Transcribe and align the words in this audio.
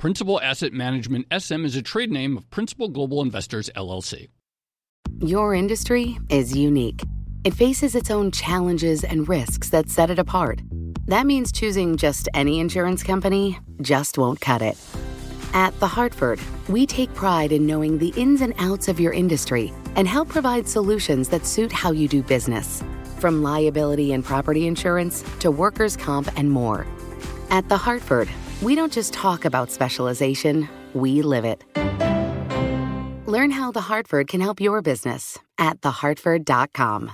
Principal 0.00 0.40
Asset 0.40 0.72
Management 0.72 1.26
SM 1.30 1.66
is 1.66 1.76
a 1.76 1.82
trade 1.82 2.10
name 2.10 2.38
of 2.38 2.48
Principal 2.48 2.88
Global 2.88 3.20
Investors 3.20 3.68
LLC. 3.76 4.28
Your 5.20 5.52
industry 5.54 6.18
is 6.30 6.56
unique. 6.56 7.02
It 7.44 7.52
faces 7.52 7.94
its 7.94 8.10
own 8.10 8.30
challenges 8.30 9.04
and 9.04 9.28
risks 9.28 9.68
that 9.68 9.90
set 9.90 10.08
it 10.08 10.18
apart. 10.18 10.62
That 11.04 11.26
means 11.26 11.52
choosing 11.52 11.98
just 11.98 12.30
any 12.32 12.60
insurance 12.60 13.02
company 13.02 13.58
just 13.82 14.16
won't 14.16 14.40
cut 14.40 14.62
it. 14.62 14.78
At 15.52 15.78
The 15.80 15.88
Hartford, 15.88 16.40
we 16.70 16.86
take 16.86 17.12
pride 17.12 17.52
in 17.52 17.66
knowing 17.66 17.98
the 17.98 18.14
ins 18.16 18.40
and 18.40 18.54
outs 18.56 18.88
of 18.88 18.98
your 18.98 19.12
industry 19.12 19.70
and 19.96 20.08
help 20.08 20.30
provide 20.30 20.66
solutions 20.66 21.28
that 21.28 21.44
suit 21.44 21.72
how 21.72 21.92
you 21.92 22.08
do 22.08 22.22
business. 22.22 22.82
From 23.18 23.42
liability 23.42 24.14
and 24.14 24.24
property 24.24 24.66
insurance 24.66 25.22
to 25.40 25.50
workers' 25.50 25.94
comp 25.94 26.30
and 26.38 26.50
more. 26.50 26.86
At 27.50 27.68
The 27.68 27.76
Hartford, 27.76 28.30
we 28.62 28.74
don't 28.74 28.92
just 28.92 29.12
talk 29.12 29.44
about 29.44 29.70
specialization, 29.70 30.68
we 30.94 31.22
live 31.22 31.44
it. 31.44 31.64
Learn 33.26 33.50
how 33.50 33.72
The 33.72 33.80
Hartford 33.80 34.28
can 34.28 34.40
help 34.40 34.60
your 34.60 34.82
business 34.82 35.38
at 35.58 35.80
thehartford.com. 35.80 37.12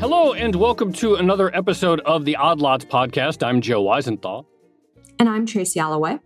Hello, 0.00 0.32
and 0.32 0.54
welcome 0.54 0.92
to 0.94 1.16
another 1.16 1.54
episode 1.54 2.00
of 2.00 2.24
the 2.24 2.36
Odd 2.36 2.60
Lots 2.60 2.84
podcast. 2.84 3.44
I'm 3.46 3.60
Joe 3.60 3.82
Weisenthal. 3.82 4.46
And 5.18 5.28
I'm 5.28 5.44
Tracy 5.44 5.80
Alloway. 5.80 6.20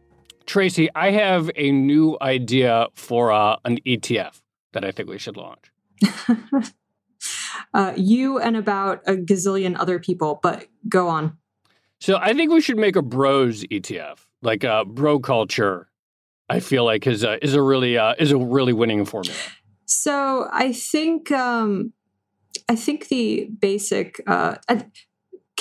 Tracy, 0.47 0.89
I 0.95 1.11
have 1.11 1.51
a 1.57 1.71
new 1.71 2.17
idea 2.21 2.89
for 2.95 3.33
uh, 3.33 3.57
an 3.65 3.79
ETF 3.87 4.41
that 4.73 4.85
I 4.85 4.91
think 4.91 5.09
we 5.09 5.19
should 5.19 5.37
launch. 5.37 5.71
uh, 7.75 7.93
you 7.97 8.39
and 8.39 8.57
about 8.57 9.03
a 9.07 9.15
gazillion 9.15 9.79
other 9.79 9.99
people, 9.99 10.41
but 10.43 10.67
go 10.89 11.09
on. 11.09 11.39
So 12.01 12.17
I 12.17 12.33
think 12.35 12.51
we 12.51 12.61
should 12.61 12.79
make 12.79 12.97
a 12.97 13.03
bros 13.03 13.63
ETF, 13.65 14.19
like 14.43 14.65
a 14.65 14.85
bro 14.85 15.21
culture. 15.21 15.89
I 16.49 16.61
feel 16.61 16.85
like 16.85 17.07
is 17.07 17.23
a, 17.23 17.43
is 17.43 17.55
a 17.55 17.63
really 17.63 17.97
uh, 17.97 18.15
is 18.19 18.33
a 18.33 18.37
really 18.37 18.73
winning 18.73 19.05
formula. 19.05 19.37
So 19.87 20.49
I 20.53 20.73
think 20.73 21.31
um, 21.31 21.93
I 22.69 22.77
think 22.77 23.09
the 23.09 23.49
basic. 23.61 24.21
Uh, 24.27 24.57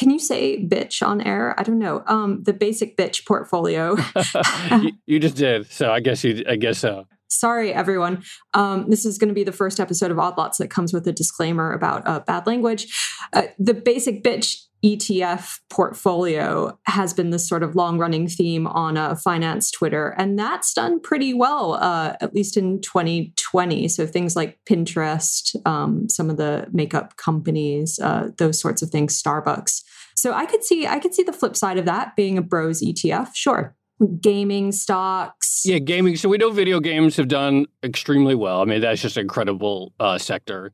can 0.01 0.09
you 0.09 0.17
say 0.17 0.57
bitch 0.65 1.05
on 1.05 1.21
air? 1.21 1.53
I 1.59 1.61
don't 1.61 1.77
know. 1.77 2.01
Um, 2.07 2.41
the 2.41 2.53
basic 2.53 2.97
bitch 2.97 3.23
portfolio. 3.23 3.97
you, 4.81 4.93
you, 5.05 5.19
just 5.19 5.35
did, 5.35 5.71
so 5.71 5.91
I 5.91 5.99
guess 5.99 6.23
you. 6.23 6.43
I 6.49 6.55
guess 6.55 6.79
so. 6.79 7.05
Sorry, 7.27 7.71
everyone. 7.71 8.23
Um, 8.55 8.89
this 8.89 9.05
is 9.05 9.19
going 9.19 9.27
to 9.27 9.35
be 9.35 9.43
the 9.43 9.51
first 9.51 9.79
episode 9.79 10.09
of 10.09 10.17
Odd 10.17 10.39
Lots 10.39 10.57
that 10.57 10.71
comes 10.71 10.91
with 10.91 11.07
a 11.07 11.11
disclaimer 11.13 11.71
about 11.71 12.07
uh, 12.07 12.19
bad 12.21 12.47
language. 12.47 12.91
Uh, 13.31 13.43
the 13.59 13.75
basic 13.75 14.23
bitch 14.23 14.63
ETF 14.83 15.59
portfolio 15.69 16.79
has 16.87 17.13
been 17.13 17.29
this 17.29 17.47
sort 17.47 17.61
of 17.61 17.75
long 17.75 17.99
running 17.99 18.27
theme 18.27 18.65
on 18.65 18.97
uh, 18.97 19.13
finance 19.13 19.69
Twitter, 19.69 20.15
and 20.17 20.39
that's 20.39 20.73
done 20.73 20.99
pretty 20.99 21.35
well, 21.35 21.75
uh, 21.75 22.15
at 22.21 22.33
least 22.33 22.57
in 22.57 22.81
2020. 22.81 23.87
So 23.87 24.07
things 24.07 24.35
like 24.35 24.57
Pinterest, 24.67 25.55
um, 25.67 26.09
some 26.09 26.31
of 26.31 26.37
the 26.37 26.67
makeup 26.71 27.17
companies, 27.17 27.99
uh, 27.99 28.29
those 28.39 28.59
sorts 28.59 28.81
of 28.81 28.89
things, 28.89 29.21
Starbucks. 29.21 29.83
So 30.15 30.33
I 30.33 30.45
could 30.45 30.63
see 30.63 30.87
I 30.87 30.99
could 30.99 31.13
see 31.13 31.23
the 31.23 31.33
flip 31.33 31.55
side 31.55 31.77
of 31.77 31.85
that 31.85 32.15
being 32.15 32.37
a 32.37 32.41
bros 32.41 32.81
ETF. 32.81 33.29
Sure. 33.33 33.75
Gaming 34.19 34.71
stocks. 34.71 35.61
Yeah, 35.63 35.77
gaming. 35.77 36.15
So 36.15 36.27
we 36.27 36.37
know 36.37 36.49
video 36.49 36.79
games 36.79 37.17
have 37.17 37.27
done 37.27 37.67
extremely 37.83 38.33
well. 38.33 38.61
I 38.61 38.65
mean, 38.65 38.81
that's 38.81 39.01
just 39.01 39.17
an 39.17 39.21
incredible 39.21 39.93
uh, 39.99 40.17
sector. 40.17 40.73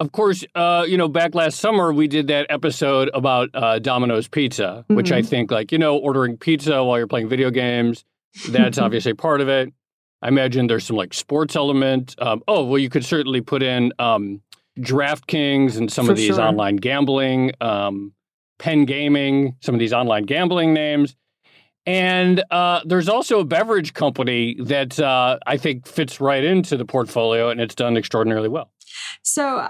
Of 0.00 0.12
course, 0.12 0.44
uh, 0.54 0.84
you 0.88 0.96
know, 0.96 1.08
back 1.08 1.34
last 1.34 1.58
summer 1.58 1.92
we 1.92 2.06
did 2.06 2.28
that 2.28 2.46
episode 2.50 3.10
about 3.14 3.50
uh, 3.52 3.80
Domino's 3.80 4.28
Pizza, 4.28 4.84
which 4.88 5.06
mm-hmm. 5.06 5.14
I 5.16 5.22
think, 5.22 5.50
like, 5.50 5.72
you 5.72 5.78
know, 5.78 5.96
ordering 5.96 6.36
pizza 6.36 6.84
while 6.84 6.98
you're 6.98 7.08
playing 7.08 7.28
video 7.28 7.50
games, 7.50 8.04
that's 8.50 8.78
obviously 8.78 9.14
part 9.14 9.40
of 9.40 9.48
it. 9.48 9.72
I 10.22 10.28
imagine 10.28 10.66
there's 10.66 10.84
some 10.84 10.96
like 10.96 11.14
sports 11.14 11.56
element. 11.56 12.14
Um, 12.18 12.42
oh, 12.46 12.64
well, 12.64 12.78
you 12.78 12.88
could 12.88 13.04
certainly 13.04 13.40
put 13.40 13.62
in 13.62 13.92
um, 13.98 14.40
DraftKings 14.78 15.76
and 15.76 15.90
some 15.90 16.06
For 16.06 16.12
of 16.12 16.16
these 16.16 16.34
sure. 16.34 16.40
online 16.40 16.76
gambling, 16.76 17.52
um, 17.60 18.12
Penn 18.58 18.84
Gaming, 18.84 19.56
some 19.60 19.74
of 19.74 19.78
these 19.78 19.92
online 19.92 20.24
gambling 20.24 20.74
names. 20.74 21.16
And 21.86 22.44
uh, 22.50 22.80
there's 22.84 23.08
also 23.08 23.40
a 23.40 23.44
beverage 23.44 23.94
company 23.94 24.56
that 24.60 25.00
uh, 25.00 25.38
I 25.46 25.56
think 25.56 25.86
fits 25.86 26.20
right 26.20 26.44
into 26.44 26.76
the 26.76 26.84
portfolio, 26.84 27.48
and 27.48 27.60
it's 27.60 27.74
done 27.74 27.96
extraordinarily 27.96 28.48
well. 28.48 28.70
So 29.22 29.68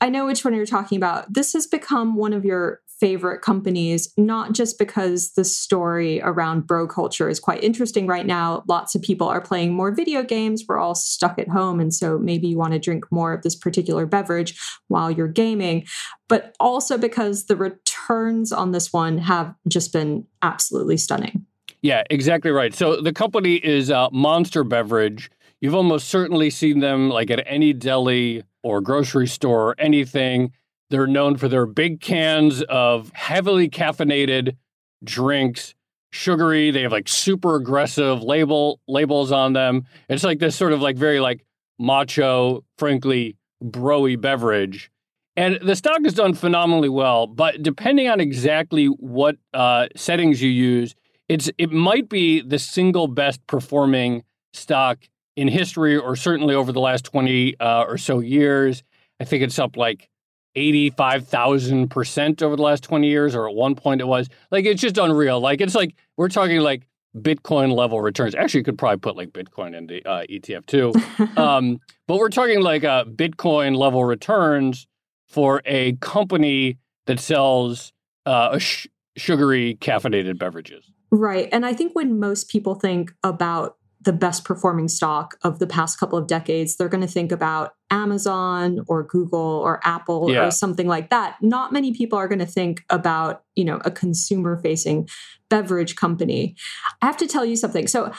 I 0.00 0.08
know 0.08 0.26
which 0.26 0.44
one 0.44 0.54
you're 0.54 0.66
talking 0.66 0.96
about. 0.96 1.32
This 1.32 1.52
has 1.54 1.66
become 1.66 2.14
one 2.14 2.32
of 2.32 2.44
your 2.44 2.80
favorite 3.00 3.42
companies, 3.42 4.12
not 4.16 4.52
just 4.52 4.78
because 4.78 5.32
the 5.32 5.44
story 5.44 6.20
around 6.22 6.66
bro 6.66 6.86
culture 6.86 7.28
is 7.28 7.38
quite 7.38 7.62
interesting 7.62 8.06
right 8.06 8.26
now. 8.26 8.64
Lots 8.68 8.94
of 8.94 9.02
people 9.02 9.28
are 9.28 9.40
playing 9.40 9.72
more 9.74 9.92
video 9.92 10.22
games. 10.22 10.64
We're 10.68 10.78
all 10.78 10.94
stuck 10.94 11.38
at 11.38 11.48
home. 11.48 11.80
And 11.80 11.94
so 11.94 12.18
maybe 12.18 12.48
you 12.48 12.58
want 12.58 12.72
to 12.72 12.78
drink 12.78 13.04
more 13.10 13.32
of 13.32 13.42
this 13.42 13.54
particular 13.54 14.06
beverage 14.06 14.58
while 14.88 15.10
you're 15.10 15.28
gaming, 15.28 15.86
but 16.28 16.54
also 16.58 16.98
because 16.98 17.46
the 17.46 17.56
returns 17.56 18.52
on 18.52 18.72
this 18.72 18.92
one 18.92 19.18
have 19.18 19.54
just 19.68 19.92
been 19.92 20.26
absolutely 20.42 20.96
stunning. 20.96 21.46
Yeah, 21.82 22.02
exactly 22.10 22.50
right. 22.50 22.74
So 22.74 23.00
the 23.00 23.12
company 23.12 23.54
is 23.54 23.90
uh, 23.90 24.08
Monster 24.10 24.64
Beverage. 24.64 25.30
You've 25.60 25.74
almost 25.74 26.08
certainly 26.08 26.50
seen 26.50 26.80
them 26.80 27.08
like 27.10 27.30
at 27.30 27.42
any 27.46 27.72
deli 27.72 28.42
or 28.62 28.80
grocery 28.80 29.28
store 29.28 29.70
or 29.70 29.74
anything. 29.78 30.52
They're 30.90 31.06
known 31.06 31.36
for 31.36 31.48
their 31.48 31.66
big 31.66 32.00
cans 32.00 32.62
of 32.62 33.10
heavily 33.14 33.68
caffeinated 33.68 34.56
drinks, 35.04 35.74
sugary. 36.10 36.70
They 36.70 36.82
have 36.82 36.92
like 36.92 37.08
super 37.08 37.56
aggressive 37.56 38.22
label 38.22 38.80
labels 38.88 39.32
on 39.32 39.52
them. 39.52 39.84
It's 40.08 40.24
like 40.24 40.38
this 40.38 40.56
sort 40.56 40.72
of 40.72 40.80
like 40.80 40.96
very 40.96 41.20
like 41.20 41.44
macho, 41.78 42.64
frankly, 42.78 43.36
broy 43.62 44.20
beverage. 44.20 44.90
And 45.36 45.60
the 45.62 45.76
stock 45.76 46.00
has 46.02 46.14
done 46.14 46.34
phenomenally 46.34 46.88
well, 46.88 47.28
but 47.28 47.62
depending 47.62 48.08
on 48.08 48.20
exactly 48.20 48.86
what 48.86 49.36
uh, 49.54 49.86
settings 49.94 50.42
you 50.42 50.50
use, 50.50 50.96
it's 51.28 51.48
it 51.58 51.70
might 51.70 52.08
be 52.08 52.40
the 52.40 52.58
single 52.58 53.06
best 53.06 53.46
performing 53.46 54.24
stock 54.52 54.98
in 55.36 55.46
history, 55.46 55.96
or 55.96 56.16
certainly 56.16 56.56
over 56.56 56.72
the 56.72 56.80
last 56.80 57.04
20 57.04 57.60
uh, 57.60 57.84
or 57.86 57.98
so 57.98 58.18
years. 58.18 58.82
I 59.20 59.24
think 59.24 59.44
it's 59.44 59.58
up 59.58 59.76
like 59.76 60.08
85,000% 60.56 62.42
over 62.42 62.56
the 62.56 62.62
last 62.62 62.82
20 62.84 63.08
years, 63.08 63.34
or 63.34 63.48
at 63.48 63.54
one 63.54 63.74
point 63.74 64.00
it 64.00 64.06
was. 64.06 64.28
Like, 64.50 64.64
it's 64.64 64.80
just 64.80 64.98
unreal. 64.98 65.40
Like, 65.40 65.60
it's 65.60 65.74
like, 65.74 65.94
we're 66.16 66.28
talking 66.28 66.60
like 66.60 66.88
Bitcoin 67.16 67.74
level 67.74 68.00
returns. 68.00 68.34
Actually, 68.34 68.60
you 68.60 68.64
could 68.64 68.78
probably 68.78 68.98
put 68.98 69.16
like 69.16 69.30
Bitcoin 69.30 69.76
in 69.76 69.86
the 69.86 70.04
uh, 70.04 70.24
ETF 70.28 70.66
too. 70.66 70.92
um, 71.40 71.80
but 72.06 72.18
we're 72.18 72.28
talking 72.28 72.60
like 72.60 72.84
uh, 72.84 73.04
Bitcoin 73.04 73.76
level 73.76 74.04
returns 74.04 74.86
for 75.26 75.62
a 75.64 75.92
company 75.96 76.78
that 77.06 77.20
sells 77.20 77.92
uh, 78.26 78.58
sh- 78.58 78.86
sugary 79.16 79.76
caffeinated 79.80 80.38
beverages. 80.38 80.90
Right. 81.10 81.48
And 81.52 81.64
I 81.64 81.72
think 81.72 81.94
when 81.94 82.20
most 82.20 82.50
people 82.50 82.74
think 82.74 83.12
about 83.22 83.77
the 84.00 84.12
best 84.12 84.44
performing 84.44 84.88
stock 84.88 85.36
of 85.42 85.58
the 85.58 85.66
past 85.66 85.98
couple 85.98 86.18
of 86.18 86.26
decades, 86.26 86.76
they're 86.76 86.88
going 86.88 87.00
to 87.00 87.12
think 87.12 87.32
about 87.32 87.74
Amazon 87.90 88.84
or 88.86 89.02
Google 89.02 89.40
or 89.40 89.80
Apple 89.82 90.30
yeah. 90.30 90.46
or 90.46 90.50
something 90.50 90.86
like 90.86 91.10
that. 91.10 91.36
Not 91.42 91.72
many 91.72 91.92
people 91.92 92.18
are 92.18 92.28
going 92.28 92.38
to 92.38 92.46
think 92.46 92.84
about, 92.90 93.42
you 93.56 93.64
know, 93.64 93.80
a 93.84 93.90
consumer 93.90 94.60
facing 94.62 95.08
beverage 95.48 95.96
company. 95.96 96.54
I 97.02 97.06
have 97.06 97.16
to 97.16 97.26
tell 97.26 97.44
you 97.44 97.56
something. 97.56 97.88
So 97.88 98.12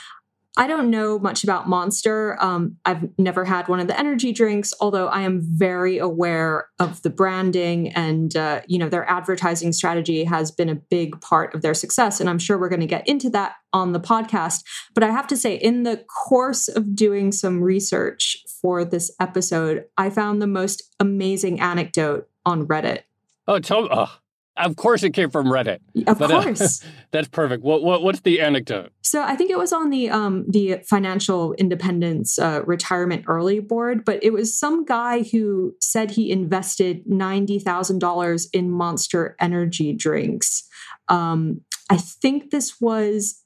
I 0.59 0.67
don't 0.67 0.89
know 0.89 1.17
much 1.17 1.45
about 1.45 1.69
Monster. 1.69 2.37
Um, 2.43 2.75
I've 2.83 3.07
never 3.17 3.45
had 3.45 3.69
one 3.69 3.79
of 3.79 3.87
the 3.87 3.97
energy 3.97 4.33
drinks, 4.33 4.73
although 4.81 5.07
I 5.07 5.21
am 5.21 5.39
very 5.41 5.99
aware 5.99 6.67
of 6.79 7.01
the 7.01 7.09
branding 7.09 7.93
and 7.93 8.35
uh, 8.35 8.59
you 8.67 8.77
know 8.77 8.89
their 8.89 9.09
advertising 9.09 9.71
strategy 9.71 10.25
has 10.25 10.51
been 10.51 10.67
a 10.67 10.75
big 10.75 11.21
part 11.21 11.55
of 11.55 11.61
their 11.61 11.73
success, 11.73 12.19
and 12.19 12.29
I'm 12.29 12.39
sure 12.39 12.57
we're 12.57 12.67
going 12.67 12.81
to 12.81 12.87
get 12.87 13.07
into 13.07 13.29
that 13.29 13.53
on 13.71 13.93
the 13.93 14.01
podcast. 14.01 14.65
But 14.93 15.05
I 15.05 15.11
have 15.11 15.27
to 15.27 15.37
say, 15.37 15.55
in 15.55 15.83
the 15.83 16.03
course 16.27 16.67
of 16.67 16.93
doing 16.93 17.31
some 17.31 17.63
research 17.63 18.43
for 18.61 18.83
this 18.83 19.15
episode, 19.17 19.85
I 19.97 20.09
found 20.09 20.41
the 20.41 20.47
most 20.47 20.83
amazing 20.99 21.61
anecdote 21.61 22.27
on 22.45 22.67
Reddit. 22.67 23.03
Oh, 23.47 23.59
tell 23.59 23.83
me. 23.83 23.89
Of 24.59 24.75
course, 24.75 25.03
it 25.03 25.11
came 25.11 25.29
from 25.29 25.47
Reddit. 25.47 25.79
Of 26.07 26.19
but, 26.19 26.29
course, 26.29 26.83
uh, 26.83 26.87
that's 27.11 27.27
perfect. 27.27 27.63
What, 27.63 27.83
what 27.83 28.03
what's 28.03 28.21
the 28.21 28.41
anecdote? 28.41 28.91
So 29.01 29.21
I 29.21 29.35
think 29.35 29.51
it 29.51 29.57
was 29.57 29.73
on 29.73 29.89
the 29.89 30.09
um, 30.09 30.45
the 30.47 30.79
Financial 30.85 31.53
Independence 31.53 32.37
uh, 32.37 32.63
Retirement 32.65 33.25
Early 33.27 33.59
Board, 33.59 34.05
but 34.05 34.23
it 34.23 34.31
was 34.33 34.57
some 34.57 34.85
guy 34.85 35.23
who 35.23 35.75
said 35.79 36.11
he 36.11 36.31
invested 36.31 37.03
ninety 37.05 37.59
thousand 37.59 37.99
dollars 37.99 38.47
in 38.53 38.69
Monster 38.69 39.35
Energy 39.39 39.93
drinks. 39.93 40.67
Um, 41.07 41.61
I 41.89 41.97
think 41.97 42.51
this 42.51 42.79
was 42.79 43.43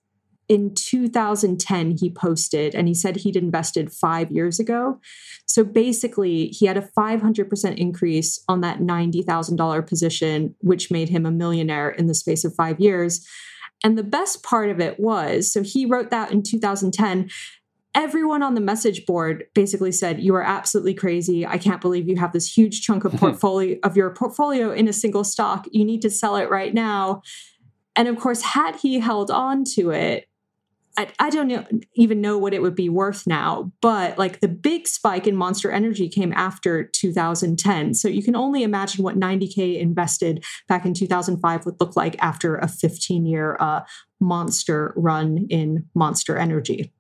in 0.50 0.74
2010 0.76 1.98
he 2.00 2.10
posted 2.10 2.76
and 2.76 2.88
he 2.88 2.94
said 2.94 3.18
he'd 3.18 3.36
invested 3.36 3.92
five 3.92 4.32
years 4.32 4.60
ago. 4.60 5.00
So 5.46 5.64
basically 5.64 6.48
he 6.48 6.66
had 6.66 6.78
a 6.78 6.90
500% 6.98 7.78
increase 7.78 8.44
on 8.48 8.62
that 8.62 8.80
$90000 8.80 9.88
position 9.88 10.56
which 10.60 10.92
made 10.92 11.10
him 11.10 11.26
a 11.26 11.32
millionaire 11.32 11.90
in 11.90 12.08
the 12.08 12.16
space 12.16 12.44
of 12.44 12.56
five 12.56 12.80
years. 12.80 13.26
And 13.84 13.98
the 13.98 14.04
best 14.04 14.44
part 14.44 14.70
of 14.70 14.80
it 14.80 15.00
was 15.00 15.52
so 15.52 15.64
he 15.64 15.86
wrote 15.86 16.12
that 16.12 16.32
in 16.32 16.44
2010 16.44 17.30
everyone 17.96 18.42
on 18.42 18.56
the 18.56 18.62
message 18.62 19.06
board 19.06 19.46
basically 19.54 19.92
said 19.92 20.20
you 20.20 20.34
are 20.36 20.42
absolutely 20.42 20.96
crazy. 20.96 21.46
I 21.46 21.58
can't 21.58 21.82
believe 21.82 22.10
you 22.10 22.16
have 22.16 22.34
this 22.34 22.52
huge 22.52 22.82
chunk 22.82 23.06
of 23.06 23.14
portfolio 23.20 23.78
of 23.84 23.96
your 23.96 24.10
portfolio 24.10 24.72
in 24.72 24.88
a 24.88 24.94
single 24.94 25.24
stock. 25.24 25.68
You 25.72 25.86
need 25.86 26.02
to 26.02 26.10
sell 26.10 26.36
it 26.36 26.50
right 26.50 26.74
now. 26.74 27.22
And 27.96 28.08
of 28.08 28.18
course 28.18 28.42
had 28.42 28.78
he 28.78 29.00
held 29.00 29.30
on 29.30 29.64
to 29.76 29.92
it 29.92 30.28
I, 30.96 31.08
I 31.20 31.30
don't 31.32 31.48
know, 31.48 31.66
even 31.96 32.22
know 32.22 32.38
what 32.38 32.54
it 32.54 32.62
would 32.62 32.76
be 32.76 32.88
worth 32.88 33.26
now, 33.26 33.72
but 33.82 34.18
like 34.18 34.42
the 34.42 34.48
big 34.48 34.88
spike 34.88 35.26
in 35.26 35.36
Monster 35.36 35.72
Energy 35.72 36.08
came 36.08 36.32
after 36.34 36.84
2010. 36.84 37.96
So 37.96 38.08
you 38.08 38.22
can 38.22 38.36
only 38.36 38.62
imagine 38.62 39.04
what 39.04 39.20
90K 39.20 39.80
invested 39.80 40.44
back 40.68 40.86
in 40.86 40.94
2005 40.94 41.66
would 41.66 41.80
look 41.80 41.96
like 41.96 42.16
after 42.22 42.58
a 42.58 42.68
15 42.68 43.26
year 43.26 43.58
uh, 43.60 43.82
monster 44.20 44.94
run 44.96 45.48
in 45.50 45.86
Monster 45.96 46.38
Energy. 46.38 46.92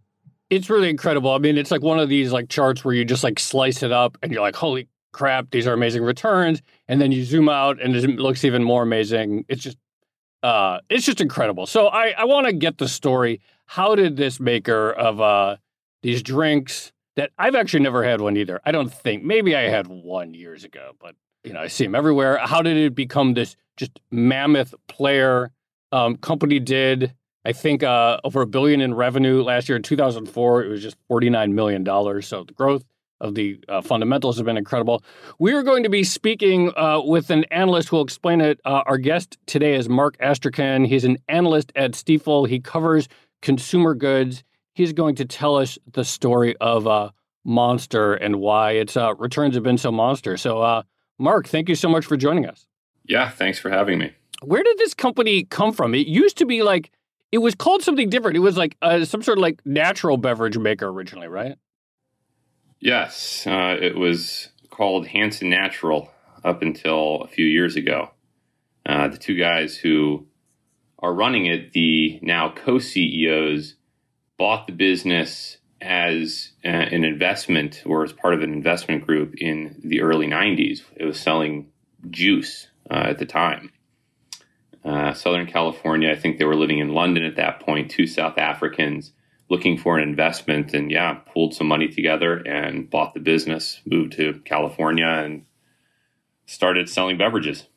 It's 0.49 0.69
really 0.69 0.89
incredible. 0.89 1.31
I 1.31 1.37
mean, 1.37 1.57
it's 1.57 1.71
like 1.71 1.81
one 1.81 1.99
of 1.99 2.09
these 2.09 2.31
like 2.31 2.49
charts 2.49 2.83
where 2.83 2.95
you 2.95 3.05
just 3.05 3.23
like 3.23 3.39
slice 3.39 3.83
it 3.83 3.91
up 3.91 4.17
and 4.23 4.31
you're 4.31 4.41
like, 4.41 4.55
holy 4.55 4.87
crap, 5.11 5.51
these 5.51 5.67
are 5.67 5.73
amazing 5.73 6.03
returns. 6.03 6.61
And 6.87 6.99
then 6.99 7.11
you 7.11 7.23
zoom 7.23 7.47
out 7.47 7.81
and 7.81 7.95
it 7.95 8.19
looks 8.19 8.43
even 8.43 8.63
more 8.63 8.81
amazing. 8.81 9.45
It's 9.47 9.61
just 9.61 9.77
uh, 10.43 10.79
it's 10.89 11.05
just 11.05 11.21
incredible. 11.21 11.65
So 11.65 11.87
I, 11.87 12.13
I 12.17 12.25
want 12.25 12.47
to 12.47 12.53
get 12.53 12.77
the 12.77 12.87
story 12.87 13.39
how 13.65 13.95
did 13.95 14.17
this 14.17 14.39
maker 14.39 14.91
of 14.91 15.21
uh, 15.21 15.57
these 16.01 16.21
drinks 16.21 16.91
that 17.15 17.31
I've 17.37 17.55
actually 17.55 17.81
never 17.81 18.03
had 18.03 18.21
one 18.21 18.37
either. 18.37 18.59
I 18.65 18.71
don't 18.71 18.91
think 18.91 19.23
maybe 19.23 19.55
I 19.55 19.69
had 19.69 19.87
one 19.87 20.33
years 20.33 20.63
ago, 20.63 20.93
but 20.99 21.15
you 21.43 21.53
know 21.53 21.61
I 21.61 21.67
see 21.67 21.85
them 21.85 21.95
everywhere. 21.95 22.37
How 22.37 22.61
did 22.61 22.77
it 22.77 22.95
become 22.95 23.33
this 23.33 23.55
just 23.77 23.99
mammoth 24.11 24.73
player? 24.87 25.51
Um, 25.91 26.17
company 26.17 26.59
did 26.59 27.13
I 27.45 27.51
think 27.51 27.83
uh, 27.83 28.19
over 28.23 28.41
a 28.41 28.47
billion 28.47 28.81
in 28.81 28.93
revenue 28.93 29.43
last 29.43 29.67
year 29.67 29.75
in 29.75 29.83
2004. 29.83 30.63
It 30.63 30.69
was 30.69 30.81
just 30.81 30.97
49 31.07 31.53
million 31.53 31.83
dollars. 31.83 32.27
So 32.27 32.43
the 32.43 32.53
growth 32.53 32.83
of 33.19 33.35
the 33.35 33.59
uh, 33.69 33.81
fundamentals 33.81 34.37
have 34.37 34.45
been 34.45 34.57
incredible. 34.57 35.03
We 35.39 35.53
are 35.53 35.63
going 35.63 35.83
to 35.83 35.89
be 35.89 36.03
speaking 36.03 36.71
uh, 36.75 37.01
with 37.03 37.29
an 37.29 37.45
analyst 37.45 37.89
who 37.89 37.97
will 37.97 38.03
explain 38.03 38.41
it. 38.41 38.59
Uh, 38.65 38.83
our 38.85 38.97
guest 38.97 39.37
today 39.45 39.75
is 39.75 39.87
Mark 39.87 40.17
Astrachan. 40.17 40.85
He's 40.87 41.05
an 41.05 41.17
analyst 41.29 41.71
at 41.75 41.91
Stifel. 41.91 42.47
He 42.47 42.59
covers 42.59 43.07
consumer 43.43 43.93
goods. 43.93 44.43
He's 44.73 44.93
going 44.93 45.15
to 45.15 45.25
tell 45.25 45.57
us 45.57 45.77
the 45.91 46.03
story 46.03 46.55
of 46.57 46.87
uh, 46.87 47.11
Monster 47.45 48.15
and 48.15 48.37
why 48.37 48.71
its 48.71 48.97
uh, 48.97 49.13
returns 49.15 49.53
have 49.53 49.63
been 49.63 49.77
so 49.77 49.91
monster. 49.91 50.37
So, 50.37 50.61
uh, 50.61 50.83
Mark, 51.19 51.47
thank 51.47 51.69
you 51.69 51.75
so 51.75 51.89
much 51.89 52.05
for 52.05 52.17
joining 52.17 52.47
us. 52.47 52.65
Yeah, 53.03 53.29
thanks 53.29 53.59
for 53.59 53.69
having 53.69 53.99
me. 53.99 54.13
Where 54.41 54.63
did 54.63 54.77
this 54.77 54.93
company 54.93 55.43
come 55.43 55.73
from? 55.73 55.93
It 55.93 56.07
used 56.07 56.37
to 56.37 56.45
be 56.45 56.63
like 56.63 56.91
it 57.31 57.39
was 57.39 57.53
called 57.53 57.81
something 57.83 58.09
different. 58.09 58.37
It 58.37 58.41
was 58.41 58.57
like 58.57 58.77
uh, 58.81 59.05
some 59.05 59.21
sort 59.21 59.37
of 59.37 59.41
like 59.41 59.61
natural 59.65 60.17
beverage 60.17 60.57
maker 60.57 60.87
originally, 60.87 61.27
right? 61.27 61.55
Yes, 62.79 63.45
uh, 63.45 63.77
it 63.79 63.95
was 63.95 64.49
called 64.69 65.07
Hansen 65.07 65.49
Natural 65.49 66.11
up 66.43 66.61
until 66.61 67.21
a 67.21 67.27
few 67.27 67.45
years 67.45 67.75
ago. 67.75 68.11
Uh, 68.85 69.07
the 69.07 69.17
two 69.17 69.35
guys 69.35 69.77
who 69.77 70.27
are 71.03 71.13
running 71.13 71.45
it, 71.45 71.73
the 71.73 72.17
now 72.23 72.49
co 72.49 72.79
CEOs, 72.79 73.75
bought 74.37 74.65
the 74.65 74.73
business 74.73 75.57
as 75.81 76.53
uh, 76.63 76.69
an 76.69 77.03
investment 77.03 77.83
or 77.85 78.03
as 78.03 78.13
part 78.13 78.33
of 78.33 78.41
an 78.41 78.53
investment 78.53 79.05
group 79.05 79.35
in 79.35 79.79
the 79.83 80.01
early 80.01 80.25
90s. 80.25 80.81
It 80.95 81.05
was 81.05 81.19
selling 81.19 81.67
juice 82.09 82.67
uh, 82.89 83.07
at 83.09 83.19
the 83.19 83.25
time. 83.25 83.71
Uh, 84.83 85.13
Southern 85.13 85.45
California, 85.45 86.09
I 86.09 86.15
think 86.15 86.37
they 86.37 86.45
were 86.45 86.55
living 86.55 86.79
in 86.79 86.93
London 86.93 87.23
at 87.23 87.35
that 87.35 87.59
point, 87.59 87.91
two 87.91 88.07
South 88.07 88.37
Africans 88.37 89.11
looking 89.49 89.77
for 89.77 89.97
an 89.97 90.07
investment 90.07 90.73
and 90.73 90.89
yeah, 90.89 91.13
pulled 91.13 91.53
some 91.53 91.67
money 91.67 91.87
together 91.87 92.37
and 92.37 92.89
bought 92.89 93.13
the 93.13 93.19
business, 93.19 93.81
moved 93.85 94.13
to 94.13 94.41
California 94.45 95.05
and 95.05 95.45
started 96.45 96.89
selling 96.89 97.17
beverages. 97.17 97.67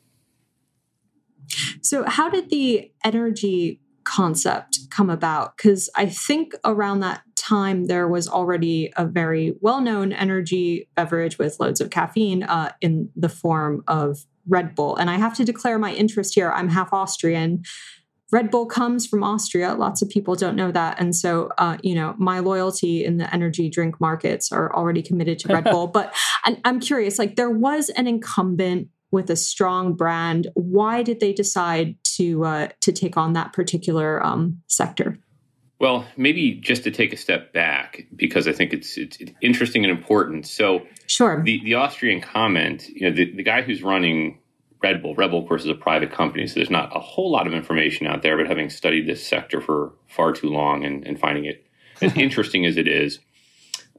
So, 1.81 2.03
how 2.07 2.29
did 2.29 2.49
the 2.49 2.91
energy 3.03 3.79
concept 4.03 4.79
come 4.89 5.09
about? 5.09 5.57
Because 5.57 5.89
I 5.95 6.05
think 6.07 6.53
around 6.63 7.01
that 7.01 7.21
time 7.35 7.85
there 7.85 8.07
was 8.07 8.27
already 8.27 8.91
a 8.97 9.05
very 9.05 9.53
well 9.61 9.81
known 9.81 10.11
energy 10.11 10.89
beverage 10.95 11.37
with 11.37 11.59
loads 11.59 11.79
of 11.79 11.89
caffeine 11.89 12.43
uh, 12.43 12.71
in 12.81 13.09
the 13.15 13.29
form 13.29 13.83
of 13.87 14.25
Red 14.47 14.75
Bull. 14.75 14.95
And 14.95 15.09
I 15.09 15.15
have 15.15 15.33
to 15.35 15.45
declare 15.45 15.77
my 15.79 15.93
interest 15.93 16.35
here. 16.35 16.51
I'm 16.51 16.69
half 16.69 16.93
Austrian. 16.93 17.63
Red 18.31 18.51
Bull 18.51 18.65
comes 18.65 19.07
from 19.07 19.23
Austria. 19.23 19.73
Lots 19.73 20.01
of 20.01 20.09
people 20.09 20.35
don't 20.35 20.57
know 20.57 20.71
that. 20.71 20.99
And 20.99 21.15
so, 21.15 21.49
uh, 21.57 21.77
you 21.81 21.95
know, 21.95 22.13
my 22.17 22.39
loyalty 22.39 23.05
in 23.05 23.17
the 23.17 23.33
energy 23.33 23.69
drink 23.69 24.01
markets 24.01 24.51
are 24.51 24.73
already 24.75 25.01
committed 25.01 25.39
to 25.39 25.53
Red 25.53 25.63
Bull. 25.71 25.87
But 25.87 26.13
I'm 26.43 26.81
curious, 26.81 27.17
like, 27.17 27.37
there 27.37 27.49
was 27.49 27.89
an 27.89 28.05
incumbent 28.05 28.89
with 29.11 29.29
a 29.29 29.35
strong 29.35 29.93
brand. 29.93 30.47
Why 30.53 31.03
did 31.03 31.19
they 31.19 31.33
decide 31.33 31.95
to 32.15 32.45
uh, 32.45 32.67
to 32.81 32.91
take 32.91 33.17
on 33.17 33.33
that 33.33 33.53
particular 33.53 34.25
um, 34.25 34.61
sector? 34.67 35.19
Well, 35.79 36.07
maybe 36.17 36.53
just 36.53 36.83
to 36.85 36.91
take 36.91 37.13
a 37.13 37.17
step 37.17 37.53
back 37.53 38.07
because 38.15 38.47
I 38.47 38.51
think 38.51 38.73
it's 38.73 38.97
it's 38.97 39.17
interesting 39.41 39.85
and 39.85 39.91
important. 39.95 40.47
So, 40.47 40.81
sure, 41.05 41.43
the 41.43 41.61
the 41.63 41.75
Austrian 41.75 42.21
comment, 42.21 42.89
you 42.89 43.09
know, 43.09 43.15
the, 43.15 43.31
the 43.35 43.43
guy 43.43 43.61
who's 43.61 43.83
running 43.83 44.39
Red 44.81 45.01
Bull, 45.01 45.15
Red 45.15 45.31
Bull, 45.31 45.41
of 45.41 45.47
course, 45.47 45.63
is 45.63 45.69
a 45.69 45.75
private 45.75 46.11
company, 46.11 46.47
so 46.47 46.55
there's 46.55 46.69
not 46.69 46.95
a 46.95 46.99
whole 46.99 47.31
lot 47.31 47.47
of 47.47 47.53
information 47.53 48.07
out 48.07 48.23
there. 48.23 48.37
But 48.37 48.47
having 48.47 48.69
studied 48.69 49.07
this 49.07 49.25
sector 49.25 49.61
for 49.61 49.93
far 50.07 50.31
too 50.31 50.49
long 50.49 50.83
and, 50.83 51.05
and 51.05 51.19
finding 51.19 51.45
it 51.45 51.65
as 52.01 52.15
interesting 52.15 52.65
as 52.65 52.77
it 52.77 52.87
is, 52.87 53.19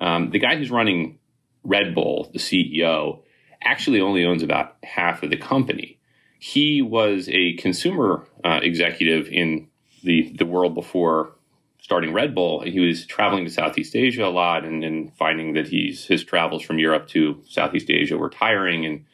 um, 0.00 0.30
the 0.30 0.38
guy 0.40 0.56
who's 0.56 0.70
running 0.70 1.18
Red 1.62 1.94
Bull, 1.94 2.28
the 2.32 2.38
CEO, 2.38 3.22
actually 3.62 4.00
only 4.00 4.24
owns 4.24 4.42
about 4.42 4.76
half 4.82 5.22
of 5.22 5.30
the 5.30 5.36
company. 5.36 5.98
He 6.38 6.82
was 6.82 7.28
a 7.30 7.54
consumer 7.54 8.24
uh, 8.44 8.60
executive 8.62 9.28
in 9.28 9.68
the, 10.02 10.32
the 10.38 10.46
world 10.46 10.74
before 10.74 11.32
starting 11.80 12.12
Red 12.12 12.34
Bull. 12.34 12.60
And 12.60 12.72
he 12.72 12.80
was 12.80 13.06
traveling 13.06 13.44
to 13.44 13.50
Southeast 13.50 13.96
Asia 13.96 14.24
a 14.24 14.28
lot 14.28 14.64
and, 14.64 15.12
finding 15.16 15.54
that 15.54 15.68
he's, 15.68 16.04
his 16.06 16.22
travels 16.22 16.62
from 16.62 16.78
Europe 16.78 17.08
to 17.08 17.42
Southeast 17.48 17.90
Asia 17.90 18.16
were 18.16 18.30
tiring 18.30 18.84
and 18.84 19.04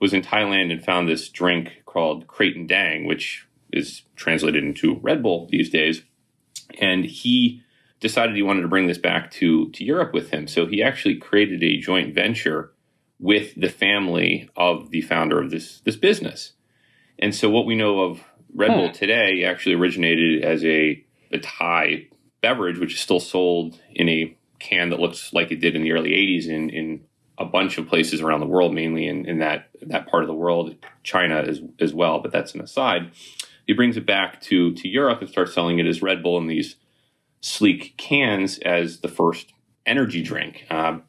was 0.00 0.14
in 0.14 0.22
Thailand 0.22 0.72
and 0.72 0.82
found 0.82 1.08
this 1.08 1.28
drink 1.28 1.82
called 1.86 2.26
Krating 2.26 2.66
Daeng, 2.66 3.06
which 3.06 3.46
is 3.72 4.02
translated 4.16 4.64
into 4.64 4.98
Red 5.02 5.22
Bull 5.22 5.48
these 5.50 5.70
days. 5.70 6.02
And 6.78 7.04
he 7.04 7.62
decided 7.98 8.34
he 8.34 8.42
wanted 8.42 8.62
to 8.62 8.68
bring 8.68 8.86
this 8.86 8.98
back 8.98 9.30
to, 9.32 9.68
to 9.70 9.84
Europe 9.84 10.14
with 10.14 10.30
him. 10.30 10.46
So 10.46 10.66
he 10.66 10.82
actually 10.82 11.16
created 11.16 11.62
a 11.62 11.78
joint 11.78 12.14
venture 12.14 12.72
with 13.20 13.54
the 13.54 13.68
family 13.68 14.48
of 14.56 14.90
the 14.90 15.02
founder 15.02 15.40
of 15.40 15.50
this 15.50 15.80
this 15.80 15.96
business. 15.96 16.54
And 17.18 17.34
so 17.34 17.50
what 17.50 17.66
we 17.66 17.76
know 17.76 18.00
of 18.00 18.20
Red 18.54 18.68
Bull 18.68 18.88
hmm. 18.88 18.94
today 18.94 19.44
actually 19.44 19.74
originated 19.74 20.42
as 20.42 20.64
a, 20.64 21.04
a 21.30 21.38
Thai 21.38 22.08
beverage, 22.40 22.78
which 22.78 22.94
is 22.94 23.00
still 23.00 23.20
sold 23.20 23.78
in 23.90 24.08
a 24.08 24.36
can 24.58 24.90
that 24.90 25.00
looks 25.00 25.32
like 25.32 25.50
it 25.50 25.60
did 25.60 25.76
in 25.76 25.82
the 25.82 25.92
early 25.92 26.10
80s 26.10 26.46
in, 26.46 26.70
in 26.70 27.04
a 27.38 27.44
bunch 27.44 27.78
of 27.78 27.88
places 27.88 28.20
around 28.20 28.40
the 28.40 28.46
world, 28.46 28.74
mainly 28.74 29.06
in, 29.06 29.26
in 29.26 29.38
that 29.38 29.68
that 29.82 30.08
part 30.08 30.22
of 30.22 30.26
the 30.26 30.34
world, 30.34 30.74
China 31.02 31.36
as, 31.36 31.60
as 31.78 31.94
well, 31.94 32.20
but 32.20 32.32
that's 32.32 32.54
an 32.54 32.60
aside. 32.60 33.12
He 33.66 33.72
brings 33.72 33.96
it 33.96 34.04
back 34.06 34.40
to, 34.42 34.74
to 34.74 34.88
Europe 34.88 35.20
and 35.20 35.30
starts 35.30 35.54
selling 35.54 35.78
it 35.78 35.86
as 35.86 36.02
Red 36.02 36.22
Bull 36.22 36.38
in 36.38 36.48
these 36.48 36.76
sleek 37.40 37.96
cans 37.96 38.58
as 38.58 39.00
the 39.00 39.08
first 39.08 39.52
energy 39.86 40.22
drink. 40.22 40.66
Um, 40.70 41.04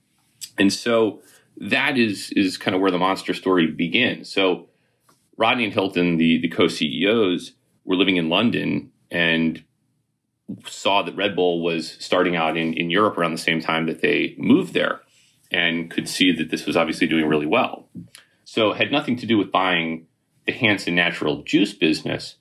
and 0.57 0.71
so 0.71 1.21
that 1.61 1.97
is 1.97 2.31
is 2.35 2.57
kind 2.57 2.75
of 2.75 2.81
where 2.81 2.91
the 2.91 2.97
monster 2.97 3.33
story 3.33 3.67
begins. 3.67 4.31
So 4.31 4.67
Rodney 5.37 5.65
and 5.65 5.73
Hilton, 5.73 6.17
the 6.17 6.39
the 6.41 6.49
co-CEOs, 6.49 7.53
were 7.85 7.95
living 7.95 8.17
in 8.17 8.29
London 8.29 8.91
and 9.09 9.63
saw 10.65 11.01
that 11.03 11.15
Red 11.15 11.35
Bull 11.35 11.63
was 11.63 11.95
starting 11.99 12.35
out 12.35 12.57
in, 12.57 12.73
in 12.73 12.89
Europe 12.89 13.17
around 13.17 13.31
the 13.31 13.37
same 13.37 13.61
time 13.61 13.85
that 13.85 14.01
they 14.01 14.35
moved 14.37 14.73
there 14.73 15.01
and 15.49 15.89
could 15.89 16.09
see 16.09 16.31
that 16.31 16.49
this 16.49 16.65
was 16.65 16.75
obviously 16.75 17.07
doing 17.07 17.25
really 17.25 17.45
well. 17.45 17.87
So 18.43 18.73
had 18.73 18.91
nothing 18.91 19.15
to 19.17 19.25
do 19.25 19.37
with 19.37 19.51
buying 19.51 20.07
the 20.45 20.51
Hansen 20.51 20.95
natural 20.95 21.43
juice 21.43 21.73
business. 21.73 22.35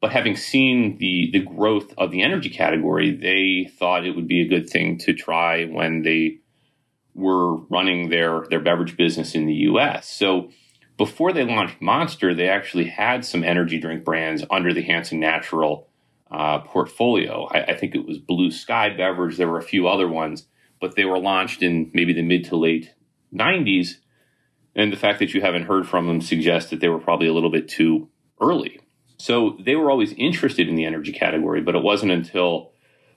But 0.00 0.12
having 0.12 0.36
seen 0.36 0.98
the 0.98 1.30
the 1.32 1.40
growth 1.40 1.94
of 1.96 2.10
the 2.10 2.22
energy 2.22 2.50
category, 2.50 3.10
they 3.10 3.70
thought 3.78 4.04
it 4.04 4.14
would 4.14 4.28
be 4.28 4.42
a 4.42 4.48
good 4.48 4.68
thing 4.68 4.98
to 4.98 5.14
try 5.14 5.64
when 5.64 6.02
they 6.02 6.40
were 7.16 7.56
running 7.68 8.10
their 8.10 8.44
their 8.50 8.60
beverage 8.60 8.96
business 8.96 9.34
in 9.34 9.46
the 9.46 9.54
U.S. 9.54 10.08
So 10.08 10.50
before 10.98 11.32
they 11.32 11.44
launched 11.44 11.80
Monster, 11.80 12.34
they 12.34 12.48
actually 12.48 12.86
had 12.86 13.24
some 13.24 13.42
energy 13.42 13.78
drink 13.78 14.04
brands 14.04 14.44
under 14.50 14.72
the 14.72 14.82
Hansen 14.82 15.18
Natural 15.18 15.88
uh, 16.30 16.60
portfolio. 16.60 17.46
I, 17.50 17.64
I, 17.64 17.76
think 17.76 17.94
it 17.94 18.06
was 18.06 18.18
Blue 18.18 18.50
Sky 18.50 18.90
Beverage. 18.90 19.36
There 19.36 19.48
were 19.48 19.58
a 19.58 19.62
few 19.62 19.86
other 19.86 20.08
ones, 20.08 20.46
but 20.80 20.96
they 20.96 21.04
were 21.04 21.18
launched 21.18 21.62
in 21.62 21.90
maybe 21.94 22.12
the 22.12 22.22
mid 22.22 22.44
to 22.46 22.56
late 22.56 22.94
90s. 23.34 23.96
And 24.74 24.92
the 24.92 24.96
fact 24.96 25.20
that 25.20 25.34
you 25.34 25.40
haven't 25.40 25.66
heard 25.66 25.86
from 25.86 26.06
them 26.06 26.20
suggests 26.20 26.70
that 26.70 26.80
they 26.80 26.88
were 26.88 26.98
probably 26.98 27.28
a 27.28 27.32
little 27.32 27.50
bit 27.50 27.68
too 27.68 28.08
early. 28.40 28.80
So 29.18 29.56
they 29.64 29.76
were 29.76 29.90
always 29.90 30.12
interested 30.14 30.68
in 30.68 30.74
the 30.74 30.84
energy 30.84 31.12
category, 31.12 31.60
but 31.60 31.76
it 31.76 31.82
wasn't 31.82 32.12
until 32.12 32.72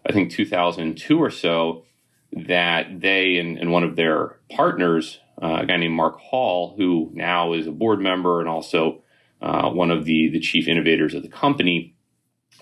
I 0.08 0.14
think 0.14 0.32
2002 0.32 1.22
or 1.22 1.30
so 1.30 1.84
that 2.32 3.02
they 3.02 3.38
and, 3.38 3.58
and 3.58 3.72
one 3.72 3.84
of 3.84 3.96
their 3.96 4.40
partners, 4.52 5.20
uh, 5.42 5.60
a 5.62 5.66
guy 5.66 5.78
named 5.78 5.94
Mark 5.94 6.20
Hall, 6.20 6.76
who 6.78 7.10
now 7.14 7.54
is 7.54 7.68
a 7.68 7.72
board 7.72 8.00
member 8.00 8.40
and 8.40 8.50
also 8.50 9.02
uh, 9.42 9.70
one 9.70 9.92
of 9.92 10.06
the 10.06 10.30
the 10.30 10.40
chief 10.40 10.68
innovators 10.68 11.14
of 11.14 11.24
the 11.24 11.30
company, 11.30 11.96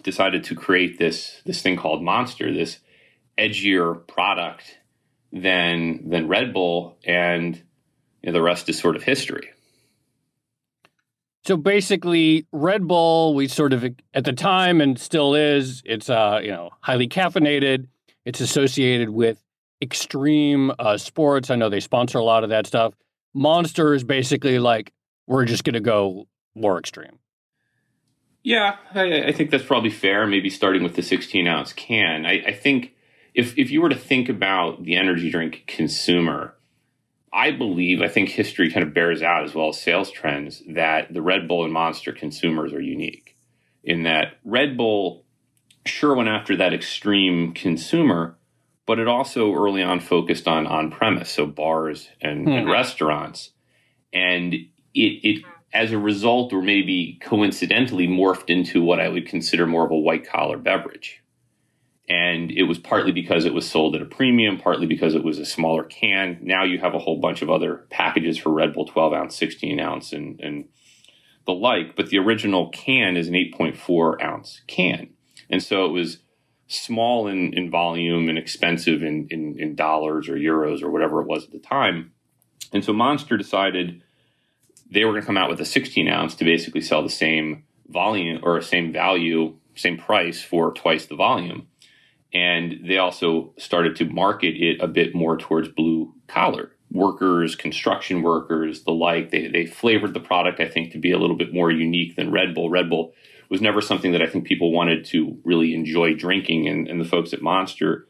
decided 0.04 0.44
to 0.46 0.56
create 0.56 0.98
this 0.98 1.42
this 1.46 1.62
thing 1.62 1.78
called 1.78 2.04
Monster, 2.04 2.54
this 2.54 2.80
edgier 3.38 4.06
product 4.08 4.80
than 5.32 6.10
than 6.10 6.28
Red 6.28 6.54
Bull, 6.54 6.98
and 7.06 7.56
you 8.22 8.28
know, 8.28 8.34
the 8.34 8.42
rest 8.42 8.70
is 8.70 8.80
sort 8.80 8.96
of 8.96 9.04
history. 9.04 9.50
So 11.46 11.56
basically, 11.56 12.46
Red 12.52 12.88
Bull, 12.88 13.34
we 13.34 13.48
sort 13.48 13.72
of 13.72 13.86
at 14.14 14.26
the 14.26 14.34
time 14.34 14.82
and 14.82 15.00
still 15.00 15.34
is, 15.34 15.82
it's 15.86 16.10
uh, 16.10 16.42
you 16.44 16.52
know 16.52 16.72
highly 16.82 17.08
caffeinated. 17.08 17.88
It's 18.26 18.42
associated 18.42 19.10
with 19.10 19.42
extreme 19.82 20.72
uh, 20.80 20.98
sports. 20.98 21.50
I 21.50 21.56
know 21.56 21.70
they 21.70 21.80
sponsor 21.80 22.18
a 22.18 22.24
lot 22.24 22.44
of 22.44 22.50
that 22.50 22.68
stuff. 22.68 22.94
Monster 23.34 23.94
is 23.94 24.04
basically 24.04 24.60
like 24.60 24.92
we're 25.28 25.46
just 25.46 25.64
going 25.64 25.74
to 25.74 25.80
go 25.80 26.28
more 26.56 26.80
extreme. 26.80 27.20
Yeah, 28.44 28.78
I, 28.94 29.24
I, 29.24 29.32
think 29.34 29.52
that's 29.52 29.66
probably 29.66 29.90
fair. 29.90 30.26
Maybe 30.26 30.50
starting 30.50 30.82
with 30.82 30.96
the 30.96 31.02
16 31.02 31.46
ounce 31.48 31.74
can. 31.74 32.26
I, 32.26 32.46
I 32.48 32.54
think 32.54 32.94
if 33.34 33.58
if 33.58 33.70
you 33.70 33.82
were 33.82 33.90
to 33.90 33.96
think 33.96 34.30
about 34.30 34.84
the 34.84 34.96
energy 34.96 35.30
drink 35.30 35.66
consumer, 35.68 36.56
I 37.34 37.52
believe 37.52 38.02
I 38.02 38.08
think 38.08 38.30
history 38.30 38.72
kind 38.72 38.88
of 38.88 38.94
bears 38.94 39.22
out 39.22 39.44
as 39.44 39.54
well 39.54 39.70
as 39.70 39.82
sales 39.82 40.10
trends 40.10 40.64
that 40.70 41.14
the 41.14 41.22
Red 41.22 41.48
Bull 41.48 41.66
and 41.66 41.74
Monster 41.74 42.14
consumers 42.14 42.72
are 42.74 42.82
unique 42.82 43.36
in 43.84 44.04
that 44.04 44.38
Red 44.46 44.78
Bull 44.78 45.26
sure 45.86 46.16
went 46.16 46.30
after 46.30 46.56
that 46.56 46.74
extreme 46.74 47.54
consumer, 47.54 48.37
but 48.88 48.98
it 48.98 49.08
also 49.08 49.54
early 49.54 49.84
on 49.84 50.00
focused 50.00 50.48
on 50.48 50.66
on 50.66 50.90
premise, 50.90 51.30
so 51.30 51.46
bars 51.46 52.10
and, 52.20 52.48
mm-hmm. 52.48 52.52
and 52.52 52.66
hmm. 52.66 52.72
restaurants, 52.72 53.52
and 54.12 54.54
it 54.54 54.68
it 54.96 55.46
as 55.74 55.92
a 55.92 56.00
result, 56.00 56.54
or 56.54 56.62
maybe 56.62 57.20
coincidentally, 57.22 58.08
morphed 58.08 58.50
into 58.50 58.82
what 58.82 59.00
I 59.00 59.10
would 59.10 59.28
consider 59.28 59.68
more 59.68 59.86
of 59.86 59.92
a 59.92 59.98
white 59.98 60.28
collar 60.28 60.58
beverage. 60.58 61.22
And 62.10 62.52
it 62.52 62.64
was 62.64 62.80
partly 62.80 63.12
because 63.12 63.44
it 63.44 63.54
was 63.54 63.70
sold 63.70 63.94
at 63.94 64.02
a 64.02 64.06
premium, 64.06 64.58
partly 64.58 64.88
because 64.88 65.14
it 65.14 65.26
was 65.26 65.40
a 65.40 65.46
smaller 65.46 65.84
can. 65.84 66.40
Now 66.42 66.64
you 66.64 66.80
have 66.80 66.96
a 66.96 67.00
whole 67.00 67.20
bunch 67.20 67.42
of 67.42 67.50
other 67.50 67.86
packages 67.90 68.38
for 68.38 68.50
Red 68.50 68.74
Bull 68.74 68.86
12 68.86 69.12
ounce, 69.12 69.36
16 69.36 69.78
ounce, 69.82 70.14
and, 70.14 70.40
and 70.40 70.70
the 71.46 71.52
like. 71.52 71.98
But 71.98 72.08
the 72.08 72.18
original 72.20 72.70
can 72.70 73.18
is 73.18 73.28
an 73.28 73.34
8.4 73.34 74.24
ounce 74.24 74.62
can. 74.68 75.10
And 75.50 75.62
so 75.62 75.86
it 75.86 75.92
was 75.92 76.20
small 76.68 77.28
in, 77.28 77.54
in 77.54 77.72
volume 77.72 78.30
and 78.30 78.38
expensive 78.38 79.02
in, 79.02 79.28
in, 79.30 79.56
in 79.58 79.76
dollars 79.76 80.28
or 80.28 80.36
euros 80.36 80.84
or 80.84 80.90
whatever 80.90 81.22
it 81.22 81.28
was 81.28 81.46
at 81.46 81.52
the 81.52 81.60
time. 81.60 82.12
And 82.74 82.84
so 82.84 82.94
Monster 82.94 83.38
decided 83.38 84.02
they 84.92 85.06
were 85.06 85.12
going 85.12 85.22
to 85.22 85.28
come 85.28 85.38
out 85.38 85.50
with 85.50 85.62
a 85.62 85.66
16 85.66 86.08
ounce 86.08 86.36
to 86.36 86.46
basically 86.46 86.82
sell 86.82 87.04
the 87.04 87.10
same 87.10 87.64
volume 87.88 88.40
or 88.44 88.62
same 88.62 88.92
value, 88.92 89.56
same 89.76 89.98
price 89.98 90.42
for 90.42 90.74
twice 90.74 91.06
the 91.06 91.16
volume. 91.16 91.68
And 92.34 92.82
they 92.86 92.98
also 92.98 93.54
started 93.58 93.96
to 93.98 94.06
market 94.06 94.56
it 94.56 94.82
a 94.82 94.88
bit 94.88 95.16
more 95.16 95.38
towards 95.38 95.70
blue 95.70 96.14
collar 96.28 96.72
workers, 96.92 97.56
construction 97.56 98.22
workers, 98.22 98.84
the 98.84 98.92
like. 98.92 99.32
They, 99.32 99.48
they 99.48 99.66
flavored 99.66 100.14
the 100.14 100.20
product, 100.20 100.60
I 100.60 100.68
think, 100.68 100.92
to 100.92 101.00
be 101.00 101.12
a 101.12 101.18
little 101.18 101.36
bit 101.36 101.54
more 101.54 101.72
unique 101.72 102.16
than 102.16 102.32
Red 102.32 102.54
Bull. 102.54 102.70
Red 102.70 102.90
Bull 102.90 103.14
was 103.50 103.62
never 103.62 103.82
something 103.82 104.12
that 104.12 104.22
I 104.22 104.28
think 104.28 104.46
people 104.46 104.72
wanted 104.72 105.06
to 105.06 105.38
really 105.44 105.74
enjoy 105.74 106.14
drinking. 106.14 106.68
And, 106.68 106.88
and 106.88 107.00
the 107.00 107.06
folks 107.06 107.34
at 107.34 107.42
Monster 107.42 108.08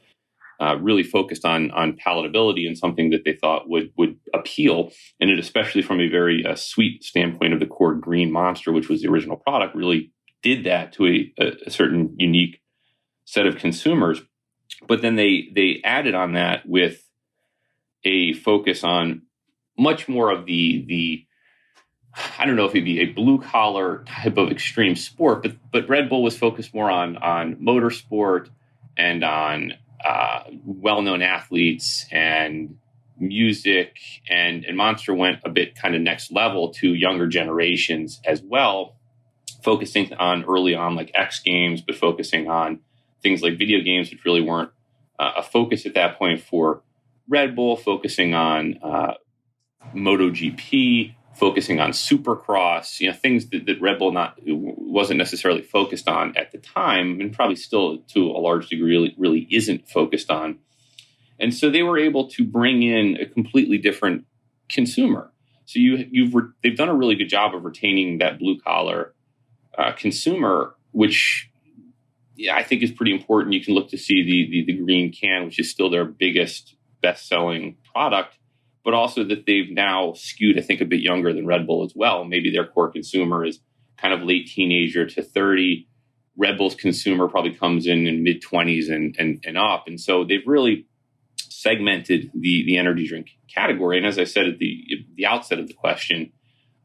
uh, 0.60 0.76
really 0.80 1.04
focused 1.04 1.46
on 1.46 1.72
on 1.72 1.98
palatability 1.98 2.66
and 2.66 2.78
something 2.78 3.12
that 3.12 3.24
they 3.26 3.34
thought 3.34 3.70
would 3.70 3.92
would 3.98 4.18
appeal, 4.34 4.92
and 5.20 5.30
it 5.30 5.40
especially 5.40 5.82
from 5.82 6.00
a 6.00 6.08
very 6.08 6.46
uh, 6.46 6.56
sweet 6.56 7.04
standpoint 7.04 7.54
of 7.54 7.60
the 7.60 7.68
core 7.68 7.94
green 7.94 8.32
monster, 8.32 8.72
which 8.72 8.90
was 8.90 9.02
the 9.02 9.08
original 9.08 9.38
product, 9.38 9.76
really 9.76 10.12
did 10.42 10.64
that 10.64 10.94
to 10.94 11.06
a, 11.06 11.34
a 11.66 11.70
certain 11.70 12.16
unique 12.18 12.62
set 13.26 13.46
of 13.46 13.58
consumers. 13.58 14.22
But 14.88 15.02
then 15.02 15.16
they 15.16 15.50
they 15.54 15.82
added 15.84 16.16
on 16.16 16.34
that 16.34 16.68
with 16.68 17.08
a 18.04 18.34
focus 18.34 18.84
on 18.84 19.24
much 19.78 20.08
more 20.08 20.32
of 20.32 20.46
the 20.46 20.86
the 20.88 21.27
I 22.40 22.46
don't 22.46 22.56
know 22.56 22.66
if 22.66 22.72
it'd 22.72 22.86
be 22.86 23.02
a 23.02 23.06
blue 23.06 23.40
collar 23.40 24.04
type 24.08 24.38
of 24.38 24.50
extreme 24.50 24.96
sport, 24.96 25.44
but 25.44 25.56
but 25.72 25.90
Red 25.90 26.10
Bull 26.10 26.24
was 26.24 26.38
focused 26.38 26.74
more 26.74 26.90
on 26.90 27.18
on 27.18 27.56
motorsport 27.56 28.50
and 28.98 29.24
on 29.24 29.74
uh, 30.04 30.44
well-known 30.66 31.22
athletes 31.22 32.06
and 32.12 32.78
music 33.20 33.98
and, 34.30 34.64
and 34.66 34.78
monster 34.78 35.14
went 35.14 35.40
a 35.44 35.50
bit 35.50 35.76
kind 35.76 35.96
of 35.96 36.02
next 36.02 36.32
level 36.32 36.72
to 36.72 36.94
younger 36.94 37.28
generations 37.28 38.22
as 38.26 38.42
well 38.44 38.96
focusing 39.64 40.14
on 40.14 40.46
early 40.46 40.76
on 40.76 40.96
like 40.96 41.12
x 41.16 41.40
games 41.40 41.82
but 41.82 41.96
focusing 41.96 42.48
on 42.48 42.80
things 43.24 43.42
like 43.42 43.58
video 43.58 43.82
games 43.82 44.12
which 44.12 44.24
really 44.24 44.42
weren't 44.42 44.70
uh, 45.18 45.32
a 45.38 45.42
focus 45.42 45.88
at 45.88 45.96
that 45.96 46.18
point 46.20 46.40
for 46.40 46.84
red 47.28 47.56
bull 47.56 47.76
focusing 47.76 48.36
on 48.36 48.78
uh, 48.84 49.14
MotoGP 49.96 51.16
focusing 51.38 51.80
on 51.80 51.92
supercross, 51.92 53.00
you 53.00 53.08
know, 53.08 53.16
things 53.16 53.48
that, 53.50 53.66
that 53.68 53.80
Red 53.80 54.00
Bull 54.00 54.12
not 54.12 54.38
wasn't 54.44 55.18
necessarily 55.20 55.62
focused 55.62 56.08
on 56.08 56.36
at 56.36 56.52
the 56.52 56.58
time, 56.58 57.22
and 57.22 57.32
probably 57.32 57.56
still 57.56 58.00
to 58.14 58.26
a 58.26 58.40
large 58.40 58.70
degree 58.70 58.92
really, 58.92 59.16
really 59.18 59.48
isn't 59.52 59.88
focused 59.88 60.32
on. 60.32 60.60
And 61.40 61.54
so 61.54 61.70
they 61.70 61.84
were 61.84 62.00
able 62.00 62.28
to 62.30 62.44
bring 62.44 62.82
in 62.82 63.18
a 63.22 63.26
completely 63.26 63.78
different 63.78 64.26
consumer. 64.70 65.32
So 65.66 65.80
you 65.80 66.08
you've 66.10 66.34
re- 66.34 66.50
they've 66.64 66.78
done 66.78 66.90
a 66.90 66.96
really 66.96 67.16
good 67.16 67.30
job 67.30 67.54
of 67.54 67.64
retaining 67.64 68.18
that 68.18 68.40
blue 68.40 68.60
collar 68.60 69.14
uh, 69.78 69.92
consumer, 69.92 70.76
which 70.92 71.52
yeah, 72.36 72.56
I 72.56 72.64
think 72.64 72.82
is 72.82 72.92
pretty 72.92 73.12
important. 73.12 73.54
You 73.54 73.64
can 73.64 73.76
look 73.76 73.90
to 73.90 73.98
see 73.98 74.24
the, 74.24 74.50
the 74.50 74.74
the 74.74 74.80
green 74.84 75.12
can, 75.12 75.46
which 75.46 75.60
is 75.60 75.70
still 75.70 75.90
their 75.90 76.06
biggest 76.06 76.76
best 77.02 77.28
selling 77.28 77.78
product 77.94 78.38
but 78.88 78.94
also 78.94 79.22
that 79.22 79.46
they've 79.46 79.70
now 79.70 80.14
skewed, 80.14 80.58
I 80.58 80.62
think, 80.62 80.80
a 80.80 80.86
bit 80.86 81.02
younger 81.02 81.34
than 81.34 81.46
Red 81.46 81.68
Bull 81.68 81.84
as 81.84 81.92
well. 81.94 82.24
Maybe 82.24 82.50
their 82.50 82.66
core 82.66 82.90
consumer 82.90 83.44
is 83.44 83.60
kind 83.98 84.14
of 84.14 84.24
late 84.24 84.48
teenager 84.48 85.06
to 85.06 85.22
30. 85.22 85.86
Red 86.38 86.58
Bull's 86.58 86.74
consumer 86.74 87.28
probably 87.28 87.54
comes 87.54 87.86
in 87.86 88.08
in 88.08 88.24
mid 88.24 88.42
20s 88.42 88.90
and, 88.90 89.14
and, 89.20 89.44
and 89.46 89.58
up. 89.58 89.88
And 89.88 90.00
so 90.00 90.24
they've 90.24 90.48
really 90.48 90.88
segmented 91.36 92.32
the, 92.34 92.64
the 92.66 92.78
energy 92.78 93.06
drink 93.06 93.32
category. 93.54 93.98
And 93.98 94.08
as 94.08 94.18
I 94.18 94.24
said 94.24 94.48
at 94.48 94.58
the, 94.58 95.06
the 95.16 95.26
outset 95.26 95.60
of 95.60 95.68
the 95.68 95.74
question, 95.74 96.32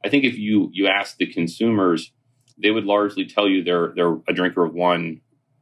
I 0.05 0.09
think 0.09 0.25
if 0.25 0.37
you, 0.37 0.71
you 0.73 0.89
ask 0.89 1.19
the 1.19 1.33
consumers, 1.33 2.11
they 2.61 2.73
would 2.73 2.85
largely 2.85 3.27
tell 3.27 3.47
you 3.49 3.63
they're, 3.63 3.93
they're 3.95 4.19
a 4.27 4.33
drinker 4.35 4.65
of 4.65 4.75
one 4.75 5.21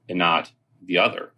and 0.08 0.16
not 0.16 0.52
the 0.82 0.96
other. 0.96 1.32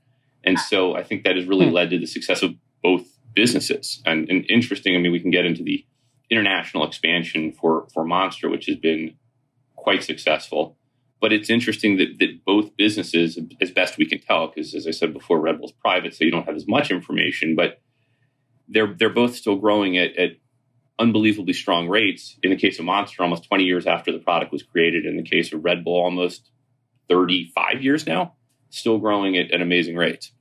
And 0.44 0.60
so 0.60 0.94
I 0.94 1.02
think 1.02 1.24
that 1.24 1.34
has 1.34 1.46
really 1.46 1.66
hmm. 1.66 1.74
led 1.74 1.90
to 1.90 1.98
the 1.98 2.06
success 2.06 2.44
of 2.44 2.54
both 2.84 3.11
businesses. 3.34 4.02
And, 4.04 4.28
and 4.28 4.44
interesting, 4.50 4.94
I 4.94 4.98
mean, 4.98 5.12
we 5.12 5.20
can 5.20 5.30
get 5.30 5.46
into 5.46 5.62
the 5.62 5.84
international 6.30 6.86
expansion 6.86 7.52
for, 7.52 7.86
for 7.92 8.04
Monster, 8.04 8.48
which 8.48 8.66
has 8.66 8.76
been 8.76 9.14
quite 9.76 10.02
successful. 10.02 10.76
But 11.20 11.32
it's 11.32 11.50
interesting 11.50 11.98
that, 11.98 12.18
that 12.18 12.44
both 12.44 12.76
businesses, 12.76 13.38
as 13.60 13.70
best 13.70 13.96
we 13.96 14.06
can 14.06 14.20
tell, 14.20 14.48
because 14.48 14.74
as 14.74 14.86
I 14.86 14.90
said 14.90 15.12
before, 15.12 15.40
Red 15.40 15.58
Bull's 15.58 15.72
private, 15.72 16.14
so 16.14 16.24
you 16.24 16.30
don't 16.30 16.46
have 16.46 16.56
as 16.56 16.66
much 16.66 16.90
information, 16.90 17.54
but 17.54 17.80
they're 18.68 18.94
they're 18.98 19.08
both 19.08 19.36
still 19.36 19.56
growing 19.56 19.96
at, 19.98 20.16
at 20.16 20.30
unbelievably 20.98 21.52
strong 21.52 21.88
rates. 21.88 22.38
In 22.42 22.50
the 22.50 22.56
case 22.56 22.78
of 22.78 22.84
Monster, 22.84 23.22
almost 23.22 23.44
20 23.44 23.64
years 23.64 23.86
after 23.86 24.10
the 24.10 24.18
product 24.18 24.52
was 24.52 24.62
created. 24.62 25.06
In 25.06 25.16
the 25.16 25.22
case 25.22 25.52
of 25.52 25.64
Red 25.64 25.84
Bull, 25.84 26.02
almost 26.02 26.50
35 27.08 27.82
years 27.82 28.06
now, 28.06 28.34
still 28.70 28.98
growing 28.98 29.36
at, 29.36 29.50
at 29.50 29.60
amazing 29.60 29.96
rates. 29.96 30.32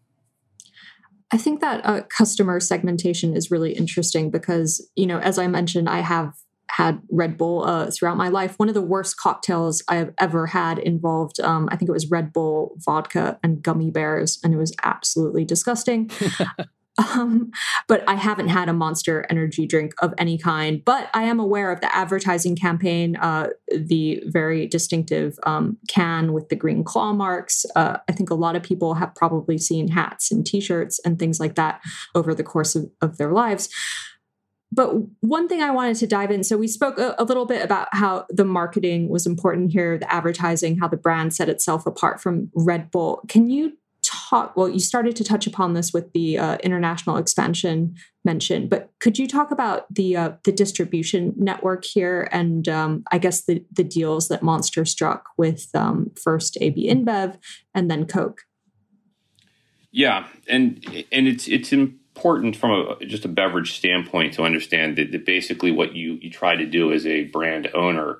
I 1.31 1.37
think 1.37 1.61
that 1.61 1.85
uh, 1.85 2.01
customer 2.03 2.59
segmentation 2.59 3.35
is 3.35 3.51
really 3.51 3.73
interesting 3.73 4.31
because, 4.31 4.85
you 4.95 5.07
know, 5.07 5.19
as 5.19 5.39
I 5.39 5.47
mentioned, 5.47 5.87
I 5.87 5.99
have 5.99 6.33
had 6.69 7.01
Red 7.09 7.37
Bull 7.37 7.63
uh, 7.63 7.91
throughout 7.91 8.17
my 8.17 8.29
life. 8.29 8.57
One 8.57 8.69
of 8.69 8.73
the 8.73 8.81
worst 8.81 9.17
cocktails 9.17 9.83
I've 9.87 10.13
ever 10.17 10.47
had 10.47 10.79
involved, 10.79 11.39
um, 11.39 11.67
I 11.71 11.75
think 11.75 11.89
it 11.89 11.93
was 11.93 12.09
Red 12.09 12.31
Bull 12.33 12.75
vodka 12.85 13.39
and 13.43 13.61
gummy 13.61 13.91
bears, 13.91 14.39
and 14.43 14.53
it 14.53 14.57
was 14.57 14.73
absolutely 14.83 15.45
disgusting. 15.45 16.09
Um, 16.97 17.51
but 17.87 18.03
I 18.07 18.15
haven't 18.15 18.49
had 18.49 18.69
a 18.69 18.73
monster 18.73 19.25
energy 19.29 19.65
drink 19.65 19.93
of 20.01 20.13
any 20.17 20.37
kind. 20.37 20.83
But 20.83 21.09
I 21.13 21.23
am 21.23 21.39
aware 21.39 21.71
of 21.71 21.81
the 21.81 21.95
advertising 21.95 22.55
campaign, 22.55 23.15
uh, 23.15 23.49
the 23.73 24.21
very 24.25 24.67
distinctive 24.67 25.37
um, 25.43 25.77
can 25.87 26.33
with 26.33 26.49
the 26.49 26.55
green 26.55 26.83
claw 26.83 27.13
marks. 27.13 27.65
Uh, 27.75 27.97
I 28.09 28.11
think 28.11 28.29
a 28.29 28.35
lot 28.35 28.55
of 28.55 28.63
people 28.63 28.95
have 28.95 29.15
probably 29.15 29.57
seen 29.57 29.87
hats 29.89 30.31
and 30.31 30.45
t 30.45 30.59
shirts 30.59 30.99
and 31.05 31.17
things 31.17 31.39
like 31.39 31.55
that 31.55 31.81
over 32.13 32.35
the 32.35 32.43
course 32.43 32.75
of, 32.75 32.89
of 33.01 33.17
their 33.17 33.31
lives. 33.31 33.69
But 34.73 34.93
one 35.19 35.49
thing 35.49 35.61
I 35.61 35.71
wanted 35.71 35.97
to 35.97 36.07
dive 36.07 36.31
in 36.31 36.45
so, 36.45 36.57
we 36.57 36.67
spoke 36.67 36.97
a, 36.97 37.13
a, 37.19 37.25
little 37.25 37.45
bit 37.45 37.61
about 37.61 37.89
how 37.91 38.25
the 38.29 38.45
marketing 38.45 39.09
was 39.09 39.25
important 39.25 39.71
here, 39.71 39.97
the 39.97 40.11
advertising, 40.11 40.79
how 40.79 40.87
the 40.87 40.95
brand 40.95 41.33
set 41.33 41.49
itself 41.49 41.85
apart 41.85 42.21
from 42.21 42.51
Red 42.55 42.89
Bull. 42.89 43.21
Can 43.27 43.49
you 43.49 43.73
talk 44.31 44.55
well 44.55 44.69
you 44.69 44.79
started 44.79 45.15
to 45.15 45.23
touch 45.23 45.45
upon 45.45 45.73
this 45.73 45.91
with 45.93 46.11
the 46.13 46.37
uh, 46.37 46.57
international 46.63 47.17
expansion 47.17 47.93
mentioned 48.23 48.69
but 48.69 48.89
could 48.99 49.19
you 49.19 49.27
talk 49.27 49.51
about 49.51 49.93
the 49.93 50.15
uh, 50.15 50.31
the 50.43 50.51
distribution 50.51 51.33
network 51.37 51.83
here 51.83 52.29
and 52.31 52.67
um, 52.69 53.03
i 53.11 53.17
guess 53.17 53.43
the 53.45 53.63
the 53.71 53.83
deals 53.83 54.29
that 54.29 54.41
monster 54.41 54.85
struck 54.85 55.25
with 55.37 55.67
um, 55.75 56.09
first 56.21 56.57
ab 56.61 56.75
inbev 56.77 57.37
and 57.75 57.91
then 57.91 58.05
coke? 58.05 58.41
Yeah 59.91 60.27
and 60.47 60.85
and 61.11 61.27
it's 61.27 61.47
it's 61.47 61.73
important 61.73 62.55
from 62.55 62.71
a 62.71 63.05
just 63.05 63.25
a 63.25 63.27
beverage 63.27 63.73
standpoint 63.73 64.33
to 64.33 64.43
understand 64.43 64.97
that, 64.97 65.11
that 65.11 65.25
basically 65.25 65.71
what 65.71 65.93
you 65.93 66.17
you 66.21 66.29
try 66.29 66.55
to 66.55 66.65
do 66.65 66.93
as 66.93 67.05
a 67.05 67.25
brand 67.25 67.69
owner 67.73 68.19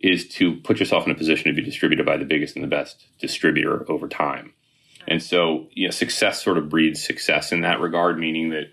is 0.00 0.28
to 0.28 0.56
put 0.56 0.78
yourself 0.78 1.06
in 1.06 1.10
a 1.10 1.14
position 1.14 1.46
to 1.46 1.54
be 1.54 1.62
distributed 1.62 2.04
by 2.04 2.18
the 2.18 2.24
biggest 2.26 2.54
and 2.54 2.62
the 2.62 2.68
best 2.68 3.06
distributor 3.18 3.90
over 3.90 4.06
time 4.08 4.52
and 5.08 5.22
so, 5.22 5.68
you 5.72 5.86
know, 5.86 5.90
success 5.90 6.42
sort 6.42 6.58
of 6.58 6.68
breeds 6.68 7.02
success 7.02 7.52
in 7.52 7.60
that 7.62 7.80
regard, 7.80 8.18
meaning 8.18 8.50
that 8.50 8.64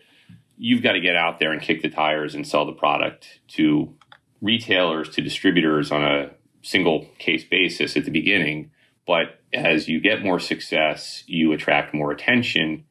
you've 0.57 0.83
got 0.83 0.93
to 0.93 1.01
get 1.01 1.15
out 1.15 1.39
there 1.39 1.51
and 1.51 1.61
kick 1.61 1.81
the 1.81 1.89
tires 1.89 2.35
and 2.35 2.47
sell 2.47 2.65
the 2.65 2.73
product 2.73 3.39
to 3.49 3.93
retailers, 4.41 5.09
to 5.09 5.21
distributors 5.21 5.91
on 5.91 6.03
a 6.03 6.31
single 6.61 7.07
case 7.19 7.43
basis 7.43 7.95
at 7.97 8.05
the 8.05 8.11
beginning. 8.11 8.71
But 9.05 9.41
as 9.53 9.87
you 9.87 9.99
get 9.99 10.23
more 10.23 10.39
success, 10.39 11.23
you 11.27 11.51
attract 11.53 11.93
more 11.93 12.11
attention. 12.11 12.85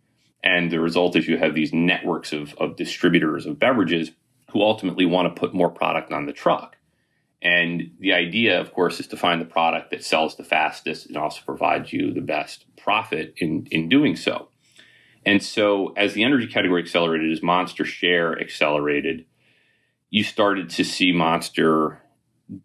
And 0.44 0.70
the 0.70 0.80
result 0.80 1.16
is 1.16 1.28
you 1.28 1.38
have 1.38 1.54
these 1.54 1.72
networks 1.72 2.32
of, 2.32 2.54
of 2.54 2.76
distributors 2.76 3.46
of 3.46 3.58
beverages 3.58 4.10
who 4.50 4.60
ultimately 4.60 5.06
want 5.06 5.34
to 5.34 5.40
put 5.40 5.54
more 5.54 5.70
product 5.70 6.12
on 6.12 6.26
the 6.26 6.32
truck. 6.32 6.76
And 7.42 7.90
the 7.98 8.12
idea, 8.12 8.60
of 8.60 8.72
course, 8.72 9.00
is 9.00 9.08
to 9.08 9.16
find 9.16 9.40
the 9.40 9.46
product 9.46 9.90
that 9.90 10.04
sells 10.04 10.36
the 10.36 10.44
fastest 10.44 11.06
and 11.08 11.16
also 11.16 11.40
provides 11.44 11.92
you 11.92 12.14
the 12.14 12.20
best 12.20 12.64
profit 12.76 13.34
in, 13.36 13.66
in 13.72 13.88
doing 13.88 14.14
so. 14.14 14.48
And 15.26 15.42
so, 15.42 15.92
as 15.96 16.14
the 16.14 16.22
energy 16.22 16.46
category 16.46 16.82
accelerated, 16.82 17.32
as 17.32 17.42
Monster 17.42 17.84
share 17.84 18.40
accelerated, 18.40 19.24
you 20.10 20.22
started 20.22 20.70
to 20.70 20.84
see 20.84 21.12
Monster 21.12 22.00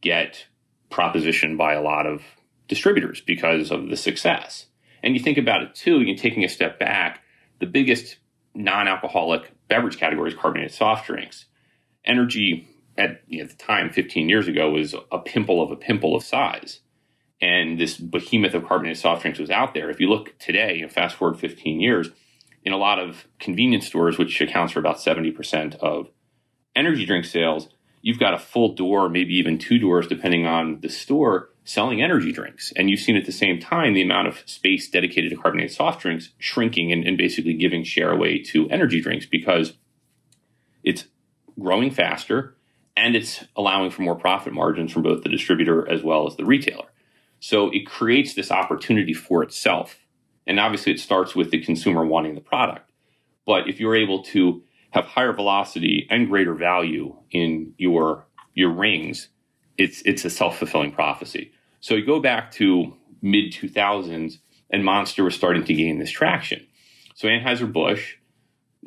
get 0.02 0.46
propositioned 0.92 1.58
by 1.58 1.74
a 1.74 1.82
lot 1.82 2.06
of 2.06 2.22
distributors 2.68 3.22
because 3.22 3.72
of 3.72 3.90
the 3.90 3.98
success. 3.98 4.68
And 5.02 5.16
you 5.16 5.22
think 5.22 5.38
about 5.38 5.64
it 5.64 5.76
too, 5.76 6.02
you're 6.02 6.18
taking 6.18 6.44
a 6.44 6.50
step 6.50 6.80
back, 6.80 7.24
the 7.60 7.66
biggest 7.66 8.18
non 8.54 8.88
alcoholic 8.88 9.52
beverage 9.68 9.98
category 9.98 10.32
is 10.32 10.38
carbonated 10.38 10.74
soft 10.74 11.08
drinks. 11.08 11.46
Energy 12.06 12.68
at, 12.98 13.22
you 13.28 13.40
know, 13.40 13.44
at 13.46 13.50
the 13.52 13.64
time, 13.64 13.90
15 13.90 14.30
years 14.30 14.48
ago, 14.48 14.72
was 14.72 14.96
a 15.12 15.20
pimple 15.20 15.62
of 15.62 15.72
a 15.72 15.76
pimple 15.76 16.16
of 16.16 16.24
size. 16.24 16.80
And 17.40 17.80
this 17.80 17.98
behemoth 17.98 18.56
of 18.56 18.66
carbonated 18.66 18.98
soft 18.98 19.22
drinks 19.22 19.40
was 19.40 19.52
out 19.52 19.74
there. 19.74 19.90
If 19.90 20.00
you 20.00 20.10
look 20.10 20.38
today, 20.40 20.76
you 20.76 20.82
know, 20.82 20.88
fast 20.88 21.16
forward 21.16 21.40
15 21.40 21.80
years, 21.80 22.10
in 22.64 22.74
a 22.74 22.78
lot 22.78 23.00
of 23.00 23.28
convenience 23.40 23.88
stores, 23.88 24.18
which 24.18 24.42
accounts 24.42 24.74
for 24.74 24.80
about 24.80 24.98
70% 24.98 25.76
of 25.76 26.10
energy 26.76 27.06
drink 27.06 27.24
sales, 27.24 27.70
you've 28.02 28.20
got 28.20 28.34
a 28.34 28.38
full 28.38 28.74
door, 28.76 29.08
maybe 29.08 29.36
even 29.36 29.58
two 29.58 29.80
doors, 29.80 30.06
depending 30.06 30.46
on 30.46 30.82
the 30.82 30.90
store, 30.90 31.50
selling 31.64 32.02
energy 32.02 32.34
drinks. 32.34 32.74
And 32.76 32.90
you've 32.90 33.00
seen 33.00 33.16
at 33.16 33.26
the 33.26 33.32
same 33.32 33.60
time 33.60 33.94
the 33.94 34.02
amount 34.02 34.28
of 34.28 34.44
space 34.46 34.90
dedicated 34.90 35.30
to 35.30 35.38
carbonated 35.38 35.72
soft 35.72 36.02
drinks 36.02 36.32
shrinking 36.40 36.92
and, 36.92 37.06
and 37.06 37.18
basically 37.18 37.54
giving 37.54 37.86
share 37.86 38.12
away 38.12 38.44
to 38.44 38.70
energy 38.70 39.00
drinks 39.00 39.26
because 39.26 39.74
it's 40.84 41.06
growing 41.58 41.92
faster 41.92 42.57
and 42.98 43.16
it's 43.16 43.46
allowing 43.56 43.92
for 43.92 44.02
more 44.02 44.16
profit 44.16 44.52
margins 44.52 44.92
from 44.92 45.04
both 45.04 45.24
the 45.24 45.30
distributor 45.30 45.90
as 45.90 46.04
well 46.04 46.28
as 46.28 46.36
the 46.36 46.44
retailer. 46.44 46.88
So 47.40 47.70
it 47.70 47.86
creates 47.86 48.34
this 48.34 48.52
opportunity 48.52 49.14
for 49.14 49.44
itself. 49.44 50.00
And 50.48 50.60
obviously, 50.60 50.94
it 50.94 51.00
starts 51.00 51.36
with 51.36 51.52
the 51.52 51.62
consumer 51.62 52.06
wanting 52.06 52.36
the 52.36 52.42
product. 52.42 52.90
But 53.46 53.70
if 53.70 53.80
you're 53.80 53.96
able 53.96 54.24
to 54.24 54.64
have 54.92 55.06
higher 55.06 55.32
velocity 55.32 56.08
and 56.10 56.28
greater 56.28 56.56
value 56.56 57.16
in 57.32 57.74
your 57.78 58.26
your 58.54 58.72
rings, 58.72 59.30
it's 59.78 60.02
it's 60.04 60.26
a 60.26 60.30
self 60.30 60.58
fulfilling 60.58 60.92
prophecy. 60.92 61.52
So 61.80 61.94
you 61.96 62.06
go 62.06 62.20
back 62.20 62.52
to 62.54 62.94
mid 63.22 63.54
2000s, 63.54 64.40
and 64.72 64.84
Monster 64.84 65.24
was 65.24 65.36
starting 65.36 65.64
to 65.66 65.74
gain 65.74 66.00
this 66.00 66.12
traction. 66.12 66.66
So 67.16 67.28
Anheuser 67.28 67.72
Busch 67.72 68.16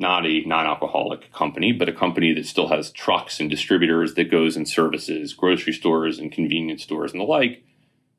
not 0.01 0.25
a 0.25 0.41
non-alcoholic 0.41 1.31
company, 1.31 1.71
but 1.71 1.87
a 1.87 1.93
company 1.93 2.33
that 2.33 2.45
still 2.45 2.67
has 2.67 2.91
trucks 2.91 3.39
and 3.39 3.49
distributors 3.49 4.15
that 4.15 4.31
goes 4.31 4.57
and 4.57 4.67
services 4.67 5.33
grocery 5.33 5.71
stores 5.71 6.19
and 6.19 6.31
convenience 6.31 6.83
stores 6.83 7.11
and 7.11 7.21
the 7.21 7.25
like, 7.25 7.63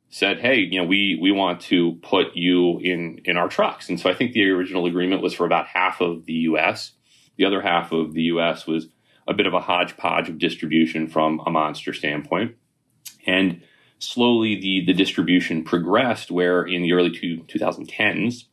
said, 0.09 0.39
"Hey, 0.41 0.61
you 0.61 0.81
know, 0.81 0.87
we 0.87 1.19
we 1.21 1.33
want 1.33 1.61
to 1.63 1.99
put 2.03 2.37
you 2.37 2.79
in 2.79 3.21
in 3.25 3.37
our 3.37 3.49
trucks." 3.49 3.89
And 3.89 3.99
so 3.99 4.09
I 4.09 4.15
think 4.15 4.33
the 4.33 4.49
original 4.51 4.87
agreement 4.87 5.23
was 5.23 5.35
for 5.35 5.45
about 5.45 5.67
half 5.67 6.01
of 6.01 6.25
the 6.25 6.33
U.S. 6.51 6.93
The 7.37 7.45
other 7.45 7.61
half 7.61 7.93
of 7.93 8.15
the 8.15 8.23
U.S. 8.23 8.67
was 8.67 8.89
a 9.27 9.35
bit 9.35 9.47
of 9.47 9.55
a 9.55 9.61
hodgepodge 9.61 10.29
of 10.29 10.39
distribution 10.39 11.09
from 11.09 11.41
a 11.45 11.51
monster 11.51 11.93
standpoint, 11.93 12.55
and 13.27 13.63
slowly 13.99 14.55
the 14.55 14.85
the 14.87 14.95
distribution 14.95 15.65
progressed. 15.65 16.31
Where 16.31 16.63
in 16.63 16.83
the 16.83 16.93
early 16.93 17.11
two, 17.11 17.39
2010s, 17.49 18.45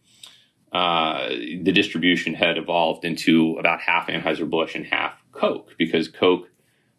uh, 0.72 1.30
the 1.30 1.72
distribution 1.72 2.34
had 2.34 2.58
evolved 2.58 3.04
into 3.04 3.58
about 3.60 3.82
half 3.82 4.08
Anheuser-Busch 4.08 4.76
and 4.76 4.86
half 4.86 5.14
Coke 5.32 5.74
because 5.78 6.08
Coke 6.08 6.50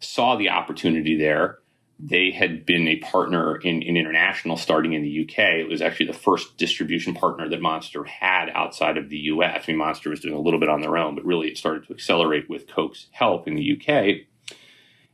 saw 0.00 0.36
the 0.36 0.48
opportunity 0.48 1.16
there. 1.16 1.58
They 1.98 2.30
had 2.30 2.64
been 2.64 2.88
a 2.88 2.96
partner 2.96 3.56
in, 3.56 3.82
in 3.82 3.96
international 3.96 4.56
starting 4.56 4.94
in 4.94 5.02
the 5.02 5.24
UK. 5.24 5.38
It 5.60 5.68
was 5.68 5.82
actually 5.82 6.06
the 6.06 6.14
first 6.14 6.56
distribution 6.56 7.14
partner 7.14 7.48
that 7.48 7.60
Monster 7.60 8.04
had 8.04 8.48
outside 8.54 8.96
of 8.96 9.10
the 9.10 9.18
US. 9.18 9.64
I 9.68 9.70
mean, 9.70 9.78
Monster 9.78 10.10
was 10.10 10.20
doing 10.20 10.34
a 10.34 10.40
little 10.40 10.58
bit 10.58 10.70
on 10.70 10.80
their 10.80 10.96
own, 10.96 11.14
but 11.14 11.24
really 11.24 11.48
it 11.48 11.58
started 11.58 11.86
to 11.86 11.92
accelerate 11.92 12.48
with 12.48 12.66
Coke's 12.66 13.06
help 13.12 13.46
in 13.46 13.54
the 13.54 13.76
UK. 13.76 14.26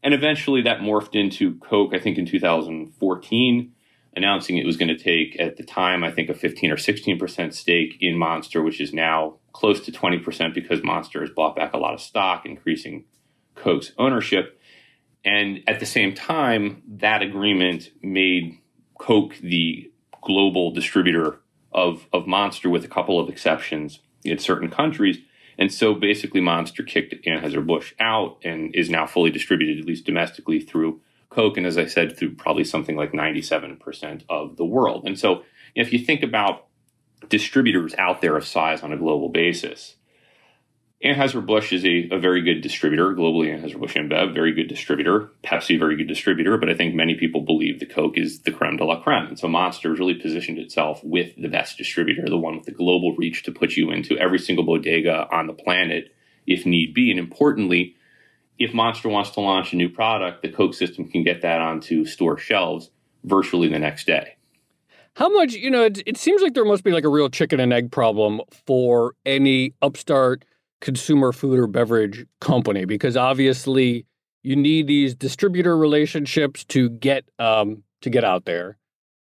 And 0.03 0.14
eventually 0.14 0.62
that 0.62 0.79
morphed 0.79 1.21
into 1.21 1.59
Coke, 1.59 1.92
I 1.92 1.99
think 1.99 2.16
in 2.16 2.27
2014 2.27 3.73
announcing 4.17 4.57
it 4.57 4.67
was 4.67 4.79
going 4.79 4.89
to 4.89 4.99
take, 4.99 5.39
at 5.39 5.59
the 5.59 5.63
time, 5.63 6.03
I 6.03 6.11
think 6.11 6.31
a 6.31 6.35
15 6.35 6.73
or 6.73 6.77
16% 6.77 7.53
stake 7.53 7.99
in 8.01 8.17
Monster, 8.17 8.63
which 8.63 8.81
is 8.81 8.93
now 8.93 9.37
close 9.53 9.81
to 9.83 9.93
20% 9.93 10.55
because 10.55 10.83
Monster 10.83 11.21
has 11.21 11.31
bought 11.31 11.55
back 11.55 11.75
a 11.75 11.79
lot 11.79 11.95
of 11.95 12.01
stock, 12.01 12.47
increasing 12.47 13.05
Coke's 13.55 13.93
ownership. 13.99 14.61
And 15.25 15.61
at 15.67 15.81
the 15.81 15.87
same 15.87 16.15
time, 16.15 16.83
that 16.89 17.21
agreement 17.23 17.91
made 18.03 18.59
Coke 18.99 19.37
the 19.43 19.93
global 20.23 20.71
distributor 20.73 21.41
of, 21.73 22.07
of 22.13 22.27
Monster 22.27 22.71
with 22.71 22.85
a 22.85 22.89
couple 22.89 23.21
of 23.21 23.29
exceptions 23.29 24.01
in 24.25 24.39
certain 24.39 24.71
countries. 24.71 25.19
And 25.59 25.73
so 25.73 25.95
basically, 25.95 26.41
Monster 26.41 26.83
kicked 26.83 27.15
Anheuser-Busch 27.27 27.95
out 28.01 28.39
and 28.45 28.75
is 28.75 28.89
now 28.89 29.07
fully 29.07 29.31
distributed, 29.31 29.79
at 29.79 29.87
least 29.87 30.07
domestically, 30.07 30.61
through 30.61 31.01
Coke, 31.31 31.57
and 31.57 31.67
as 31.67 31.79
I 31.79 31.87
said, 31.87 32.17
through 32.17 32.37
probably 32.37 32.65
something 32.65 32.97
like 32.97 33.12
97% 33.12 34.23
of 34.29 34.57
the 34.57 34.65
world. 34.65 35.07
And 35.07 35.19
so 35.19 35.43
if 35.75 35.93
you 35.93 35.99
think 35.99 36.23
about 36.23 36.67
distributors 37.29 37.95
out 37.99 38.21
there 38.21 38.37
of 38.37 38.47
size 38.47 38.83
on 38.83 38.93
a 38.93 38.97
global 38.97 39.29
basis, 39.29 39.97
Anheuser-Busch 41.05 41.73
is 41.75 41.85
a, 41.85 42.09
a, 42.11 42.19
very 42.19 42.41
good 42.41 42.62
distributor, 42.62 43.15
globally 43.15 43.49
Anheuser-Busch 43.49 43.97
InBev, 43.97 44.33
very 44.33 44.55
good 44.55 44.67
distributor. 44.67 45.31
Pepsi, 45.45 45.79
very 45.79 45.95
good 45.95 46.09
distributor, 46.09 46.57
but 46.57 46.71
I 46.71 46.75
think 46.75 46.95
many 46.95 47.15
people 47.15 47.43
believe 47.43 47.79
the 47.79 47.87
Coke 47.87 48.17
is 48.17 48.41
the 48.41 48.51
creme 48.51 48.79
de 48.79 48.85
la 48.85 49.03
creme. 49.03 49.27
And 49.27 49.39
so 49.39 49.47
Monster 49.47 49.91
has 49.91 49.99
really 49.99 50.15
positioned 50.15 50.59
itself 50.59 51.05
with 51.05 51.35
the 51.37 51.49
best 51.49 51.77
distributor, 51.77 52.25
the 52.27 52.39
one 52.39 52.57
with 52.57 52.65
the 52.65 52.73
global 52.73 53.15
reach 53.15 53.43
to 53.43 53.53
put 53.53 53.73
you 53.73 53.91
into 53.91 54.17
every 54.17 54.39
single 54.39 54.65
bodega 54.65 55.29
on 55.31 55.47
the 55.47 55.53
planet 55.53 56.15
if 56.47 56.65
need 56.65 56.95
be. 56.95 57.11
And 57.11 57.21
importantly, 57.21 57.96
if 58.59 58.73
Monster 58.73 59.09
wants 59.09 59.31
to 59.31 59.40
launch 59.40 59.73
a 59.73 59.77
new 59.77 59.88
product, 59.88 60.42
the 60.42 60.49
Coke 60.51 60.75
system 60.75 61.09
can 61.09 61.23
get 61.23 61.42
that 61.42 61.61
onto 61.61 62.05
store 62.05 62.38
shelves 62.38 62.90
virtually 63.25 63.69
the 63.69 63.79
next 63.79 64.07
day. 64.07 64.37
How 65.14 65.29
much, 65.31 65.55
you 65.55 65.71
know, 65.71 65.85
it, 65.85 66.03
it, 66.07 66.16
seems 66.19 66.42
like 66.42 66.55
there 66.55 66.64
must 66.64 66.85
be 66.85 66.90
like 66.90 67.05
a 67.05 67.09
real 67.09 67.31
chicken 67.31 67.59
and 67.59 67.73
egg 67.73 67.90
problem 67.90 68.40
for 68.66 69.14
any 69.25 69.73
upstart 69.81 70.45
consumer 70.81 71.33
food 71.33 71.59
or 71.59 71.66
beverage 71.66 72.27
company 72.40 72.85
because 72.85 73.16
obviously 73.16 74.05
you 74.42 74.55
need 74.55 74.87
these 74.87 75.14
distributor 75.14 75.77
relationships 75.77 76.64
to 76.64 76.90
get 76.90 77.25
um, 77.38 77.83
to 78.03 78.11
get 78.11 78.25
out 78.25 78.45
there. 78.45 78.77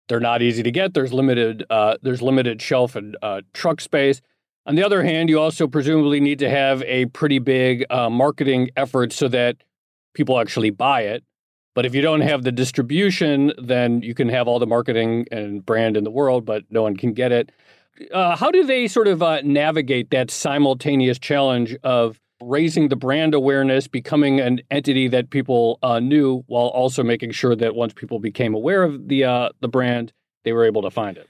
They're 0.09 0.21
not 0.21 0.41
easy 0.41 0.63
to 0.63 0.71
get. 0.71 0.95
There's 0.95 1.13
limited 1.13 1.65
uh, 1.69 1.97
there's 2.01 2.23
limited 2.23 2.63
shelf 2.63 2.95
and 2.95 3.17
uh, 3.21 3.43
truck 3.53 3.81
space. 3.81 4.23
On 4.65 4.77
the 4.77 4.85
other 4.85 5.03
hand, 5.03 5.29
you 5.29 5.41
also 5.41 5.67
presumably 5.67 6.21
need 6.21 6.39
to 6.39 6.49
have 6.49 6.83
a 6.85 7.07
pretty 7.07 7.41
big 7.41 7.85
uh, 7.91 8.09
marketing 8.09 8.71
effort 8.77 9.13
so 9.13 9.27
that 9.29 9.57
people 10.15 10.39
actually 10.39 10.71
buy 10.71 11.03
it. 11.03 11.25
But 11.75 11.87
if 11.87 11.95
you 11.95 12.03
don't 12.03 12.21
have 12.21 12.43
the 12.43 12.53
distribution, 12.53 13.53
then 13.61 14.03
you 14.03 14.15
can 14.15 14.29
have 14.29 14.47
all 14.47 14.59
the 14.59 14.67
marketing 14.67 15.27
and 15.33 15.65
brand 15.65 15.97
in 15.97 16.05
the 16.05 16.11
world, 16.11 16.45
but 16.45 16.65
no 16.71 16.83
one 16.83 16.97
can 16.97 17.13
get 17.13 17.33
it. 17.33 17.51
Uh, 18.13 18.37
how 18.37 18.51
do 18.51 18.65
they 18.65 18.87
sort 18.89 19.09
of 19.09 19.23
uh, 19.23 19.41
navigate 19.43 20.11
that 20.11 20.31
simultaneous 20.31 21.19
challenge 21.19 21.77
of 21.83 22.21
raising 22.43 22.89
the 22.89 22.97
brand 22.97 23.35
awareness, 23.35 23.89
becoming 23.89 24.41
an 24.41 24.61
entity 24.71 25.09
that 25.09 25.31
people 25.31 25.79
uh, 25.83 25.99
knew, 25.99 26.45
while 26.47 26.69
also 26.69 27.03
making 27.03 27.33
sure 27.33 27.57
that 27.57 27.75
once 27.75 27.93
people 27.93 28.19
became 28.19 28.55
aware 28.55 28.83
of 28.83 29.09
the 29.09 29.25
uh, 29.25 29.49
the 29.61 29.69
brand, 29.69 30.13
they 30.45 30.53
were 30.53 30.65
able 30.65 30.83
to 30.83 30.91
find 30.91 31.17
it? 31.17 31.29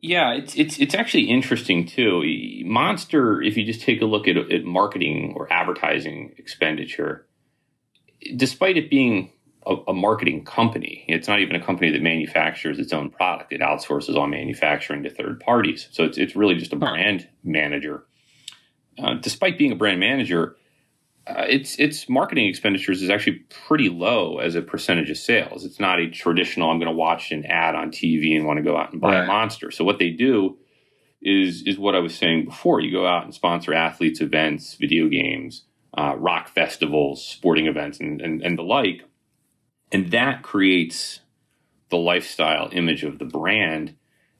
Yeah, 0.00 0.32
it's 0.32 0.54
it's 0.54 0.78
it's 0.78 0.94
actually 0.94 1.24
interesting 1.24 1.86
too. 1.86 2.22
Monster, 2.64 3.42
if 3.42 3.56
you 3.56 3.64
just 3.64 3.82
take 3.82 4.00
a 4.00 4.04
look 4.04 4.28
at, 4.28 4.36
at 4.36 4.64
marketing 4.64 5.34
or 5.36 5.52
advertising 5.52 6.34
expenditure, 6.38 7.26
despite 8.36 8.76
it 8.76 8.90
being 8.90 9.32
a, 9.68 9.76
a, 9.88 9.92
marketing 9.92 10.44
company. 10.44 11.04
It's 11.08 11.28
not 11.28 11.40
even 11.40 11.54
a 11.54 11.64
company 11.64 11.90
that 11.90 12.02
manufactures 12.02 12.78
its 12.78 12.92
own 12.92 13.10
product. 13.10 13.52
It 13.52 13.60
outsources 13.60 14.16
all 14.16 14.26
manufacturing 14.26 15.02
to 15.02 15.10
third 15.10 15.40
parties. 15.40 15.88
So 15.92 16.04
it's, 16.04 16.16
it's 16.16 16.34
really 16.34 16.54
just 16.54 16.72
a 16.72 16.76
brand 16.76 17.28
manager. 17.44 18.04
Uh, 18.98 19.14
despite 19.14 19.58
being 19.58 19.72
a 19.72 19.76
brand 19.76 20.00
manager, 20.00 20.56
uh, 21.28 21.44
its 21.48 21.76
its 21.78 22.08
marketing 22.08 22.46
expenditures 22.46 23.02
is 23.02 23.10
actually 23.10 23.40
pretty 23.66 23.88
low 23.88 24.38
as 24.38 24.54
a 24.54 24.62
percentage 24.62 25.10
of 25.10 25.16
sales. 25.16 25.64
It's 25.64 25.80
not 25.80 26.00
a 26.00 26.08
traditional. 26.08 26.70
I'm 26.70 26.78
going 26.78 26.90
to 26.90 26.96
watch 26.96 27.32
an 27.32 27.44
ad 27.46 27.74
on 27.74 27.90
TV 27.90 28.36
and 28.36 28.46
want 28.46 28.58
to 28.58 28.62
go 28.62 28.76
out 28.76 28.92
and 28.92 29.00
buy 29.00 29.14
right. 29.14 29.24
a 29.24 29.26
monster. 29.26 29.70
So 29.70 29.84
what 29.84 29.98
they 29.98 30.10
do 30.10 30.56
is 31.20 31.62
is 31.66 31.78
what 31.78 31.94
I 31.94 31.98
was 31.98 32.14
saying 32.14 32.46
before. 32.46 32.80
You 32.80 32.90
go 32.90 33.06
out 33.06 33.24
and 33.24 33.34
sponsor 33.34 33.74
athletes, 33.74 34.20
events, 34.20 34.74
video 34.74 35.08
games, 35.08 35.64
uh, 35.96 36.14
rock 36.16 36.48
festivals, 36.48 37.24
sporting 37.24 37.66
events, 37.66 38.00
and, 38.00 38.20
and 38.20 38.42
and 38.42 38.58
the 38.58 38.62
like 38.62 39.04
and 39.92 40.10
that 40.10 40.42
creates 40.42 41.20
the 41.90 41.96
lifestyle 41.96 42.68
image 42.72 43.04
of 43.04 43.18
the 43.18 43.24
brand 43.24 43.96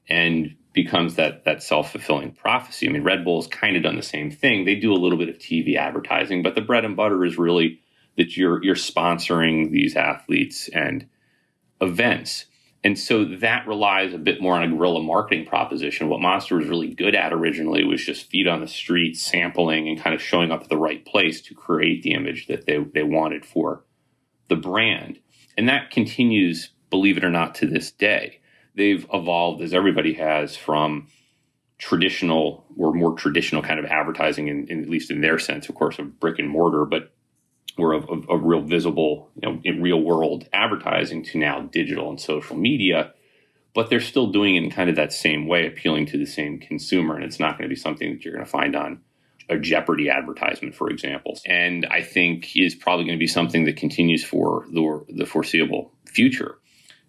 and 0.07 0.55
becomes 0.73 1.15
that 1.15 1.45
that 1.45 1.63
self-fulfilling 1.63 2.33
prophecy. 2.33 2.87
I 2.87 2.91
mean, 2.91 3.03
Red 3.03 3.23
Bull's 3.23 3.47
kind 3.47 3.75
of 3.75 3.83
done 3.83 3.95
the 3.95 4.03
same 4.03 4.31
thing. 4.31 4.65
They 4.65 4.75
do 4.75 4.93
a 4.93 4.95
little 4.95 5.17
bit 5.17 5.29
of 5.29 5.37
TV 5.37 5.75
advertising, 5.75 6.43
but 6.43 6.55
the 6.55 6.61
bread 6.61 6.85
and 6.85 6.95
butter 6.95 7.25
is 7.25 7.37
really 7.37 7.81
that 8.17 8.37
you're 8.37 8.63
you're 8.63 8.75
sponsoring 8.75 9.71
these 9.71 9.95
athletes 9.95 10.69
and 10.69 11.07
events. 11.81 12.45
And 12.81 12.97
so 12.97 13.25
that 13.25 13.67
relies 13.67 14.13
a 14.13 14.17
bit 14.17 14.41
more 14.41 14.55
on 14.55 14.63
a 14.63 14.67
guerrilla 14.69 15.03
marketing 15.03 15.45
proposition. 15.45 16.07
What 16.07 16.21
Monster 16.21 16.55
was 16.55 16.67
really 16.67 16.93
good 16.93 17.13
at 17.13 17.33
originally 17.33 17.83
was 17.83 18.05
just 18.05 18.29
feet 18.29 18.47
on 18.47 18.61
the 18.61 18.67
street, 18.67 19.17
sampling 19.17 19.89
and 19.89 19.99
kind 19.99 20.15
of 20.15 20.21
showing 20.21 20.51
up 20.51 20.63
at 20.63 20.69
the 20.69 20.77
right 20.77 21.05
place 21.05 21.41
to 21.41 21.53
create 21.53 22.03
the 22.03 22.13
image 22.13 22.47
that 22.47 22.65
they, 22.65 22.77
they 22.77 23.03
wanted 23.03 23.45
for 23.45 23.83
the 24.47 24.55
brand. 24.55 25.19
And 25.57 25.67
that 25.67 25.91
continues, 25.91 26.69
believe 26.89 27.17
it 27.17 27.25
or 27.25 27.29
not, 27.29 27.55
to 27.55 27.67
this 27.67 27.91
day. 27.91 28.38
They've 28.79 29.05
evolved, 29.13 29.61
as 29.61 29.73
everybody 29.73 30.13
has, 30.13 30.55
from 30.55 31.09
traditional 31.79 32.65
or 32.77 32.93
more 32.93 33.13
traditional 33.13 33.61
kind 33.61 33.77
of 33.77 33.85
advertising, 33.85 34.47
in, 34.47 34.67
in, 34.69 34.81
at 34.81 34.89
least 34.89 35.11
in 35.11 35.19
their 35.19 35.37
sense, 35.37 35.67
of 35.67 35.75
course, 35.75 35.99
of 35.99 36.17
brick 36.17 36.39
and 36.39 36.49
mortar, 36.49 36.85
but 36.85 37.11
we're 37.77 37.93
of, 37.93 38.09
of, 38.09 38.29
of 38.29 38.43
real 38.43 38.61
visible, 38.61 39.31
you 39.35 39.49
know, 39.49 39.59
in 39.65 39.81
real 39.81 39.99
world 40.01 40.47
advertising 40.53 41.25
to 41.25 41.37
now 41.37 41.59
digital 41.59 42.09
and 42.09 42.21
social 42.21 42.55
media. 42.55 43.13
But 43.73 43.89
they're 43.89 43.99
still 43.99 44.31
doing 44.31 44.55
it 44.55 44.63
in 44.63 44.71
kind 44.71 44.89
of 44.89 44.95
that 44.95 45.11
same 45.11 45.45
way, 45.45 45.67
appealing 45.67 46.05
to 46.07 46.17
the 46.17 46.25
same 46.25 46.57
consumer. 46.57 47.15
And 47.15 47.25
it's 47.25 47.39
not 47.39 47.57
going 47.57 47.69
to 47.69 47.75
be 47.75 47.79
something 47.79 48.13
that 48.13 48.23
you're 48.23 48.33
going 48.33 48.45
to 48.45 48.49
find 48.49 48.77
on 48.77 49.01
a 49.49 49.57
Jeopardy 49.57 50.09
advertisement, 50.09 50.73
for 50.73 50.89
example, 50.89 51.37
and 51.45 51.85
I 51.87 52.01
think 52.01 52.55
is 52.55 52.75
probably 52.75 53.03
going 53.03 53.17
to 53.17 53.19
be 53.19 53.27
something 53.27 53.65
that 53.65 53.75
continues 53.75 54.23
for 54.23 54.65
the, 54.71 55.05
the 55.09 55.25
foreseeable 55.25 55.91
future. 56.05 56.59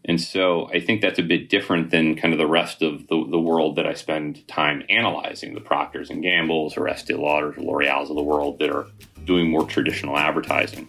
And 0.05 0.21
so 0.21 0.69
I 0.73 0.81
think 0.81 1.03
that's 1.03 1.19
a 1.19 1.23
bit 1.23 1.49
different 1.49 1.91
than 1.91 2.17
kind 2.17 2.33
of 2.33 2.39
the 2.39 2.47
rest 2.47 2.83
of 2.83 3.07
the, 3.09 3.27
the 3.31 3.39
world 3.39 3.77
that 3.77 3.87
I 3.87 3.95
spend 3.95 4.47
time 4.49 4.83
analyzing, 4.89 5.55
the 5.55 5.61
Procters 5.61 6.11
and 6.11 6.23
Gambles 6.23 6.77
or 6.77 6.89
Estee 6.89 7.15
Lauders 7.15 7.59
or 7.59 7.63
L'Oreal's 7.63 8.11
of 8.11 8.17
the 8.17 8.23
world 8.23 8.59
that 8.61 8.71
are 8.71 8.87
doing 9.25 9.51
more 9.51 9.65
traditional 9.67 10.17
advertising. 10.17 10.89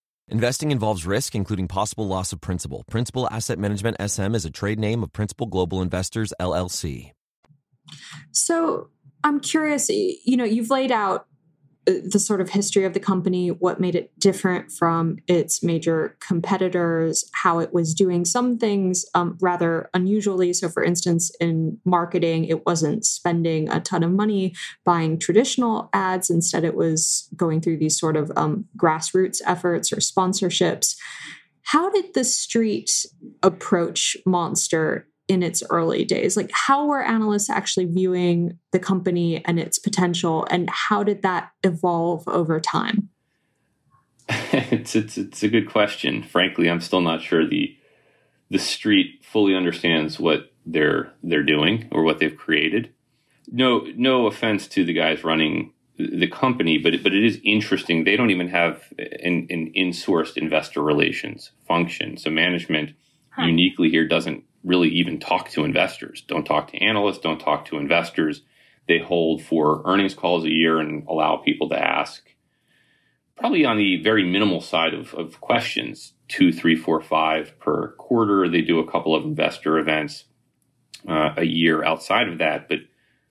Investing 0.31 0.71
involves 0.71 1.05
risk, 1.05 1.35
including 1.35 1.67
possible 1.67 2.07
loss 2.07 2.31
of 2.31 2.39
principal. 2.39 2.85
Principal 2.89 3.27
Asset 3.29 3.59
Management 3.59 3.97
SM 3.99 4.33
is 4.33 4.45
a 4.45 4.49
trade 4.49 4.79
name 4.79 5.03
of 5.03 5.11
Principal 5.11 5.45
Global 5.45 5.81
Investors, 5.81 6.33
LLC. 6.39 7.11
So 8.31 8.89
I'm 9.25 9.41
curious, 9.41 9.89
you 9.89 10.37
know, 10.37 10.45
you've 10.45 10.69
laid 10.69 10.89
out 10.89 11.27
the 11.85 12.19
sort 12.19 12.41
of 12.41 12.49
history 12.49 12.85
of 12.85 12.93
the 12.93 12.99
company, 12.99 13.49
what 13.49 13.79
made 13.79 13.95
it 13.95 14.11
different 14.19 14.71
from 14.71 15.17
its 15.27 15.63
major 15.63 16.15
competitors, 16.19 17.29
how 17.33 17.59
it 17.59 17.73
was 17.73 17.95
doing 17.95 18.23
some 18.23 18.57
things 18.57 19.05
um, 19.15 19.37
rather 19.41 19.89
unusually. 19.93 20.53
So, 20.53 20.69
for 20.69 20.83
instance, 20.83 21.31
in 21.39 21.79
marketing, 21.83 22.45
it 22.45 22.65
wasn't 22.65 23.05
spending 23.05 23.67
a 23.69 23.79
ton 23.79 24.03
of 24.03 24.11
money 24.11 24.53
buying 24.85 25.17
traditional 25.17 25.89
ads. 25.91 26.29
Instead, 26.29 26.63
it 26.63 26.75
was 26.75 27.27
going 27.35 27.61
through 27.61 27.77
these 27.77 27.99
sort 27.99 28.15
of 28.15 28.31
um, 28.35 28.65
grassroots 28.77 29.41
efforts 29.45 29.91
or 29.91 29.97
sponsorships. 29.97 30.95
How 31.63 31.89
did 31.89 32.13
the 32.13 32.23
street 32.23 33.05
approach 33.41 34.17
Monster 34.25 35.07
in 35.31 35.41
its 35.41 35.63
early 35.69 36.03
days? 36.03 36.35
Like, 36.35 36.51
how 36.53 36.85
were 36.85 37.01
analysts 37.01 37.49
actually 37.49 37.85
viewing 37.85 38.59
the 38.71 38.79
company 38.79 39.43
and 39.45 39.57
its 39.57 39.79
potential, 39.79 40.45
and 40.51 40.69
how 40.69 41.03
did 41.03 41.21
that 41.21 41.51
evolve 41.63 42.27
over 42.27 42.59
time? 42.59 43.09
it's, 44.29 44.93
it's 44.93 45.17
it's 45.17 45.41
a 45.41 45.47
good 45.47 45.69
question. 45.69 46.21
Frankly, 46.21 46.69
I'm 46.69 46.81
still 46.81 47.01
not 47.01 47.21
sure 47.21 47.47
the 47.47 47.75
the 48.49 48.59
street 48.59 49.23
fully 49.23 49.55
understands 49.55 50.19
what 50.19 50.51
they're 50.65 51.13
they're 51.23 51.43
doing 51.43 51.87
or 51.93 52.03
what 52.03 52.19
they've 52.19 52.37
created. 52.37 52.93
No 53.47 53.85
no 53.95 54.27
offense 54.27 54.67
to 54.67 54.83
the 54.83 54.93
guys 54.93 55.23
running 55.23 55.71
the 55.97 56.27
company, 56.27 56.77
but 56.77 57.01
but 57.03 57.13
it 57.13 57.23
is 57.23 57.39
interesting. 57.43 58.03
They 58.03 58.17
don't 58.17 58.31
even 58.31 58.49
have 58.49 58.83
an, 58.99 59.47
an 59.49 59.71
in-sourced 59.73 60.35
investor 60.35 60.81
relations 60.81 61.51
function. 61.65 62.17
So 62.17 62.29
management 62.29 62.91
huh. 63.29 63.43
uniquely 63.43 63.89
here 63.89 64.07
doesn't 64.07 64.43
really 64.63 64.89
even 64.89 65.19
talk 65.19 65.49
to 65.49 65.65
investors. 65.65 66.23
Don't 66.27 66.45
talk 66.45 66.71
to 66.71 66.77
analysts. 66.77 67.19
Don't 67.19 67.39
talk 67.39 67.65
to 67.65 67.77
investors. 67.77 68.41
They 68.87 68.99
hold 68.99 69.43
four 69.43 69.81
earnings 69.85 70.13
calls 70.13 70.43
a 70.45 70.49
year 70.49 70.79
and 70.79 71.07
allow 71.07 71.37
people 71.37 71.69
to 71.69 71.77
ask, 71.77 72.23
probably 73.37 73.65
on 73.65 73.77
the 73.77 74.01
very 74.03 74.23
minimal 74.23 74.61
side 74.61 74.93
of, 74.93 75.13
of 75.13 75.39
questions, 75.41 76.13
two, 76.27 76.51
three, 76.51 76.75
four, 76.75 77.01
five 77.01 77.57
per 77.59 77.93
quarter. 77.93 78.49
They 78.49 78.61
do 78.61 78.79
a 78.79 78.91
couple 78.91 79.15
of 79.15 79.23
investor 79.23 79.77
events 79.77 80.25
uh, 81.07 81.33
a 81.37 81.43
year 81.43 81.83
outside 81.83 82.27
of 82.27 82.39
that, 82.39 82.67
but 82.67 82.79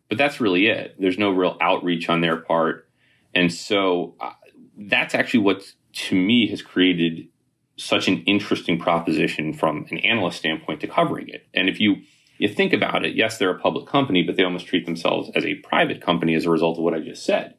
but 0.09 0.19
that's 0.19 0.41
really 0.41 0.67
it. 0.67 0.97
There's 0.99 1.19
no 1.19 1.31
real 1.31 1.57
outreach 1.61 2.09
on 2.09 2.21
their 2.21 2.37
part, 2.37 2.89
and 3.33 3.53
so 3.53 4.17
uh, 4.21 4.33
that's 4.77 5.15
actually 5.15 5.41
what 5.41 5.63
to 5.93 6.17
me 6.17 6.49
has 6.49 6.63
created 6.63 7.29
such 7.83 8.09
an 8.09 8.23
interesting 8.25 8.79
proposition 8.79 9.53
from 9.53 9.87
an 9.91 9.99
analyst 9.99 10.39
standpoint 10.39 10.81
to 10.81 10.87
covering 10.87 11.29
it. 11.29 11.47
And 11.55 11.69
if 11.69 11.81
you 11.81 12.03
you 12.39 12.49
think 12.49 12.73
about 12.73 13.05
it, 13.05 13.15
yes, 13.15 13.37
they're 13.37 13.51
a 13.51 13.59
public 13.59 13.87
company, 13.87 14.23
but 14.23 14.37
they 14.37 14.45
almost 14.45 14.67
treat 14.67 14.87
themselves 14.87 15.31
as 15.35 15.45
a 15.45 15.57
private 15.57 16.01
company 16.01 16.35
as 16.35 16.47
a 16.47 16.51
result 16.51 16.79
of 16.79 16.85
what 16.85 16.95
I 16.95 17.01
just 17.01 17.25
said. 17.25 17.55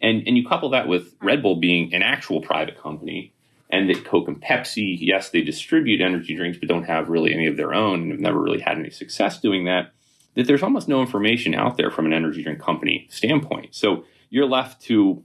And 0.00 0.22
and 0.26 0.36
you 0.36 0.46
couple 0.46 0.70
that 0.70 0.88
with 0.88 1.14
Red 1.20 1.42
Bull 1.42 1.56
being 1.56 1.92
an 1.94 2.02
actual 2.02 2.40
private 2.40 2.80
company 2.80 3.32
and 3.70 3.88
that 3.88 4.04
Coke 4.04 4.28
and 4.28 4.40
Pepsi, 4.40 4.96
yes, 5.00 5.30
they 5.30 5.40
distribute 5.40 6.00
energy 6.00 6.36
drinks, 6.36 6.58
but 6.58 6.68
don't 6.68 6.84
have 6.84 7.08
really 7.08 7.32
any 7.32 7.46
of 7.46 7.56
their 7.56 7.74
own 7.74 8.02
and 8.02 8.10
have 8.12 8.20
never 8.20 8.40
really 8.40 8.60
had 8.60 8.78
any 8.78 8.90
success 8.90 9.40
doing 9.40 9.64
that, 9.64 9.92
that 10.34 10.46
there's 10.46 10.62
almost 10.62 10.88
no 10.88 11.00
information 11.00 11.54
out 11.54 11.76
there 11.76 11.90
from 11.90 12.06
an 12.06 12.12
energy 12.12 12.42
drink 12.42 12.60
company 12.60 13.08
standpoint. 13.10 13.74
So 13.74 14.04
you're 14.30 14.46
left 14.46 14.82
to 14.82 15.24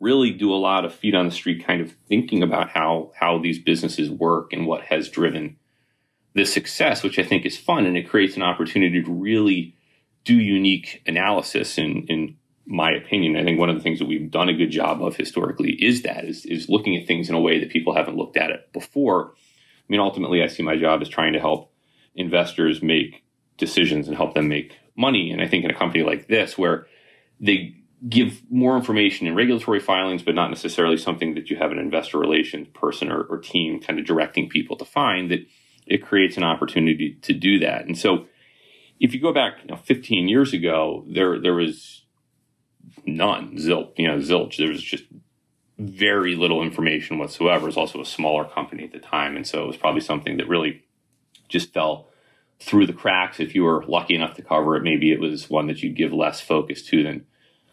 really 0.00 0.32
do 0.32 0.52
a 0.52 0.56
lot 0.56 0.84
of 0.84 0.94
feet 0.94 1.14
on 1.14 1.26
the 1.26 1.32
street 1.32 1.64
kind 1.64 1.80
of 1.80 1.92
thinking 2.08 2.42
about 2.42 2.70
how 2.70 3.12
how 3.18 3.38
these 3.38 3.58
businesses 3.58 4.10
work 4.10 4.52
and 4.52 4.66
what 4.66 4.82
has 4.84 5.08
driven 5.08 5.56
the 6.34 6.44
success, 6.44 7.02
which 7.02 7.18
I 7.18 7.22
think 7.22 7.44
is 7.44 7.58
fun 7.58 7.86
and 7.86 7.96
it 7.96 8.08
creates 8.08 8.36
an 8.36 8.42
opportunity 8.42 9.02
to 9.02 9.12
really 9.12 9.76
do 10.24 10.34
unique 10.34 11.02
analysis 11.06 11.78
in, 11.78 12.06
in 12.08 12.36
my 12.66 12.92
opinion. 12.92 13.36
I 13.36 13.44
think 13.44 13.58
one 13.58 13.68
of 13.68 13.76
the 13.76 13.82
things 13.82 13.98
that 13.98 14.08
we've 14.08 14.30
done 14.30 14.48
a 14.48 14.54
good 14.54 14.70
job 14.70 15.02
of 15.02 15.16
historically 15.16 15.72
is 15.72 16.02
that 16.02 16.24
is, 16.24 16.44
is 16.46 16.68
looking 16.68 16.96
at 16.96 17.06
things 17.06 17.28
in 17.28 17.34
a 17.34 17.40
way 17.40 17.58
that 17.58 17.70
people 17.70 17.94
haven't 17.94 18.16
looked 18.16 18.36
at 18.36 18.50
it 18.50 18.72
before. 18.72 19.32
I 19.32 19.86
mean, 19.88 20.00
ultimately, 20.00 20.42
I 20.42 20.46
see 20.46 20.62
my 20.62 20.76
job 20.76 21.02
as 21.02 21.08
trying 21.08 21.32
to 21.32 21.40
help 21.40 21.72
investors 22.14 22.82
make 22.82 23.24
decisions 23.56 24.06
and 24.06 24.16
help 24.16 24.34
them 24.34 24.48
make 24.48 24.76
money. 24.96 25.32
And 25.32 25.42
I 25.42 25.48
think 25.48 25.64
in 25.64 25.70
a 25.70 25.78
company 25.78 26.04
like 26.04 26.28
this, 26.28 26.56
where 26.56 26.86
they 27.40 27.74
give 28.08 28.40
more 28.50 28.76
information 28.76 29.26
in 29.26 29.34
regulatory 29.34 29.80
filings, 29.80 30.22
but 30.22 30.34
not 30.34 30.48
necessarily 30.48 30.96
something 30.96 31.34
that 31.34 31.50
you 31.50 31.56
have 31.56 31.70
an 31.70 31.78
investor 31.78 32.18
relations 32.18 32.68
person 32.72 33.10
or, 33.10 33.22
or 33.22 33.38
team 33.38 33.80
kind 33.80 33.98
of 33.98 34.06
directing 34.06 34.48
people 34.48 34.76
to 34.76 34.84
find, 34.84 35.30
that 35.30 35.46
it 35.86 35.98
creates 36.04 36.36
an 36.36 36.44
opportunity 36.44 37.18
to 37.22 37.32
do 37.32 37.58
that. 37.58 37.84
And 37.86 37.98
so, 37.98 38.26
if 38.98 39.14
you 39.14 39.20
go 39.20 39.32
back 39.32 39.54
you 39.62 39.68
know, 39.68 39.76
15 39.76 40.28
years 40.28 40.52
ago, 40.52 41.04
there 41.08 41.40
there 41.40 41.54
was 41.54 42.04
none, 43.04 43.56
zilch, 43.56 43.92
you 43.96 44.06
know, 44.06 44.18
zilch. 44.18 44.56
There 44.56 44.68
was 44.68 44.82
just 44.82 45.04
very 45.78 46.36
little 46.36 46.62
information 46.62 47.18
whatsoever. 47.18 47.64
It 47.64 47.68
was 47.68 47.76
also 47.76 48.00
a 48.00 48.06
smaller 48.06 48.44
company 48.44 48.84
at 48.84 48.92
the 48.92 48.98
time, 48.98 49.36
and 49.36 49.46
so 49.46 49.64
it 49.64 49.66
was 49.66 49.76
probably 49.76 50.02
something 50.02 50.36
that 50.38 50.48
really 50.48 50.84
just 51.48 51.72
fell 51.72 52.08
through 52.60 52.86
the 52.86 52.92
cracks. 52.92 53.40
If 53.40 53.54
you 53.54 53.64
were 53.64 53.84
lucky 53.86 54.14
enough 54.14 54.34
to 54.36 54.42
cover 54.42 54.76
it, 54.76 54.82
maybe 54.82 55.12
it 55.12 55.20
was 55.20 55.50
one 55.50 55.66
that 55.66 55.82
you'd 55.82 55.96
give 55.96 56.12
less 56.12 56.40
focus 56.40 56.82
to 56.86 57.02
than 57.02 57.26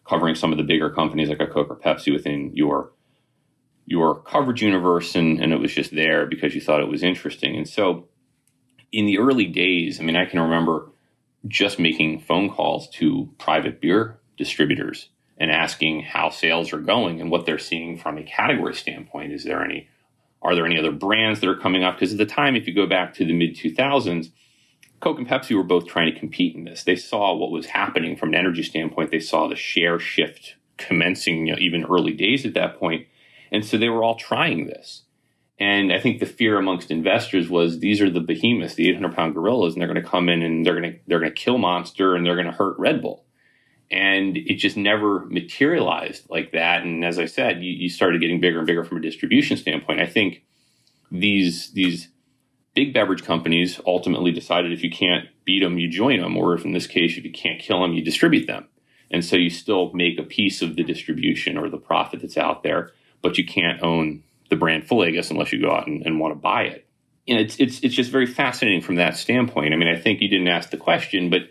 covering 0.08 0.36
some 0.36 0.52
of 0.52 0.58
the 0.58 0.64
bigger 0.64 0.90
companies 0.90 1.30
like 1.30 1.40
a 1.40 1.48
Coke 1.48 1.70
or 1.70 1.76
Pepsi 1.76 2.14
within 2.14 2.52
your 2.54 2.92
your 3.88 4.20
coverage 4.22 4.62
universe, 4.62 5.16
and, 5.16 5.40
and 5.42 5.54
it 5.54 5.60
was 5.62 5.74
just 5.74 5.96
there 5.96 6.26
because 6.26 6.54
you 6.54 6.60
thought 6.60 6.82
it 6.82 6.90
was 6.90 7.04
interesting. 7.04 7.56
And 7.56 7.68
so, 7.68 8.10
in 8.92 9.06
the 9.06 9.18
early 9.18 9.46
days, 9.46 10.00
I 10.00 10.04
mean, 10.04 10.18
I 10.18 10.26
can 10.26 10.42
remember 10.42 10.90
just 11.48 11.80
making 11.80 12.20
phone 12.20 12.50
calls 12.50 12.90
to 12.90 13.30
private 13.38 13.80
beer 13.80 14.20
distributors 14.38 15.10
and 15.38 15.52
asking 15.52 16.02
how 16.02 16.30
sales 16.30 16.74
are 16.74 16.80
going 16.80 17.22
and 17.22 17.32
what 17.32 17.46
they're 17.46 17.58
seeing 17.58 17.98
from 17.98 18.18
a 18.18 18.24
category 18.24 18.76
standpoint. 18.76 19.32
Is 19.32 19.46
there 19.46 19.64
any, 19.64 19.88
are 20.42 20.54
there 20.54 20.66
any 20.66 20.78
other 20.78 20.92
brands 20.92 21.40
that 21.40 21.50
are 21.50 21.56
coming 21.56 21.84
up? 21.84 21.96
Because 21.96 22.12
at 22.12 22.18
the 22.18 22.26
time, 22.26 22.58
if 22.58 22.68
you 22.68 22.74
go 22.74 22.88
back 22.88 23.14
to 23.16 23.26
the 23.26 23.34
mid 23.34 23.56
2000s, 23.56 24.32
Coke 25.00 25.20
and 25.20 25.28
Pepsi 25.28 25.56
were 25.56 25.64
both 25.64 25.88
trying 25.88 26.12
to 26.12 26.20
compete 26.20 26.56
in 26.56 26.64
this. 26.64 26.84
They 26.84 26.96
saw 26.96 27.36
what 27.36 27.52
was 27.52 27.68
happening 27.68 28.16
from 28.16 28.30
an 28.30 28.36
energy 28.36 28.64
standpoint. 28.64 29.12
They 29.12 29.20
saw 29.20 29.48
the 29.48 29.56
share 29.56 30.00
shift 30.00 30.56
commencing 30.78 31.48
you 31.48 31.54
know, 31.54 31.60
even 31.60 31.86
early 31.86 32.14
days 32.14 32.46
at 32.46 32.54
that 32.56 32.80
point. 32.80 33.08
And 33.52 33.66
so 33.66 33.78
they 33.78 33.90
were 33.90 34.04
all 34.04 34.16
trying 34.16 34.68
this. 34.68 35.04
And 35.60 35.92
I 35.92 36.00
think 36.00 36.20
the 36.20 36.26
fear 36.26 36.58
amongst 36.58 36.92
investors 36.92 37.50
was 37.50 37.80
these 37.80 38.02
are 38.02 38.10
the 38.10 38.20
behemoths, 38.20 38.76
the 38.76 38.90
800 38.90 39.16
pound 39.16 39.34
gorillas, 39.34 39.74
and 39.74 39.82
they're 39.82 39.92
going 39.92 40.04
to 40.04 40.08
come 40.08 40.30
in 40.30 40.44
and 40.44 40.66
they're 40.66 40.80
going 40.80 40.94
to 40.94 41.00
they're 41.08 41.20
going 41.20 41.32
to 41.32 41.36
kill 41.36 41.58
Monster 41.58 42.16
and 42.16 42.26
they're 42.26 42.36
going 42.36 42.46
to 42.46 42.52
hurt 42.52 42.78
Red 42.78 43.02
Bull 43.02 43.26
and 43.90 44.36
it 44.36 44.56
just 44.56 44.76
never 44.76 45.26
materialized 45.28 46.30
like 46.30 46.52
that. 46.52 46.84
And 46.84 47.06
as 47.06 47.20
I 47.20 47.26
said, 47.26 47.64
you, 47.64 47.72
you, 47.72 47.90
started 47.90 48.20
getting 48.20 48.42
bigger 48.42 48.58
and 48.58 48.68
bigger 48.68 48.84
from 48.84 48.98
a 48.98 49.02
distribution 49.02 49.56
standpoint. 49.56 50.02
I 50.02 50.06
think 50.06 50.44
these 51.10 51.72
these 51.72 52.10
big 52.78 52.94
beverage 52.94 53.24
companies 53.24 53.82
ultimately 53.88 54.32
decided 54.32 54.72
if 54.72 54.84
you 54.84 54.92
can't 54.92 55.28
beat 55.46 55.64
them, 55.64 55.80
you 55.80 55.90
join 55.90 56.20
them, 56.20 56.38
or 56.38 56.54
if 56.54 56.64
in 56.64 56.74
this 56.74 56.86
case, 56.86 57.18
if 57.18 57.26
you 57.26 57.32
can't 57.32 57.60
kill 57.60 57.82
them, 57.82 57.94
you 57.94 58.04
distribute 58.04 58.46
them. 58.46 58.68
And 59.10 59.26
so 59.26 59.36
you 59.36 59.50
still 59.50 59.92
make 59.94 60.20
a 60.20 60.24
piece 60.24 60.62
of 60.62 60.76
the 60.76 60.84
distribution 60.84 61.58
or 61.58 61.72
the 61.72 61.80
profit 61.80 62.22
that's 62.22 62.38
out 62.38 62.62
there, 62.62 62.92
but 63.24 63.40
you 63.40 63.48
can't 63.48 63.82
own 63.82 64.22
the 64.52 64.56
brand 64.56 64.88
fully, 64.88 65.08
I 65.08 65.12
guess, 65.12 65.32
unless 65.32 65.52
you 65.52 65.60
go 65.60 65.72
out 65.72 65.88
and, 65.88 66.06
and 66.06 66.20
want 66.20 66.36
to 66.36 66.40
buy 66.40 66.66
it. 66.66 66.88
And 67.28 67.40
it's 67.40 67.60
it's 67.60 67.80
it's 67.80 67.96
just 67.96 68.12
very 68.12 68.28
fascinating 68.28 68.82
from 68.82 68.96
that 68.98 69.18
standpoint. 69.18 69.74
I 69.74 69.78
mean, 69.78 69.90
I 69.90 70.00
think 70.00 70.22
you 70.22 70.30
didn't 70.30 70.48
ask 70.48 70.70
the 70.70 70.78
question, 70.78 71.32
but 71.32 71.50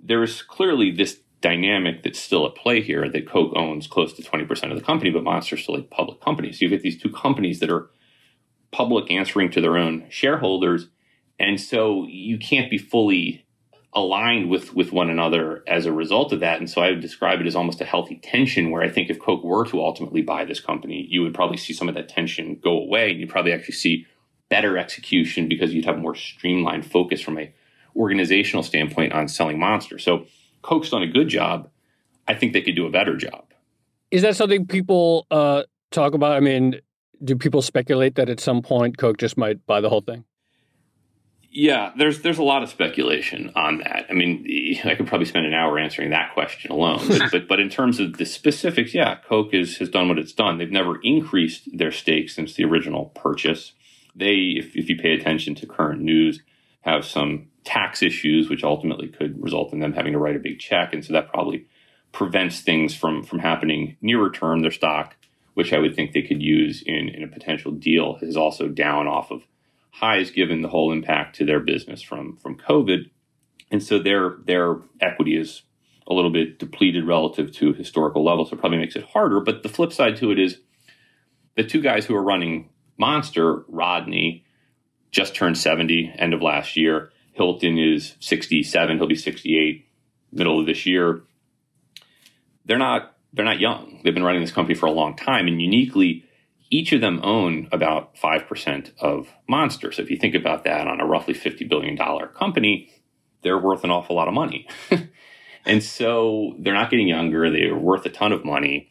there 0.00 0.24
is 0.24 0.42
clearly 0.42 0.90
this 0.90 1.20
dynamic 1.40 2.02
that's 2.02 2.18
still 2.18 2.46
at 2.46 2.56
play 2.56 2.80
here 2.80 3.08
that 3.08 3.28
Coke 3.28 3.52
owns 3.54 3.86
close 3.86 4.12
to 4.14 4.22
20% 4.22 4.72
of 4.72 4.76
the 4.76 4.84
company, 4.84 5.10
but 5.10 5.22
Monster's 5.22 5.62
still 5.62 5.76
a 5.76 5.82
public 5.82 6.20
company. 6.20 6.50
So 6.50 6.64
you 6.64 6.68
get 6.68 6.82
these 6.82 7.00
two 7.00 7.10
companies 7.10 7.60
that 7.60 7.70
are 7.70 7.90
public 8.74 9.10
answering 9.10 9.50
to 9.52 9.60
their 9.60 9.76
own 9.76 10.04
shareholders. 10.10 10.88
And 11.38 11.60
so 11.60 12.06
you 12.08 12.38
can't 12.38 12.68
be 12.68 12.78
fully 12.78 13.46
aligned 13.92 14.50
with, 14.50 14.74
with 14.74 14.92
one 14.92 15.08
another 15.08 15.62
as 15.68 15.86
a 15.86 15.92
result 15.92 16.32
of 16.32 16.40
that. 16.40 16.58
And 16.58 16.68
so 16.68 16.82
I 16.82 16.90
would 16.90 17.00
describe 17.00 17.40
it 17.40 17.46
as 17.46 17.54
almost 17.54 17.80
a 17.80 17.84
healthy 17.84 18.16
tension 18.16 18.72
where 18.72 18.82
I 18.82 18.90
think 18.90 19.08
if 19.08 19.20
Coke 19.20 19.44
were 19.44 19.64
to 19.66 19.80
ultimately 19.80 20.22
buy 20.22 20.44
this 20.44 20.58
company, 20.58 21.06
you 21.08 21.22
would 21.22 21.34
probably 21.34 21.56
see 21.56 21.72
some 21.72 21.88
of 21.88 21.94
that 21.94 22.08
tension 22.08 22.58
go 22.62 22.72
away. 22.72 23.12
And 23.12 23.20
you'd 23.20 23.28
probably 23.28 23.52
actually 23.52 23.74
see 23.74 24.06
better 24.48 24.76
execution 24.76 25.48
because 25.48 25.72
you'd 25.72 25.84
have 25.84 25.98
more 25.98 26.16
streamlined 26.16 26.84
focus 26.84 27.20
from 27.20 27.38
a 27.38 27.54
organizational 27.94 28.64
standpoint 28.64 29.12
on 29.12 29.28
selling 29.28 29.60
Monster. 29.60 30.00
So 30.00 30.26
Coke's 30.62 30.90
done 30.90 31.04
a 31.04 31.06
good 31.06 31.28
job. 31.28 31.70
I 32.26 32.34
think 32.34 32.52
they 32.52 32.62
could 32.62 32.74
do 32.74 32.86
a 32.86 32.90
better 32.90 33.16
job. 33.16 33.44
Is 34.10 34.22
that 34.22 34.34
something 34.34 34.66
people 34.66 35.26
uh, 35.30 35.62
talk 35.92 36.14
about? 36.14 36.32
I 36.32 36.40
mean, 36.40 36.80
do 37.24 37.36
people 37.36 37.62
speculate 37.62 38.16
that 38.16 38.28
at 38.28 38.40
some 38.40 38.62
point 38.62 38.98
Coke 38.98 39.18
just 39.18 39.36
might 39.36 39.64
buy 39.66 39.80
the 39.80 39.88
whole 39.88 40.00
thing? 40.00 40.24
Yeah, 41.56 41.92
there's 41.96 42.22
there's 42.22 42.38
a 42.38 42.42
lot 42.42 42.64
of 42.64 42.68
speculation 42.68 43.52
on 43.54 43.78
that. 43.78 44.06
I 44.10 44.12
mean, 44.12 44.44
I 44.84 44.96
could 44.96 45.06
probably 45.06 45.26
spend 45.26 45.46
an 45.46 45.54
hour 45.54 45.78
answering 45.78 46.10
that 46.10 46.34
question 46.34 46.72
alone. 46.72 47.06
but, 47.06 47.30
but, 47.30 47.48
but 47.48 47.60
in 47.60 47.68
terms 47.70 48.00
of 48.00 48.16
the 48.16 48.26
specifics, 48.26 48.92
yeah, 48.92 49.18
Coke 49.28 49.54
is, 49.54 49.76
has 49.78 49.88
done 49.88 50.08
what 50.08 50.18
it's 50.18 50.32
done. 50.32 50.58
They've 50.58 50.68
never 50.68 51.00
increased 51.02 51.68
their 51.72 51.92
stake 51.92 52.28
since 52.28 52.54
the 52.54 52.64
original 52.64 53.06
purchase. 53.14 53.72
They, 54.16 54.56
if, 54.58 54.74
if 54.76 54.88
you 54.88 54.96
pay 54.96 55.12
attention 55.12 55.54
to 55.56 55.66
current 55.66 56.00
news, 56.00 56.42
have 56.80 57.04
some 57.04 57.46
tax 57.64 58.02
issues, 58.02 58.50
which 58.50 58.64
ultimately 58.64 59.06
could 59.06 59.40
result 59.40 59.72
in 59.72 59.78
them 59.78 59.92
having 59.92 60.12
to 60.12 60.18
write 60.18 60.36
a 60.36 60.40
big 60.40 60.58
check. 60.58 60.92
And 60.92 61.04
so 61.04 61.12
that 61.12 61.28
probably 61.28 61.66
prevents 62.10 62.60
things 62.62 62.96
from, 62.96 63.22
from 63.22 63.38
happening 63.38 63.96
nearer 64.00 64.30
term. 64.30 64.62
Their 64.62 64.72
stock, 64.72 65.16
which 65.54 65.72
I 65.72 65.78
would 65.78 65.94
think 65.94 66.12
they 66.12 66.22
could 66.22 66.42
use 66.42 66.82
in, 66.84 67.08
in 67.08 67.22
a 67.22 67.28
potential 67.28 67.72
deal, 67.72 68.18
is 68.20 68.36
also 68.36 68.68
down 68.68 69.06
off 69.06 69.30
of 69.30 69.42
highs 69.90 70.30
given 70.30 70.62
the 70.62 70.68
whole 70.68 70.92
impact 70.92 71.36
to 71.36 71.46
their 71.46 71.60
business 71.60 72.02
from, 72.02 72.36
from 72.36 72.58
COVID. 72.58 73.10
And 73.70 73.82
so 73.82 73.98
their, 73.98 74.36
their 74.44 74.76
equity 75.00 75.36
is 75.36 75.62
a 76.06 76.14
little 76.14 76.30
bit 76.30 76.58
depleted 76.58 77.06
relative 77.06 77.52
to 77.54 77.72
historical 77.72 78.24
levels. 78.24 78.50
So 78.50 78.56
it 78.56 78.60
probably 78.60 78.78
makes 78.78 78.96
it 78.96 79.04
harder. 79.04 79.40
But 79.40 79.62
the 79.62 79.68
flip 79.68 79.92
side 79.92 80.16
to 80.16 80.30
it 80.30 80.38
is 80.38 80.58
the 81.56 81.64
two 81.64 81.80
guys 81.80 82.04
who 82.06 82.14
are 82.14 82.22
running 82.22 82.70
Monster, 82.96 83.64
Rodney, 83.68 84.44
just 85.10 85.34
turned 85.34 85.58
70 85.58 86.14
end 86.16 86.34
of 86.34 86.42
last 86.42 86.76
year. 86.76 87.10
Hilton 87.32 87.78
is 87.78 88.14
67. 88.20 88.96
He'll 88.96 89.06
be 89.06 89.16
68 89.16 89.86
middle 90.32 90.60
of 90.60 90.66
this 90.66 90.86
year. 90.86 91.22
They're 92.64 92.78
not 92.78 93.13
they're 93.34 93.44
not 93.44 93.60
young. 93.60 94.00
They've 94.02 94.14
been 94.14 94.22
running 94.22 94.40
this 94.40 94.52
company 94.52 94.74
for 94.74 94.86
a 94.86 94.92
long 94.92 95.16
time, 95.16 95.46
and 95.46 95.60
uniquely, 95.60 96.24
each 96.70 96.92
of 96.92 97.00
them 97.00 97.20
own 97.22 97.68
about 97.72 98.16
five 98.16 98.46
percent 98.46 98.92
of 99.00 99.28
Monster. 99.48 99.92
So 99.92 100.02
if 100.02 100.10
you 100.10 100.16
think 100.16 100.34
about 100.34 100.64
that 100.64 100.86
on 100.86 101.00
a 101.00 101.06
roughly 101.06 101.34
50 101.34 101.64
billion 101.66 101.96
dollar 101.96 102.28
company, 102.28 102.90
they're 103.42 103.58
worth 103.58 103.84
an 103.84 103.90
awful 103.90 104.16
lot 104.16 104.28
of 104.28 104.34
money. 104.34 104.66
and 105.64 105.82
so 105.82 106.54
they're 106.58 106.74
not 106.74 106.90
getting 106.90 107.08
younger. 107.08 107.50
They're 107.50 107.76
worth 107.76 108.06
a 108.06 108.10
ton 108.10 108.32
of 108.32 108.44
money. 108.44 108.88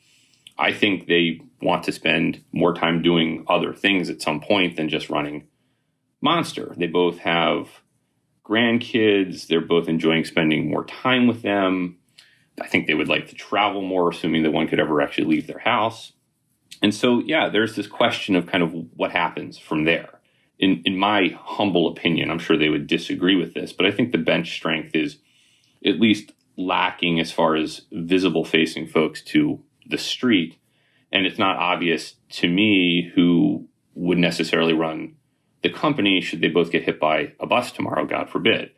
I 0.58 0.72
think 0.72 1.08
they 1.08 1.42
want 1.62 1.84
to 1.86 1.92
spend 1.92 2.44
more 2.52 2.74
time 2.76 3.02
doing 3.02 3.46
other 3.48 3.74
things 3.74 4.10
at 4.10 4.22
some 4.22 4.40
point 4.40 4.76
than 4.76 4.90
just 4.90 5.10
running 5.10 5.48
Monster. 6.22 6.74
They 6.78 6.88
both 6.88 7.20
have 7.20 7.68
grandkids. 8.46 9.48
They're 9.48 9.62
both 9.62 9.90
enjoying 9.90 10.26
spending 10.26 10.70
more 10.70 10.86
time 10.86 11.28
with 11.28 11.42
them. 11.42 11.98
I 12.62 12.68
think 12.68 12.88
they 12.88 12.94
would 12.94 13.08
like 13.08 13.28
to 13.30 13.36
travel 13.36 13.82
more, 13.82 14.10
assuming 14.10 14.44
that 14.44 14.52
one 14.52 14.68
could 14.68 14.80
ever 14.80 15.02
actually 15.02 15.28
leave 15.28 15.48
their 15.48 15.60
house. 15.60 16.14
And 16.82 16.94
so, 16.94 17.20
yeah, 17.20 17.50
there's 17.50 17.76
this 17.76 17.88
question 17.88 18.36
of 18.36 18.48
kind 18.48 18.64
of 18.64 18.74
what 18.96 19.12
happens 19.12 19.58
from 19.58 19.86
there. 19.86 20.20
In, 20.60 20.82
in 20.86 20.98
my 20.98 21.38
humble 21.40 21.88
opinion, 21.88 22.30
I'm 22.30 22.40
sure 22.40 22.58
they 22.58 22.70
would 22.70 22.88
disagree 22.88 23.36
with 23.36 23.54
this, 23.54 23.74
but 23.74 23.86
I 23.86 23.92
think 23.92 24.12
the 24.12 24.18
bench 24.18 24.54
strength 24.54 24.96
is 24.96 25.18
at 25.86 26.00
least 26.00 26.32
lacking 26.56 27.20
as 27.20 27.32
far 27.32 27.56
as 27.56 27.82
visible 27.92 28.46
facing 28.46 28.88
folks 28.88 29.22
to 29.24 29.62
the 29.88 29.98
street. 29.98 30.58
And 31.12 31.26
it's 31.26 31.40
not 31.40 31.58
obvious 31.58 32.16
to 32.32 32.48
me 32.48 33.12
who 33.16 33.68
would 33.96 34.18
necessarily 34.18 34.74
run 34.74 35.16
the 35.64 35.70
company 35.70 36.22
should 36.22 36.42
they 36.42 36.50
both 36.50 36.72
get 36.72 36.84
hit 36.84 37.00
by 37.00 37.34
a 37.40 37.48
bus 37.48 37.72
tomorrow, 37.72 38.06
God 38.06 38.30
forbid. 38.30 38.72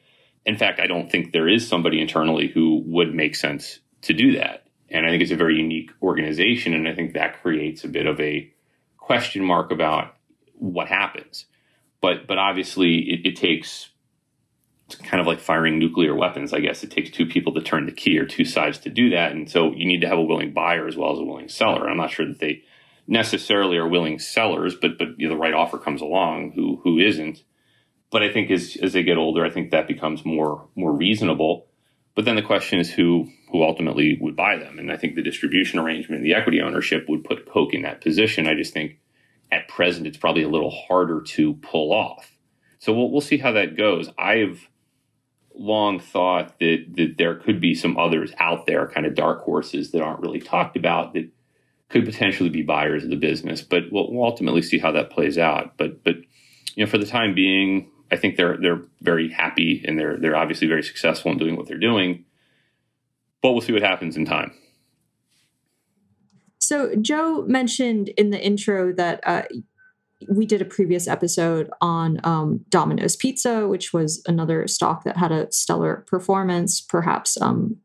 In 0.45 0.57
fact, 0.57 0.79
I 0.79 0.87
don't 0.87 1.09
think 1.11 1.31
there 1.31 1.47
is 1.47 1.67
somebody 1.67 1.99
internally 1.99 2.47
who 2.47 2.83
would 2.85 3.13
make 3.13 3.35
sense 3.35 3.79
to 4.03 4.13
do 4.13 4.37
that. 4.37 4.67
And 4.89 5.05
I 5.05 5.09
think 5.09 5.23
it's 5.23 5.31
a 5.31 5.35
very 5.35 5.55
unique 5.57 5.91
organization. 6.01 6.73
And 6.73 6.87
I 6.87 6.93
think 6.93 7.13
that 7.13 7.41
creates 7.41 7.83
a 7.83 7.87
bit 7.87 8.05
of 8.05 8.19
a 8.19 8.51
question 8.97 9.43
mark 9.43 9.71
about 9.71 10.15
what 10.53 10.87
happens. 10.87 11.45
But 12.01 12.27
but 12.27 12.37
obviously 12.37 12.99
it, 12.99 13.25
it 13.25 13.35
takes 13.35 13.89
it's 14.87 14.95
kind 14.95 15.19
of 15.19 15.25
like 15.25 15.39
firing 15.39 15.79
nuclear 15.79 16.13
weapons, 16.13 16.53
I 16.53 16.59
guess. 16.59 16.83
It 16.83 16.91
takes 16.91 17.09
two 17.09 17.25
people 17.25 17.53
to 17.55 17.61
turn 17.61 17.87
the 17.87 17.91
key 17.91 18.19
or 18.19 18.25
two 18.25 18.45
sides 18.45 18.77
to 18.79 18.89
do 18.89 19.09
that. 19.09 19.31
And 19.31 19.49
so 19.49 19.73
you 19.73 19.85
need 19.85 20.01
to 20.01 20.07
have 20.07 20.19
a 20.19 20.23
willing 20.23 20.53
buyer 20.53 20.87
as 20.87 20.95
well 20.95 21.11
as 21.11 21.19
a 21.19 21.23
willing 21.23 21.49
seller. 21.49 21.89
I'm 21.89 21.97
not 21.97 22.11
sure 22.11 22.27
that 22.27 22.39
they 22.39 22.63
necessarily 23.07 23.77
are 23.77 23.87
willing 23.87 24.19
sellers, 24.19 24.75
but 24.75 24.97
but 24.97 25.19
you 25.19 25.27
know, 25.27 25.33
the 25.33 25.39
right 25.39 25.53
offer 25.53 25.77
comes 25.77 26.01
along. 26.01 26.51
Who 26.51 26.79
who 26.83 26.99
isn't? 26.99 27.43
But 28.15 28.23
I 28.23 28.31
think 28.31 28.49
as 28.49 28.77
as 28.81 28.93
they 28.93 29.03
get 29.03 29.17
older, 29.17 29.43
I 29.43 29.49
think 29.49 29.71
that 29.71 29.89
becomes 29.89 30.23
more 30.23 30.69
more 30.73 30.93
reasonable. 30.93 31.67
But 32.15 32.23
then 32.23 32.37
the 32.37 32.41
question 32.41 32.79
is 32.79 32.89
who 32.89 33.27
who 33.51 33.61
ultimately 33.61 34.17
would 34.21 34.37
buy 34.37 34.55
them. 34.55 34.79
And 34.79 34.89
I 34.89 34.95
think 34.95 35.15
the 35.15 35.21
distribution 35.21 35.79
arrangement, 35.79 36.23
the 36.23 36.33
equity 36.33 36.61
ownership 36.61 37.09
would 37.09 37.25
put 37.25 37.45
Coke 37.45 37.73
in 37.73 37.81
that 37.81 37.99
position. 37.99 38.47
I 38.47 38.53
just 38.55 38.71
think 38.71 38.99
at 39.51 39.67
present 39.67 40.07
it's 40.07 40.15
probably 40.15 40.43
a 40.43 40.47
little 40.47 40.71
harder 40.71 41.23
to 41.23 41.55
pull 41.55 41.91
off. 41.91 42.31
So 42.79 42.93
we'll 42.93 43.11
we'll 43.11 43.19
see 43.19 43.37
how 43.37 43.51
that 43.51 43.75
goes. 43.75 44.09
I've 44.17 44.69
long 45.53 45.99
thought 45.99 46.57
that 46.59 46.85
that 46.95 47.15
there 47.17 47.35
could 47.35 47.59
be 47.59 47.75
some 47.75 47.97
others 47.97 48.31
out 48.39 48.65
there, 48.65 48.87
kind 48.87 49.05
of 49.05 49.13
dark 49.13 49.41
horses 49.41 49.91
that 49.91 50.01
aren't 50.01 50.21
really 50.21 50.39
talked 50.39 50.77
about 50.77 51.11
that 51.15 51.29
could 51.89 52.05
potentially 52.05 52.47
be 52.47 52.61
buyers 52.61 53.03
of 53.03 53.09
the 53.09 53.17
business. 53.17 53.61
But 53.61 53.91
we'll, 53.91 54.09
we'll 54.09 54.23
ultimately 54.23 54.61
see 54.61 54.77
how 54.77 54.93
that 54.93 55.09
plays 55.09 55.37
out. 55.37 55.75
But 55.75 56.01
but 56.05 56.15
you 56.75 56.85
know, 56.85 56.89
for 56.89 56.97
the 56.97 57.05
time 57.05 57.35
being, 57.35 57.91
I 58.11 58.17
think 58.17 58.37
they're 58.37 58.57
they're 58.57 58.81
very 59.01 59.31
happy 59.31 59.83
and 59.87 59.99
they're 59.99 60.17
they're 60.17 60.35
obviously 60.35 60.67
very 60.67 60.83
successful 60.83 61.31
in 61.31 61.37
doing 61.37 61.55
what 61.55 61.67
they're 61.67 61.77
doing. 61.77 62.25
But 63.41 63.51
we'll 63.51 63.61
see 63.61 63.73
what 63.73 63.81
happens 63.81 64.17
in 64.17 64.25
time. 64.25 64.53
So 66.59 66.95
Joe 66.99 67.43
mentioned 67.47 68.09
in 68.09 68.31
the 68.31 68.43
intro 68.43 68.91
that 68.93 69.19
uh, 69.23 69.43
we 70.27 70.45
did 70.45 70.61
a 70.61 70.65
previous 70.65 71.07
episode 71.07 71.69
on 71.81 72.19
um, 72.23 72.65
Domino's 72.69 73.15
Pizza, 73.15 73.67
which 73.67 73.93
was 73.93 74.23
another 74.27 74.67
stock 74.67 75.03
that 75.03 75.17
had 75.17 75.31
a 75.31 75.51
stellar 75.51 76.05
performance, 76.07 76.81
perhaps 76.81 77.39
um, 77.39 77.77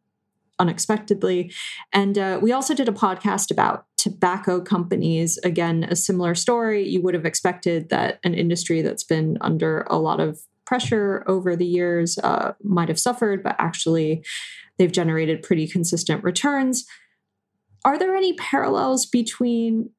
unexpectedly. 0.58 1.52
And 1.92 2.16
uh, 2.16 2.38
we 2.40 2.52
also 2.52 2.74
did 2.74 2.88
a 2.88 2.92
podcast 2.92 3.50
about 3.50 3.86
tobacco 4.00 4.62
companies. 4.62 5.38
Again, 5.44 5.84
a 5.84 5.94
similar 5.94 6.34
story. 6.34 6.88
You 6.88 7.02
would 7.02 7.12
have 7.12 7.26
expected 7.26 7.90
that 7.90 8.18
an 8.24 8.32
industry 8.32 8.80
that's 8.80 9.04
been 9.04 9.36
under 9.42 9.82
a 9.90 9.98
lot 9.98 10.20
of 10.20 10.40
pressure 10.64 11.22
over 11.26 11.54
the 11.54 11.66
years 11.66 12.16
uh, 12.24 12.52
might 12.62 12.88
have 12.88 12.98
suffered, 12.98 13.42
but 13.42 13.56
actually 13.58 14.24
they've 14.78 14.90
generated 14.90 15.42
pretty 15.42 15.68
consistent 15.68 16.24
returns. 16.24 16.86
Are 17.84 17.98
there 17.98 18.16
any 18.16 18.32
parallels 18.34 19.04
between 19.04 19.90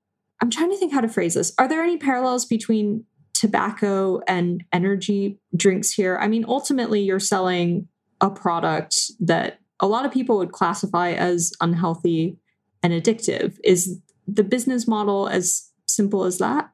I'm 0.42 0.50
trying 0.50 0.72
to 0.72 0.78
think 0.78 0.92
how 0.92 1.02
to 1.02 1.08
phrase 1.08 1.36
this. 1.36 1.54
Are 1.60 1.68
there 1.68 1.84
any 1.84 1.98
parallels 1.98 2.46
between 2.46 3.06
tobacco 3.36 4.22
and 4.28 4.64
energy 4.74 5.40
drinks 5.56 5.92
here? 5.92 6.18
I 6.20 6.28
mean, 6.28 6.46
ultimately, 6.48 7.02
you're 7.02 7.20
selling 7.20 7.88
a 8.22 8.32
product 8.32 8.96
that 9.20 9.60
a 9.80 9.86
lot 9.86 10.04
of 10.04 10.12
people 10.12 10.40
would 10.40 10.52
classify 10.52 11.12
as 11.12 11.52
unhealthy 11.62 12.40
and 12.84 12.94
addictive. 12.94 13.58
Is 13.63 14.00
the 14.28 14.44
business 14.44 14.88
model 14.88 15.28
as 15.28 15.70
simple 15.86 16.24
as 16.24 16.38
that? 16.38 16.72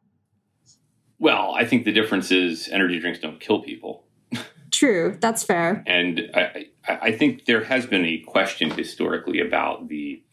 Well, 1.19 1.53
I 1.55 1.65
think 1.65 1.85
the 1.85 1.91
difference 1.91 2.31
is 2.31 2.69
energy 2.69 2.99
drinks 2.99 3.19
don't 3.19 3.39
kill 3.39 3.61
people. 3.61 4.05
True, 4.71 5.17
that's 5.19 5.43
fair. 5.43 5.83
And 5.87 6.29
I, 6.33 6.67
I 6.87 7.11
think 7.11 7.45
there 7.45 7.63
has 7.63 7.85
been 7.85 8.05
a 8.05 8.19
question 8.19 8.69
historically 8.69 9.39
about 9.39 9.87
the 9.87 10.23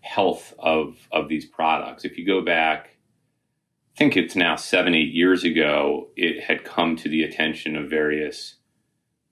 health 0.00 0.54
of 0.58 0.96
of 1.12 1.28
these 1.28 1.44
products. 1.44 2.04
If 2.04 2.18
you 2.18 2.26
go 2.26 2.40
back, 2.44 2.96
I 3.94 3.98
think 3.98 4.16
it's 4.16 4.36
now 4.36 4.56
seven, 4.56 4.94
eight 4.94 5.12
years 5.12 5.44
ago, 5.44 6.08
it 6.16 6.44
had 6.44 6.64
come 6.64 6.96
to 6.96 7.08
the 7.08 7.22
attention 7.22 7.76
of 7.76 7.90
various 7.90 8.56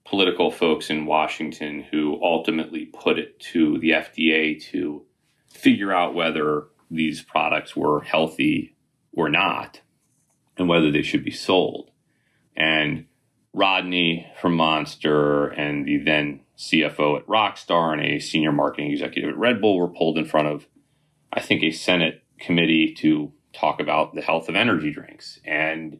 political 0.05 0.51
folks 0.51 0.89
in 0.89 1.05
Washington 1.05 1.85
who 1.91 2.19
ultimately 2.21 2.85
put 2.85 3.17
it 3.17 3.39
to 3.39 3.79
the 3.79 3.91
FDA 3.91 4.61
to 4.71 5.03
figure 5.55 5.93
out 5.93 6.13
whether 6.13 6.65
these 6.91 7.21
products 7.21 7.75
were 7.75 8.01
healthy 8.01 8.75
or 9.13 9.29
not 9.29 9.81
and 10.57 10.67
whether 10.67 10.91
they 10.91 11.01
should 11.01 11.23
be 11.23 11.31
sold. 11.31 11.91
And 12.55 13.05
Rodney 13.53 14.27
from 14.39 14.55
Monster 14.55 15.47
and 15.47 15.85
the 15.85 15.97
then 15.97 16.41
CFO 16.57 17.17
at 17.17 17.27
Rockstar 17.27 17.93
and 17.93 18.01
a 18.01 18.19
senior 18.19 18.51
marketing 18.51 18.91
executive 18.91 19.31
at 19.31 19.37
Red 19.37 19.61
Bull 19.61 19.77
were 19.77 19.87
pulled 19.87 20.17
in 20.17 20.25
front 20.25 20.47
of, 20.47 20.67
I 21.31 21.41
think, 21.41 21.63
a 21.63 21.71
Senate 21.71 22.23
committee 22.39 22.93
to 22.99 23.31
talk 23.53 23.79
about 23.79 24.13
the 24.13 24.21
health 24.21 24.49
of 24.49 24.55
energy 24.55 24.91
drinks. 24.91 25.39
And 25.45 25.99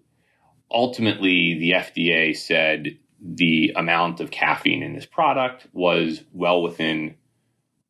ultimately, 0.69 1.57
the 1.57 1.71
FDA 1.71 2.35
said 2.35 2.97
the 3.21 3.73
amount 3.75 4.19
of 4.19 4.31
caffeine 4.31 4.83
in 4.83 4.93
this 4.93 5.05
product 5.05 5.67
was 5.73 6.23
well 6.33 6.61
within 6.61 7.15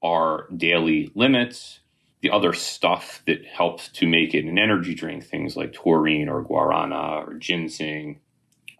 our 0.05 0.47
daily 0.55 1.11
limits. 1.15 1.79
The 2.21 2.29
other 2.31 2.53
stuff 2.53 3.21
that 3.25 3.45
helps 3.45 3.89
to 3.89 4.07
make 4.07 4.33
it 4.33 4.45
an 4.45 4.59
energy 4.59 4.93
drink, 4.93 5.25
things 5.25 5.55
like 5.55 5.73
taurine 5.73 6.29
or 6.29 6.43
guarana 6.43 7.27
or 7.27 7.33
ginseng, 7.35 8.19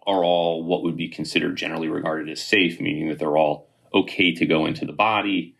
are 0.06 0.22
all 0.22 0.62
what 0.64 0.82
would 0.82 0.96
be 0.96 1.08
considered 1.08 1.56
generally 1.56 1.88
regarded 1.88 2.28
as 2.28 2.40
safe, 2.40 2.80
meaning 2.80 3.08
that 3.08 3.18
they're 3.18 3.36
all 3.36 3.68
okay 3.92 4.32
to 4.34 4.46
go 4.46 4.66
into 4.66 4.84
the 4.84 4.92
body. 4.92 5.56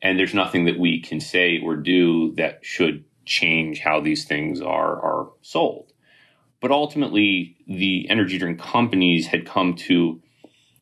And 0.00 0.18
there's 0.18 0.34
nothing 0.34 0.66
that 0.66 0.78
we 0.78 1.00
can 1.00 1.20
say 1.20 1.60
or 1.60 1.76
do 1.76 2.34
that 2.36 2.60
should 2.64 3.04
change 3.24 3.80
how 3.80 4.00
these 4.00 4.24
things 4.24 4.60
are, 4.60 4.96
are 5.00 5.30
sold. 5.42 5.92
But 6.60 6.70
ultimately, 6.70 7.56
the 7.66 8.08
energy 8.08 8.38
drink 8.38 8.60
companies 8.60 9.26
had 9.26 9.46
come 9.46 9.74
to 9.74 10.20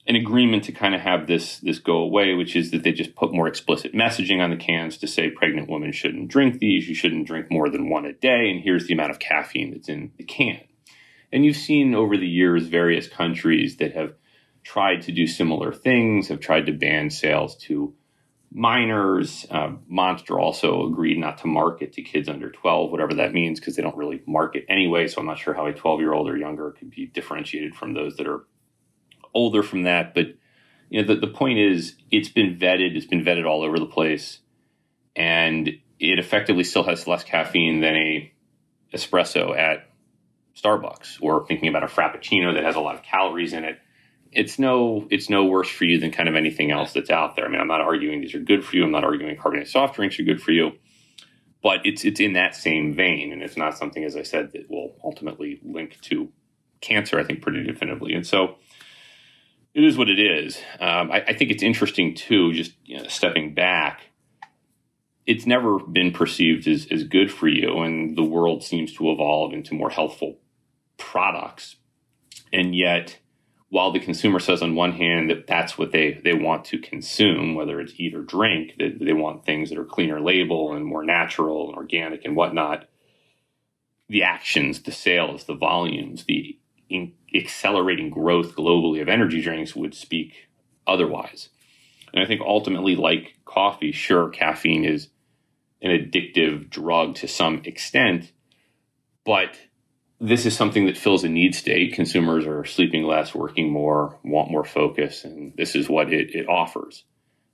an 0.09 0.15
agreement 0.15 0.65
to 0.65 0.73
kind 0.73 0.95
of 0.95 1.01
have 1.01 1.27
this 1.27 1.59
this 1.59 1.79
go 1.79 1.97
away, 1.97 2.35
which 2.35 2.55
is 2.55 2.71
that 2.71 2.83
they 2.83 2.93
just 2.93 3.15
put 3.17 3.33
more 3.33 3.49
explicit 3.49 3.93
messaging 3.93 4.41
on 4.41 4.51
the 4.51 4.57
cans 4.57 4.97
to 4.99 5.07
say 5.07 5.31
pregnant 5.31 5.69
women 5.69 5.93
shouldn't 5.93 6.29
drink 6.29 6.59
these, 6.59 6.89
you 6.89 6.95
shouldn't 6.95 7.27
drink 7.27 7.51
more 7.51 7.69
than 7.69 7.91
one 7.91 8.07
a 8.07 8.13
day, 8.13 8.51
and 8.51 8.63
here's 8.63 8.87
the 8.87 8.95
amount 8.95 9.11
of 9.11 9.19
caffeine 9.19 9.73
that's 9.73 9.89
in 9.89 10.13
the 10.17 10.25
can. 10.25 10.61
And 11.33 11.45
you've 11.45 11.57
seen 11.57 11.95
over 11.95 12.17
the 12.17 12.29
years 12.29 12.69
various 12.69 13.09
countries 13.09 13.77
that 13.79 13.95
have 13.95 14.15
tried 14.63 15.03
to 15.03 15.13
do 15.13 15.27
similar 15.27 15.73
things, 15.73 16.29
have 16.29 16.41
tried 16.41 16.67
to 16.67 16.73
ban 16.73 17.11
sales 17.11 17.57
to 17.57 17.95
minors. 18.53 19.45
Uh, 19.51 19.73
Monster 19.89 20.39
also 20.39 20.87
agreed 20.87 21.19
not 21.19 21.39
to 21.39 21.47
market 21.47 21.93
to 21.95 22.03
kids 22.03 22.29
under 22.29 22.51
12, 22.51 22.91
whatever 22.91 23.15
that 23.15 23.33
means, 23.33 23.61
because 23.61 23.77
they 23.77 23.83
don't 23.83 23.97
really 23.97 24.23
market 24.27 24.65
anyway. 24.69 25.09
So 25.09 25.21
I'm 25.21 25.27
not 25.27 25.39
sure 25.39 25.55
how 25.55 25.67
a 25.67 25.73
12 25.73 26.01
year 26.01 26.13
old 26.13 26.29
or 26.29 26.37
younger 26.37 26.71
could 26.71 26.91
be 26.91 27.07
differentiated 27.07 27.75
from 27.75 27.93
those 27.93 28.17
that 28.17 28.27
are 28.27 28.45
older 29.37 29.63
from 29.63 29.85
that. 29.85 30.15
But 30.15 30.27
you 30.89 31.03
know, 31.03 31.15
the, 31.15 31.21
the 31.21 31.33
point 31.33 31.59
is, 31.59 31.97
it's 32.11 32.29
been 32.29 32.57
vetted. 32.57 32.97
It's 32.97 33.07
been 33.07 33.25
vetted 33.25 33.47
all 33.47 33.63
over 33.63 33.79
the 33.79 33.87
place, 33.87 34.41
and 35.15 35.69
it 35.69 36.19
effectively 36.19 36.65
still 36.65 36.85
has 36.85 37.07
less 37.07 37.25
caffeine 37.25 37.81
than 37.81 37.95
a 37.95 38.33
espresso 38.95 39.57
at 39.57 39.91
Starbucks, 40.57 41.19
or 41.21 41.47
thinking 41.47 41.69
about 41.69 41.85
a 41.85 41.87
frappuccino 41.87 42.55
that 42.55 42.65
has 42.65 42.77
a 42.77 42.81
lot 42.81 42.95
of 42.95 43.03
calories 43.03 43.53
in 43.53 43.65
it 43.65 43.79
it's 44.37 44.59
no 44.59 45.07
it's 45.11 45.31
no 45.31 45.45
worse 45.45 45.69
for 45.69 45.85
you 45.85 45.99
than 45.99 46.11
kind 46.11 46.29
of 46.29 46.35
anything 46.35 46.71
else 46.71 46.93
that's 46.93 47.11
out 47.11 47.37
there. 47.37 47.47
I 47.47 47.49
mean, 47.49 47.61
I'm 47.61 47.69
not 47.69 47.81
arguing 47.81 48.21
these 48.21 48.35
are 48.35 48.41
good 48.41 48.65
for 48.65 48.77
you. 48.77 48.85
I'm 48.85 48.91
not 48.91 49.03
arguing 49.03 49.35
carbonated 49.37 49.69
soft 49.69 49.97
drinks 49.97 50.21
are 50.21 50.25
good 50.25 50.43
for 50.43 50.53
you, 50.53 50.73
but 51.63 51.81
it's 51.85 52.05
it's 52.05 52.21
in 52.21 52.35
that 52.35 52.55
same 52.55 52.95
vein, 52.95 53.33
and 53.33 53.43
it's 53.43 53.57
not 53.57 53.79
something, 53.79 54.05
as 54.05 54.15
I 54.15 54.23
said, 54.23 54.53
that 54.53 54.71
will 54.71 54.95
ultimately 55.03 55.59
link 55.65 55.99
to 56.03 56.31
cancer. 56.83 57.19
I 57.19 57.25
think 57.25 57.41
pretty 57.41 57.65
definitively, 57.65 58.13
and 58.13 58.27
so 58.27 58.57
it 59.77 59.85
is 59.85 59.99
what 59.99 60.09
it 60.09 60.19
is. 60.19 60.57
Um, 60.81 61.13
I, 61.13 61.23
I, 61.29 61.33
think 61.35 61.51
it's 61.51 61.63
interesting 61.63 62.15
too. 62.15 62.55
Just 62.55 62.73
you 62.87 62.97
know, 62.97 63.07
stepping 63.09 63.53
back, 63.53 64.01
it's 65.27 65.45
never 65.45 65.79
been 65.79 66.13
perceived 66.13 66.67
as 66.67 66.89
as 66.91 67.05
good 67.05 67.31
for 67.31 67.47
you, 67.47 67.83
and 67.83 68.17
the 68.17 68.25
world 68.25 68.65
seems 68.65 68.95
to 68.95 69.11
evolve 69.11 69.53
into 69.53 69.75
more 69.75 69.91
healthful 69.91 70.39
products, 70.97 71.77
and 72.55 72.75
yet 72.75 73.19
while 73.69 73.93
the 73.93 74.01
consumer 74.01 74.39
says 74.39 74.63
on 74.63 74.75
one 74.75 74.93
hand 74.93 75.29
that 75.29 75.47
that's 75.47 75.77
what 75.77 75.91
they, 75.91 76.13
they 76.25 76.33
want 76.33 76.65
to 76.65 76.79
consume, 76.79 77.57
whether 77.57 77.81
it's 77.81 77.93
eat 77.97 78.15
or 78.15 78.23
drink, 78.23 78.73
that 78.79 78.99
they 79.01 79.13
want 79.13 79.45
things 79.45 79.69
that 79.69 79.79
are 79.79 79.85
cleaner 79.85 80.21
label 80.21 80.73
and 80.73 80.87
more 80.87 81.05
natural 81.05 81.69
and 81.69 81.77
organic 81.77 82.25
and 82.25 82.37
whatnot, 82.37 82.89
the 84.09 84.23
actions, 84.23 84.83
the 84.83 84.93
sales, 84.93 85.45
the 85.45 85.55
volumes, 85.55 86.25
the 86.27 86.57
accelerating 87.39 88.11
growth 88.11 88.55
globally 88.55 89.01
of 89.01 89.09
energy 89.09 89.41
drinks 89.41 89.75
would 89.75 89.95
speak 89.95 90.49
otherwise. 90.87 91.49
And 92.13 92.23
I 92.23 92.27
think 92.27 92.41
ultimately, 92.41 92.97
like 92.97 93.37
coffee, 93.45 93.93
sure, 93.93 94.29
caffeine 94.29 94.85
is 94.85 95.09
an 95.83 95.91
addictive 95.91 96.71
drug 96.71 97.15
to 97.17 97.29
some 97.29 97.63
extent, 97.65 98.33
but 99.25 99.57
this 100.21 100.47
is 100.47 100.57
something 100.57 100.87
that 100.87 100.97
fills 100.97 101.25
a 101.25 101.29
need 101.29 101.55
state. 101.55 101.93
Consumers 101.93 102.47
are 102.47 102.65
sleeping 102.65 103.05
less, 103.05 103.35
working 103.35 103.71
more, 103.71 104.19
want 104.25 104.51
more 104.51 104.65
focus, 104.65 105.25
and 105.25 105.53
this 105.57 105.75
is 105.75 105.89
what 105.89 106.13
it, 106.13 106.35
it 106.35 106.49
offers. 106.49 107.05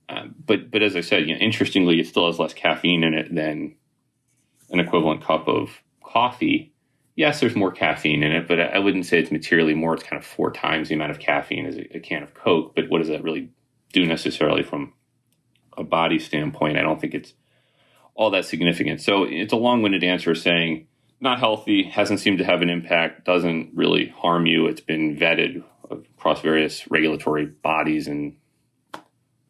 Um, 0.07 0.35
but 0.45 0.71
but 0.71 0.81
as 0.81 0.95
I 0.95 1.01
said, 1.01 1.27
you 1.27 1.33
know, 1.33 1.39
interestingly, 1.39 1.99
it 1.99 2.07
still 2.07 2.27
has 2.27 2.39
less 2.39 2.53
caffeine 2.53 3.03
in 3.03 3.13
it 3.13 3.33
than 3.33 3.75
an 4.69 4.79
equivalent 4.79 5.23
cup 5.23 5.47
of 5.47 5.81
coffee, 6.03 6.72
yes, 7.15 7.39
there's 7.39 7.55
more 7.55 7.71
caffeine 7.71 8.23
in 8.23 8.31
it, 8.31 8.47
but 8.47 8.59
I 8.59 8.79
wouldn't 8.79 9.05
say 9.05 9.19
it's 9.19 9.31
materially 9.31 9.73
more. 9.73 9.93
It's 9.93 10.03
kind 10.03 10.21
of 10.21 10.25
four 10.25 10.51
times 10.51 10.89
the 10.89 10.95
amount 10.95 11.11
of 11.11 11.19
caffeine 11.19 11.65
as 11.65 11.77
a, 11.77 11.99
can 11.99 12.23
of 12.23 12.33
Coke. 12.33 12.75
But 12.75 12.89
what 12.89 12.99
does 12.99 13.07
that 13.09 13.23
really 13.23 13.49
do 13.91 14.05
necessarily 14.05 14.63
from 14.63 14.93
a 15.77 15.83
body 15.83 16.19
standpoint? 16.19 16.77
I 16.77 16.81
don't 16.81 16.99
think 16.99 17.13
it's 17.13 17.33
all 18.15 18.31
that 18.31 18.45
significant. 18.45 19.01
So 19.01 19.23
it's 19.23 19.53
a 19.53 19.57
long-winded 19.57 20.03
answer 20.03 20.35
saying 20.35 20.87
not 21.19 21.39
healthy, 21.39 21.83
hasn't 21.83 22.19
seemed 22.19 22.39
to 22.39 22.43
have 22.43 22.61
an 22.61 22.69
impact, 22.69 23.25
doesn't 23.25 23.71
really 23.73 24.09
harm 24.09 24.45
you. 24.45 24.67
It's 24.67 24.81
been 24.81 25.15
vetted 25.15 25.63
across 25.89 26.41
various 26.41 26.89
regulatory 26.91 27.45
bodies, 27.45 28.07
and 28.07 28.35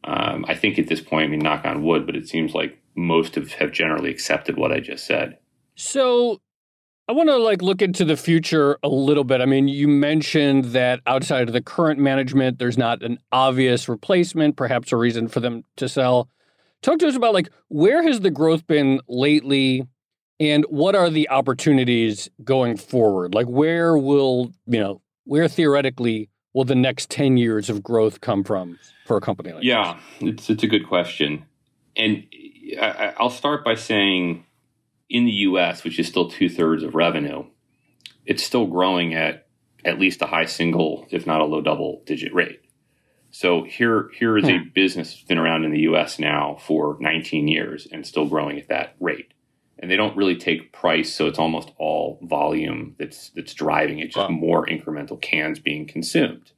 um, 0.03 0.45
I 0.47 0.55
think 0.55 0.78
at 0.78 0.88
this 0.88 1.01
point, 1.01 1.26
I 1.26 1.28
mean, 1.30 1.39
knock 1.39 1.66
on 1.66 1.84
wood, 1.84 2.05
but 2.05 2.16
it 2.16 2.28
seems 2.28 2.53
like 2.53 2.80
most 2.95 3.36
have, 3.36 3.53
have 3.53 3.72
generally 3.72 4.11
accepted 4.11 4.55
what 4.55 4.72
I 4.72 4.82
just 4.82 5.05
said. 5.05 5.39
So 5.76 6.39
I 7.08 7.12
want 7.12 7.28
to 7.30 7.38
like 7.38 7.62
look 7.62 7.82
into 7.82 8.06
the 8.06 8.16
future 8.16 8.78
a 8.82 8.88
little 8.88 9.26
bit. 9.26 9.41
I 9.41 9.45
mean, 9.45 9.68
you 9.68 9.89
mentioned 9.89 10.66
that 10.66 11.01
outside 11.06 11.49
of 11.49 11.54
the 11.54 11.62
current 11.62 11.99
management, 11.99 12.60
there's 12.60 12.78
not 12.78 13.04
an 13.04 13.20
obvious 13.32 13.89
replacement, 13.89 14.56
perhaps 14.56 14.91
a 14.93 14.97
reason 14.97 15.28
for 15.28 15.41
them 15.41 15.64
to 15.76 15.89
sell. 15.89 16.30
Talk 16.82 16.99
to 16.99 17.08
us 17.08 17.16
about 17.16 17.34
like 17.34 17.49
where 17.68 18.04
has 18.04 18.22
the 18.22 18.32
growth 18.32 18.66
been 18.68 19.01
lately 19.08 19.86
and 20.39 20.66
what 20.70 20.95
are 20.95 21.10
the 21.10 21.30
opportunities 21.30 22.30
going 22.43 22.78
forward? 22.78 23.36
Like 23.36 23.47
where 23.47 23.97
will, 23.97 24.54
you 24.66 24.80
know, 24.80 25.01
where 25.26 25.47
theoretically 25.49 26.30
will 26.54 26.66
the 26.66 26.76
next 26.76 27.10
10 27.10 27.36
years 27.36 27.70
of 27.70 27.84
growth 27.84 28.22
come 28.22 28.45
from 28.45 28.80
for 29.06 29.18
a 29.18 29.22
company 29.22 29.51
like 29.51 29.64
Yeah, 29.64 29.99
it's 30.22 30.49
it's 30.49 30.64
a 30.64 30.68
good 30.68 30.88
question. 30.88 31.45
And 31.97 32.26
I, 32.80 33.14
I'll 33.18 33.30
start 33.30 33.66
by 33.66 33.76
saying 33.76 34.45
in 35.14 35.26
the 35.26 35.32
US, 35.32 35.86
which 35.86 35.99
is 35.99 36.07
still 36.07 36.28
two 36.28 36.49
thirds 36.49 36.84
of 36.84 36.95
revenue, 36.95 37.45
it's 38.26 38.43
still 38.43 38.66
growing 38.66 39.14
at 39.14 39.47
at 39.86 39.99
least 39.99 40.22
a 40.22 40.26
high 40.26 40.45
single, 40.45 41.07
if 41.11 41.28
not 41.28 41.39
a 41.39 41.45
low 41.45 41.61
double 41.61 42.01
digit 42.05 42.34
rate. 42.34 42.61
So 43.30 43.64
here, 43.64 44.09
here 44.14 44.38
is 44.38 44.47
a 44.47 44.57
hmm. 44.57 44.70
business 44.74 45.11
that's 45.11 45.24
been 45.24 45.38
around 45.38 45.66
in 45.66 45.72
the 45.72 45.82
US 45.82 46.20
now 46.20 46.57
for 46.59 46.97
19 46.99 47.47
years 47.47 47.88
and 47.91 48.05
still 48.05 48.28
growing 48.28 48.59
at 48.59 48.70
that 48.70 48.95
rate. 48.99 49.34
And 49.80 49.89
they 49.89 49.95
don't 49.95 50.16
really 50.16 50.36
take 50.36 50.72
price, 50.72 51.14
so 51.14 51.28
it's 51.28 51.39
almost 51.39 51.72
all 51.78 52.20
volume 52.22 52.95
that's 52.97 53.30
that's 53.30 53.53
driving 53.53 53.99
it, 53.99 54.07
just 54.07 54.18
wow. 54.18 54.30
more 54.30 54.66
incremental 54.66 55.22
cans 55.22 55.59
being 55.59 55.86
consumed. 55.86 56.51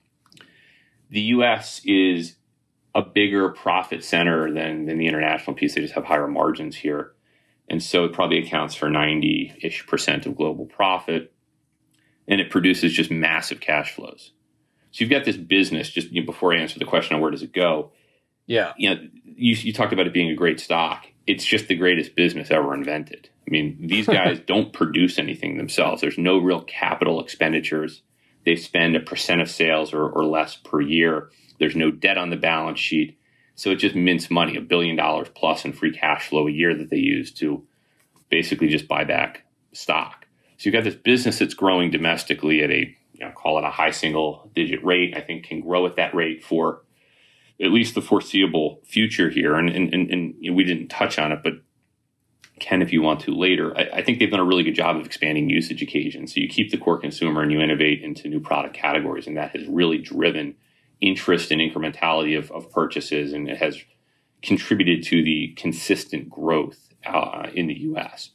The 1.09 1.21
US 1.21 1.81
is 1.83 2.35
a 2.93 3.01
bigger 3.01 3.49
profit 3.49 4.03
center 4.03 4.53
than, 4.53 4.85
than 4.85 4.97
the 4.97 5.07
international 5.07 5.55
piece. 5.55 5.75
They 5.75 5.81
just 5.81 5.95
have 5.95 6.05
higher 6.05 6.27
margins 6.27 6.77
here. 6.77 7.14
And 7.70 7.82
so 7.82 8.05
it 8.05 8.13
probably 8.13 8.39
accounts 8.39 8.76
for 8.76 8.89
90 8.89 9.55
ish 9.61 9.86
percent 9.88 10.26
of 10.26 10.36
global 10.36 10.66
profit. 10.66 11.34
And 12.28 12.41
it 12.41 12.49
produces 12.49 12.93
just 12.93 13.11
massive 13.11 13.59
cash 13.59 13.93
flows. 13.93 14.32
So 14.91 15.03
you've 15.03 15.11
got 15.11 15.26
this 15.26 15.38
business, 15.38 15.89
just 15.89 16.11
you 16.11 16.22
know, 16.22 16.26
before 16.26 16.53
I 16.53 16.57
answer 16.57 16.80
the 16.80 16.86
question 16.86 17.16
on 17.16 17.22
where 17.22 17.32
does 17.32 17.43
it 17.43 17.53
go? 17.53 17.91
Yeah. 18.47 18.74
You 18.78 18.89
know, 18.89 19.01
you, 19.26 19.55
you 19.55 19.74
talked 19.74 19.93
about 19.93 20.07
it 20.07 20.13
being 20.13 20.30
a 20.30 20.36
great 20.36 20.59
stock. 20.59 21.05
It's 21.28 21.43
just 21.43 21.68
the 21.68 21.76
greatest 21.76 22.16
business 22.16 22.51
ever 22.51 22.74
invented. 22.74 23.30
I 23.47 23.51
mean, 23.51 23.78
these 23.82 24.07
guys 24.07 24.39
don't 24.39 24.74
produce 24.74 25.20
anything 25.20 25.57
themselves. 25.57 26.01
There's 26.01 26.18
no 26.18 26.38
real 26.38 26.61
capital 26.61 27.20
expenditures. 27.20 28.03
They 28.45 28.55
spend 28.55 28.95
a 28.95 28.99
percent 28.99 29.41
of 29.41 29.49
sales 29.49 29.93
or, 29.93 30.07
or 30.07 30.24
less 30.24 30.55
per 30.55 30.80
year. 30.80 31.30
There's 31.59 31.76
no 31.76 31.91
debt 31.91 32.18
on 32.18 32.30
the 32.30 32.38
balance 32.38 32.80
sheet. 32.80 33.18
So 33.55 33.71
it 33.71 33.77
just 33.77 33.95
mints 33.95 34.29
money, 34.29 34.57
a 34.57 34.61
billion 34.61 34.95
dollars 34.95 35.29
plus 35.33 35.65
in 35.65 35.73
free 35.73 35.95
cash 35.95 36.27
flow 36.27 36.47
a 36.47 36.51
year 36.51 36.75
that 36.75 36.89
they 36.89 36.97
use 36.97 37.31
to 37.35 37.65
basically 38.29 38.67
just 38.67 38.87
buy 38.87 39.03
back 39.03 39.45
stock. 39.71 40.25
So 40.57 40.69
you've 40.69 40.73
got 40.73 40.83
this 40.83 40.95
business 40.95 41.39
that's 41.39 41.53
growing 41.53 41.91
domestically 41.91 42.63
at 42.63 42.71
a, 42.71 42.95
you 43.13 43.25
know, 43.25 43.31
call 43.31 43.57
it 43.57 43.63
a 43.63 43.69
high 43.69 43.91
single 43.91 44.49
digit 44.53 44.83
rate. 44.83 45.15
I 45.15 45.21
think 45.21 45.45
can 45.45 45.61
grow 45.61 45.85
at 45.85 45.95
that 45.95 46.13
rate 46.13 46.43
for 46.43 46.81
at 47.61 47.71
least 47.71 47.95
the 47.95 48.01
foreseeable 48.01 48.81
future 48.85 49.29
here. 49.29 49.55
And, 49.55 49.69
and, 49.69 49.93
and, 49.93 50.11
and 50.11 50.55
we 50.55 50.63
didn't 50.63 50.89
touch 50.89 51.17
on 51.17 51.31
it, 51.31 51.39
but 51.43 51.53
Ken, 52.59 52.81
if 52.81 52.93
you 52.93 53.01
want 53.01 53.19
to 53.21 53.31
later, 53.31 53.77
I, 53.77 53.97
I, 53.97 54.01
think 54.01 54.19
they've 54.19 54.31
done 54.31 54.39
a 54.39 54.45
really 54.45 54.63
good 54.63 54.75
job 54.75 54.95
of 54.95 55.05
expanding 55.05 55.49
usage 55.49 55.81
occasions. 55.81 56.33
So 56.33 56.39
you 56.39 56.47
keep 56.47 56.71
the 56.71 56.77
core 56.77 56.97
consumer 56.97 57.41
and 57.41 57.51
you 57.51 57.59
innovate 57.59 58.01
into 58.01 58.29
new 58.29 58.39
product 58.39 58.75
categories. 58.75 59.27
And 59.27 59.35
that 59.35 59.55
has 59.55 59.67
really 59.67 59.97
driven 59.97 60.55
interest 61.05 61.51
and 61.51 61.61
incrementality 61.61 62.37
of, 62.37 62.51
of 62.51 62.71
purchases, 62.71 63.33
and 63.33 63.49
it 63.49 63.57
has 63.57 63.81
contributed 64.41 65.03
to 65.03 65.23
the 65.23 65.53
consistent 65.55 66.29
growth 66.29 66.89
uh, 67.05 67.47
in 67.53 67.67
the 67.67 67.79
U.S. 67.81 68.31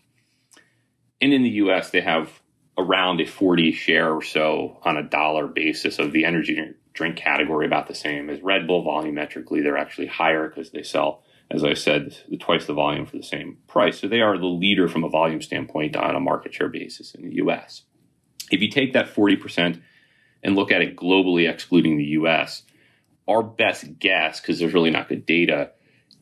And 1.20 1.32
in 1.32 1.42
the 1.42 1.50
U.S., 1.50 1.90
they 1.90 2.00
have 2.00 2.40
around 2.78 3.20
a 3.20 3.26
40 3.26 3.72
share 3.72 4.14
or 4.14 4.22
so 4.22 4.78
on 4.84 4.96
a 4.96 5.02
dollar 5.02 5.46
basis 5.46 5.98
of 5.98 6.12
the 6.12 6.24
energy 6.24 6.74
drink 6.92 7.16
category, 7.16 7.66
about 7.66 7.88
the 7.88 7.94
same 7.94 8.30
as 8.30 8.42
Red 8.42 8.66
Bull. 8.66 8.84
Volumetrically, 8.84 9.62
they're 9.62 9.76
actually 9.76 10.06
higher 10.06 10.48
because 10.48 10.70
they 10.70 10.82
sell, 10.82 11.22
as 11.50 11.64
I 11.64 11.74
said, 11.74 12.16
twice 12.40 12.66
the 12.66 12.74
volume 12.74 13.06
for 13.06 13.16
the 13.16 13.22
same 13.22 13.58
price. 13.68 14.00
So 14.00 14.08
they 14.08 14.20
are 14.20 14.38
the 14.38 14.46
leader 14.46 14.88
from 14.88 15.04
a 15.04 15.08
volume 15.08 15.42
standpoint 15.42 15.96
on 15.96 16.16
a 16.16 16.20
market 16.20 16.54
share 16.54 16.68
basis 16.68 17.14
in 17.14 17.22
the 17.22 17.34
U.S. 17.36 17.82
If 18.50 18.60
you 18.60 18.70
take 18.70 18.92
that 18.92 19.08
40 19.08 19.36
percent 19.36 19.82
and 20.42 20.56
look 20.56 20.72
at 20.72 20.82
it 20.82 20.96
globally, 20.96 21.48
excluding 21.48 21.96
the 21.96 22.04
US, 22.04 22.62
our 23.28 23.42
best 23.42 23.98
guess, 23.98 24.40
because 24.40 24.58
there's 24.58 24.74
really 24.74 24.90
not 24.90 25.08
good 25.08 25.26
data, 25.26 25.70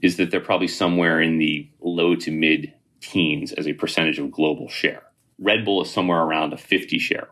is 0.03 0.17
that 0.17 0.31
they're 0.31 0.41
probably 0.41 0.69
somewhere 0.69 1.21
in 1.21 1.39
the 1.39 1.69
low 1.81 2.15
to 2.17 2.31
mid 2.31 2.73
teens 3.01 3.53
as 3.53 3.67
a 3.67 3.73
percentage 3.73 4.19
of 4.19 4.31
global 4.31 4.69
share. 4.69 5.03
Red 5.39 5.65
Bull 5.65 5.83
is 5.83 5.91
somewhere 5.91 6.21
around 6.21 6.53
a 6.53 6.57
50 6.57 6.99
share. 6.99 7.29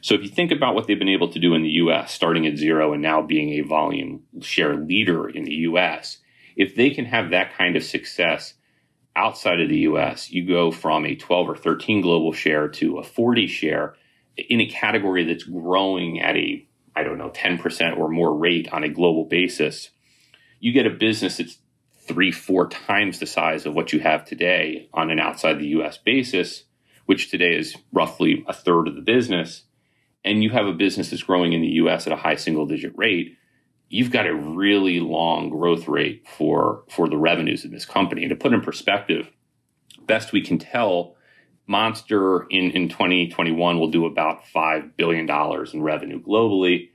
So 0.00 0.14
if 0.14 0.22
you 0.22 0.28
think 0.28 0.50
about 0.50 0.74
what 0.74 0.86
they've 0.86 0.98
been 0.98 1.08
able 1.08 1.28
to 1.28 1.38
do 1.38 1.54
in 1.54 1.62
the 1.62 1.70
US, 1.70 2.12
starting 2.12 2.46
at 2.46 2.56
zero 2.56 2.92
and 2.92 3.02
now 3.02 3.22
being 3.22 3.50
a 3.50 3.62
volume 3.62 4.22
share 4.40 4.76
leader 4.76 5.28
in 5.28 5.44
the 5.44 5.54
US, 5.68 6.18
if 6.56 6.74
they 6.74 6.90
can 6.90 7.06
have 7.06 7.30
that 7.30 7.56
kind 7.56 7.74
of 7.74 7.82
success 7.82 8.54
outside 9.16 9.60
of 9.60 9.68
the 9.68 9.78
US, 9.78 10.30
you 10.30 10.46
go 10.46 10.70
from 10.70 11.06
a 11.06 11.14
12 11.14 11.48
or 11.48 11.56
13 11.56 12.00
global 12.00 12.32
share 12.32 12.68
to 12.68 12.98
a 12.98 13.02
40 13.02 13.46
share 13.46 13.94
in 14.36 14.60
a 14.60 14.66
category 14.66 15.24
that's 15.24 15.44
growing 15.44 16.20
at 16.20 16.36
a, 16.36 16.66
I 16.96 17.02
don't 17.02 17.18
know, 17.18 17.30
10% 17.30 17.96
or 17.98 18.08
more 18.08 18.36
rate 18.36 18.68
on 18.72 18.84
a 18.84 18.88
global 18.88 19.24
basis, 19.24 19.90
you 20.60 20.72
get 20.72 20.86
a 20.86 20.90
business 20.90 21.38
that's 21.38 21.58
three, 22.06 22.30
four 22.30 22.68
times 22.68 23.18
the 23.18 23.26
size 23.26 23.66
of 23.66 23.74
what 23.74 23.92
you 23.92 24.00
have 24.00 24.24
today 24.24 24.88
on 24.92 25.10
an 25.10 25.18
outside 25.18 25.58
the 25.58 25.68
US 25.68 25.98
basis, 25.98 26.64
which 27.06 27.30
today 27.30 27.56
is 27.56 27.76
roughly 27.92 28.44
a 28.46 28.52
third 28.52 28.88
of 28.88 28.94
the 28.94 29.02
business. 29.02 29.64
And 30.24 30.42
you 30.42 30.50
have 30.50 30.66
a 30.66 30.72
business 30.72 31.10
that's 31.10 31.22
growing 31.22 31.52
in 31.52 31.60
the 31.60 31.68
US 31.68 32.06
at 32.06 32.12
a 32.12 32.16
high 32.16 32.36
single 32.36 32.66
digit 32.66 32.92
rate. 32.96 33.36
You've 33.88 34.10
got 34.10 34.26
a 34.26 34.34
really 34.34 35.00
long 35.00 35.50
growth 35.50 35.86
rate 35.86 36.26
for, 36.26 36.84
for 36.90 37.08
the 37.08 37.18
revenues 37.18 37.64
in 37.64 37.70
this 37.70 37.84
company. 37.84 38.22
And 38.22 38.30
to 38.30 38.36
put 38.36 38.52
in 38.52 38.60
perspective, 38.60 39.30
best 40.06 40.32
we 40.32 40.40
can 40.40 40.58
tell, 40.58 41.13
Monster 41.66 42.46
in, 42.50 42.72
in 42.72 42.88
2021 42.88 43.78
will 43.78 43.90
do 43.90 44.06
about 44.06 44.44
$5 44.54 44.96
billion 44.96 45.28
in 45.72 45.82
revenue 45.82 46.22
globally. 46.22 46.90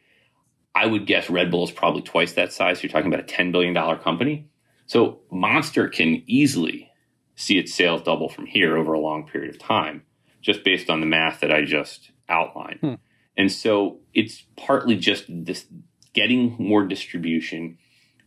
I 0.75 0.85
would 0.85 1.07
guess 1.07 1.29
Red 1.29 1.49
Bull 1.49 1.63
is 1.63 1.71
probably 1.71 2.03
twice 2.03 2.33
that 2.33 2.53
size. 2.53 2.77
So 2.77 2.83
You're 2.83 2.91
talking 2.91 3.11
about 3.11 3.29
a 3.29 3.33
$10 3.33 3.51
billion 3.51 3.73
company. 3.99 4.49
So 4.85 5.19
Monster 5.31 5.87
can 5.87 6.23
easily 6.27 6.91
see 7.35 7.57
its 7.57 7.73
sales 7.73 8.03
double 8.03 8.29
from 8.29 8.45
here 8.45 8.77
over 8.77 8.93
a 8.93 8.99
long 8.99 9.27
period 9.27 9.53
of 9.53 9.59
time, 9.59 10.03
just 10.41 10.63
based 10.63 10.89
on 10.89 10.99
the 10.99 11.05
math 11.05 11.39
that 11.39 11.51
I 11.51 11.63
just 11.63 12.11
outlined. 12.27 12.79
Hmm. 12.81 12.93
And 13.37 13.51
so 13.51 13.99
it's 14.13 14.43
partly 14.57 14.97
just 14.97 15.25
this 15.27 15.65
getting 16.13 16.55
more 16.59 16.85
distribution, 16.85 17.77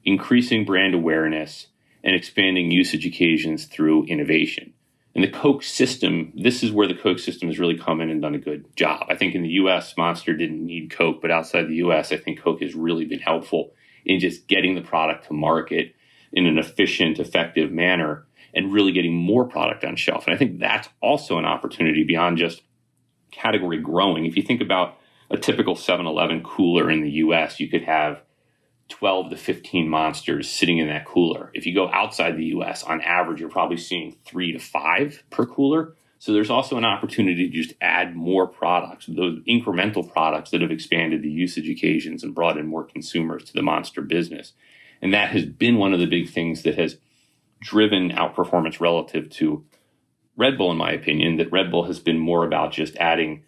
increasing 0.05 0.65
brand 0.65 0.95
awareness, 0.95 1.67
and 2.03 2.17
expanding 2.17 2.71
usage 2.71 3.07
occasions 3.07 3.67
through 3.67 4.07
innovation. 4.07 4.72
And 5.15 5.23
the 5.23 5.31
Coke 5.31 5.63
system, 5.63 6.33
this 6.35 6.63
is 6.63 6.73
where 6.73 6.89
the 6.89 6.95
Coke 6.95 7.19
system 7.19 7.49
has 7.49 7.59
really 7.59 7.77
come 7.77 8.01
in 8.01 8.09
and 8.09 8.23
done 8.23 8.35
a 8.35 8.39
good 8.39 8.75
job. 8.77 9.07
I 9.11 9.17
think 9.17 9.35
in 9.35 9.43
the 9.43 9.51
US, 9.51 9.95
Monster 9.97 10.35
didn't 10.35 10.65
need 10.65 10.91
Coke, 10.91 11.21
but 11.21 11.31
outside 11.31 11.69
the 11.69 11.77
US, 11.77 12.13
I 12.13 12.17
think 12.17 12.41
Coke 12.41 12.63
has 12.63 12.75
really 12.75 13.05
been 13.05 13.19
helpful 13.19 13.73
in 14.05 14.21
just 14.21 14.47
getting 14.47 14.75
the 14.75 14.81
product 14.81 15.27
to 15.27 15.35
market 15.35 15.95
in 16.33 16.47
an 16.47 16.59
efficient, 16.59 17.19
effective 17.19 17.71
manner 17.71 18.27
and 18.55 18.73
really 18.73 18.93
getting 18.93 19.15
more 19.15 19.47
product 19.47 19.85
on 19.85 19.97
shelf. 19.97 20.27
And 20.27 20.35
I 20.35 20.39
think 20.39 20.59
that's 20.59 20.89
also 21.01 21.39
an 21.39 21.45
opportunity 21.45 22.05
beyond 22.05 22.39
just 22.39 22.63
category 23.31 23.79
growing. 23.79 24.27
If 24.27 24.37
you 24.37 24.43
think 24.43 24.61
about 24.61 24.97
a 25.31 25.37
typical 25.37 25.75
7 25.75 26.07
Eleven 26.07 26.43
cooler 26.43 26.91
in 26.91 27.03
the 27.03 27.11
US, 27.11 27.61
you 27.61 27.69
could 27.69 27.85
have 27.85 28.23
12 28.93 29.31
to 29.31 29.37
15 29.37 29.89
monsters 29.89 30.51
sitting 30.51 30.77
in 30.77 30.89
that 30.89 31.07
cooler. 31.07 31.51
If 31.55 31.65
you 31.65 31.75
go 31.75 31.91
outside 31.91 32.37
the 32.37 32.45
US, 32.57 32.83
on 32.83 33.01
average, 33.01 33.41
you're 33.41 33.49
probably 33.49 33.79
seeing 33.79 34.17
three 34.27 34.53
to 34.53 34.59
five 34.59 35.23
per 35.31 35.47
cooler. 35.47 35.95
So 36.19 36.33
there's 36.33 36.51
also 36.51 36.77
an 36.77 36.85
opportunity 36.85 37.49
to 37.49 37.63
just 37.63 37.75
add 37.81 38.15
more 38.15 38.47
products, 38.47 39.07
those 39.07 39.41
incremental 39.49 40.13
products 40.13 40.51
that 40.51 40.61
have 40.61 40.71
expanded 40.71 41.23
the 41.23 41.31
usage 41.31 41.71
occasions 41.71 42.23
and 42.23 42.35
brought 42.35 42.59
in 42.59 42.67
more 42.67 42.85
consumers 42.85 43.45
to 43.45 43.55
the 43.55 43.63
monster 43.63 44.03
business. 44.03 44.53
And 45.01 45.15
that 45.15 45.31
has 45.31 45.47
been 45.47 45.79
one 45.79 45.95
of 45.95 45.99
the 45.99 46.07
big 46.07 46.29
things 46.29 46.63
that 46.63 46.79
has 46.79 46.99
driven 47.63 48.11
outperformance 48.11 48.79
relative 48.79 49.31
to 49.31 49.65
Red 50.37 50.59
Bull, 50.59 50.71
in 50.71 50.77
my 50.77 50.93
opinion, 50.93 51.39
that 51.39 51.51
Red 51.51 51.71
Bull 51.71 51.85
has 51.85 51.99
been 51.99 52.19
more 52.19 52.45
about 52.45 52.73
just 52.73 52.95
adding 52.97 53.45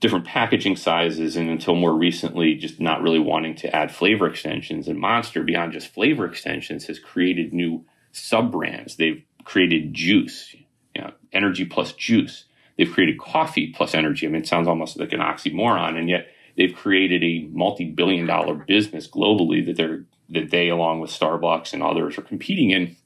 different 0.00 0.24
packaging 0.24 0.76
sizes 0.76 1.36
and 1.36 1.50
until 1.50 1.74
more 1.74 1.92
recently 1.92 2.54
just 2.54 2.80
not 2.80 3.02
really 3.02 3.18
wanting 3.18 3.54
to 3.56 3.74
add 3.74 3.90
flavor 3.90 4.26
extensions. 4.26 4.86
And 4.86 4.98
monster 4.98 5.42
beyond 5.42 5.72
just 5.72 5.88
flavor 5.88 6.24
extensions 6.24 6.86
has 6.86 6.98
created 6.98 7.52
new 7.52 7.84
sub 8.12 8.50
brands 8.50 8.96
they've 8.96 9.22
created 9.44 9.92
juice 9.94 10.54
you 10.94 11.02
know, 11.02 11.12
energy 11.32 11.64
plus 11.64 11.92
juice. 11.92 12.44
They've 12.76 12.90
created 12.90 13.18
coffee 13.18 13.72
plus 13.74 13.94
energy. 13.94 14.26
I 14.26 14.30
mean 14.30 14.42
it 14.42 14.48
sounds 14.48 14.68
almost 14.68 14.98
like 14.98 15.12
an 15.12 15.20
oxymoron 15.20 15.98
and 15.98 16.08
yet 16.08 16.28
they've 16.56 16.74
created 16.74 17.24
a 17.24 17.48
multi-billion 17.52 18.26
dollar 18.26 18.54
business 18.54 19.08
globally 19.08 19.64
that 19.66 19.76
they're 19.76 20.04
that 20.30 20.50
they 20.50 20.68
along 20.68 21.00
with 21.00 21.10
starbucks 21.10 21.72
and 21.72 21.82
others 21.82 22.18
are 22.18 22.22
competing 22.22 22.70
in. 22.70 22.96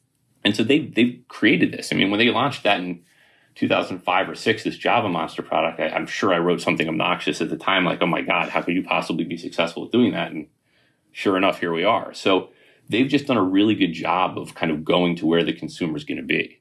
And 0.44 0.54
so 0.54 0.62
they 0.62 0.80
they've 0.80 1.22
created 1.28 1.72
this. 1.72 1.90
I 1.90 1.96
mean 1.96 2.10
when 2.10 2.18
they 2.18 2.28
launched 2.28 2.64
that 2.64 2.80
in 2.80 3.02
2005 3.54 4.28
or 4.30 4.34
6 4.34 4.64
this 4.64 4.76
java 4.76 5.08
monster 5.08 5.42
product 5.42 5.78
I, 5.78 5.88
i'm 5.88 6.06
sure 6.06 6.32
i 6.32 6.38
wrote 6.38 6.60
something 6.60 6.88
obnoxious 6.88 7.40
at 7.40 7.50
the 7.50 7.56
time 7.56 7.84
like 7.84 8.00
oh 8.00 8.06
my 8.06 8.22
god 8.22 8.48
how 8.48 8.62
could 8.62 8.74
you 8.74 8.82
possibly 8.82 9.24
be 9.24 9.36
successful 9.36 9.84
at 9.84 9.92
doing 9.92 10.12
that? 10.12 10.32
And 10.32 10.46
sure 11.10 11.36
enough 11.36 11.60
here 11.60 11.72
we 11.72 11.84
are. 11.84 12.12
So 12.14 12.50
they've 12.88 13.08
just 13.08 13.26
done 13.26 13.36
a 13.36 13.42
really 13.42 13.74
good 13.74 13.92
job 13.92 14.38
of 14.38 14.54
kind 14.54 14.70
of 14.70 14.84
going 14.84 15.16
to 15.16 15.26
where 15.26 15.44
the 15.44 15.52
consumer 15.52 15.96
is 15.96 16.04
going 16.04 16.18
to 16.18 16.22
be. 16.22 16.60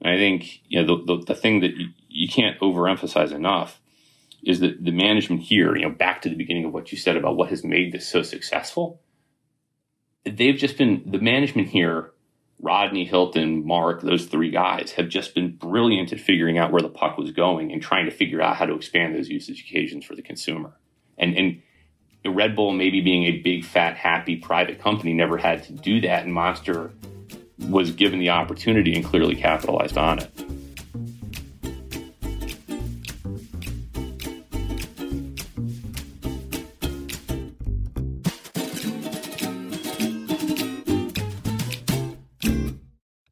And 0.00 0.12
i 0.12 0.16
think 0.16 0.60
you 0.68 0.80
know 0.80 0.96
the, 0.96 1.16
the, 1.16 1.24
the 1.26 1.34
thing 1.34 1.60
that 1.60 1.76
you, 1.76 1.88
you 2.08 2.28
can't 2.28 2.58
overemphasize 2.60 3.32
enough 3.32 3.80
is 4.44 4.60
that 4.60 4.84
the 4.84 4.92
management 4.92 5.42
here 5.42 5.76
you 5.76 5.82
know 5.82 5.90
back 5.90 6.22
to 6.22 6.28
the 6.28 6.36
beginning 6.36 6.64
of 6.64 6.72
what 6.72 6.92
you 6.92 6.98
said 6.98 7.16
about 7.16 7.36
what 7.36 7.50
has 7.50 7.64
made 7.64 7.92
this 7.92 8.06
so 8.06 8.22
successful 8.22 9.00
they've 10.24 10.56
just 10.56 10.78
been 10.78 11.02
the 11.04 11.18
management 11.18 11.68
here 11.68 12.12
Rodney, 12.60 13.04
Hilton, 13.04 13.64
Mark, 13.64 14.02
those 14.02 14.26
three 14.26 14.50
guys 14.50 14.92
have 14.92 15.08
just 15.08 15.34
been 15.34 15.56
brilliant 15.56 16.12
at 16.12 16.20
figuring 16.20 16.58
out 16.58 16.72
where 16.72 16.82
the 16.82 16.88
puck 16.88 17.16
was 17.16 17.30
going 17.30 17.72
and 17.72 17.80
trying 17.80 18.04
to 18.06 18.10
figure 18.10 18.42
out 18.42 18.56
how 18.56 18.66
to 18.66 18.74
expand 18.74 19.14
those 19.14 19.28
usage 19.28 19.60
occasions 19.60 20.04
for 20.04 20.16
the 20.16 20.22
consumer. 20.22 20.72
And, 21.16 21.36
and 21.36 21.62
Red 22.26 22.56
Bull, 22.56 22.72
maybe 22.72 23.00
being 23.00 23.24
a 23.24 23.38
big, 23.38 23.64
fat, 23.64 23.96
happy 23.96 24.36
private 24.36 24.80
company, 24.80 25.14
never 25.14 25.38
had 25.38 25.62
to 25.64 25.72
do 25.72 26.00
that. 26.00 26.24
And 26.24 26.34
Monster 26.34 26.92
was 27.68 27.92
given 27.92 28.18
the 28.18 28.30
opportunity 28.30 28.94
and 28.94 29.04
clearly 29.04 29.36
capitalized 29.36 29.96
on 29.96 30.18
it. 30.18 30.57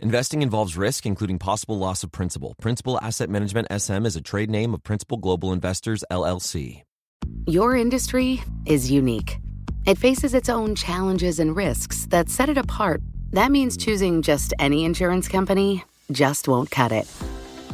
Investing 0.00 0.42
involves 0.42 0.76
risk, 0.76 1.06
including 1.06 1.40
possible 1.40 1.76
loss 1.76 2.04
of 2.04 2.12
principal. 2.12 2.54
Principal 2.60 3.00
Asset 3.02 3.28
Management 3.28 3.66
SM 3.76 4.06
is 4.06 4.14
a 4.14 4.20
trade 4.20 4.48
name 4.48 4.72
of 4.72 4.84
Principal 4.84 5.16
Global 5.16 5.52
Investors, 5.52 6.04
LLC. 6.08 6.82
Your 7.46 7.74
industry 7.74 8.40
is 8.64 8.92
unique. 8.92 9.38
It 9.86 9.98
faces 9.98 10.34
its 10.34 10.48
own 10.48 10.76
challenges 10.76 11.40
and 11.40 11.56
risks 11.56 12.06
that 12.10 12.28
set 12.28 12.48
it 12.48 12.56
apart. 12.56 13.02
That 13.32 13.50
means 13.50 13.76
choosing 13.76 14.22
just 14.22 14.54
any 14.60 14.84
insurance 14.84 15.26
company 15.26 15.82
just 16.12 16.46
won't 16.46 16.70
cut 16.70 16.92
it. 16.92 17.12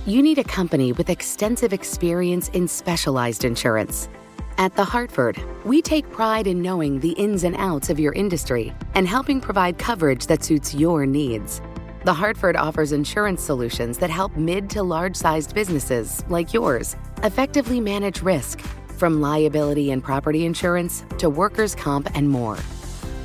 You 0.06 0.22
need 0.22 0.38
a 0.38 0.44
company 0.44 0.92
with 0.92 1.10
extensive 1.10 1.74
experience 1.74 2.48
in 2.54 2.68
specialized 2.68 3.44
insurance. 3.44 4.08
At 4.56 4.76
The 4.76 4.84
Hartford, 4.84 5.38
we 5.64 5.82
take 5.82 6.10
pride 6.10 6.46
in 6.46 6.62
knowing 6.62 7.00
the 7.00 7.12
ins 7.12 7.44
and 7.44 7.56
outs 7.56 7.90
of 7.90 8.00
your 8.00 8.14
industry 8.14 8.72
and 8.94 9.06
helping 9.06 9.42
provide 9.42 9.76
coverage 9.76 10.26
that 10.28 10.42
suits 10.42 10.74
your 10.74 11.04
needs. 11.04 11.60
The 12.04 12.12
Hartford 12.12 12.54
offers 12.54 12.92
insurance 12.92 13.42
solutions 13.42 13.96
that 13.96 14.10
help 14.10 14.36
mid 14.36 14.68
to 14.70 14.82
large 14.82 15.16
sized 15.16 15.54
businesses, 15.54 16.22
like 16.28 16.52
yours, 16.52 16.96
effectively 17.22 17.80
manage 17.80 18.20
risk, 18.20 18.60
from 18.98 19.22
liability 19.22 19.90
and 19.90 20.04
property 20.04 20.44
insurance 20.44 21.02
to 21.16 21.30
workers' 21.30 21.74
comp 21.74 22.14
and 22.14 22.28
more. 22.28 22.58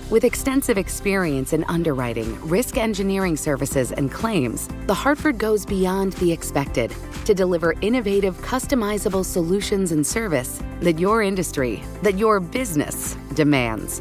With 0.10 0.24
extensive 0.24 0.78
experience 0.78 1.52
in 1.52 1.66
underwriting, 1.66 2.40
risk 2.48 2.78
engineering 2.78 3.36
services, 3.36 3.92
and 3.92 4.10
claims, 4.10 4.70
The 4.88 4.94
Hartford 4.94 5.38
goes 5.38 5.66
beyond 5.66 6.14
the 6.14 6.32
expected 6.32 6.96
to 7.26 7.34
deliver 7.34 7.74
innovative, 7.82 8.38
customizable 8.38 9.26
solutions 9.26 9.92
and 9.92 10.08
service 10.08 10.64
that 10.80 10.98
your 10.98 11.22
industry, 11.22 11.84
that 12.02 12.18
your 12.18 12.40
business 12.40 13.18
demands. 13.34 14.00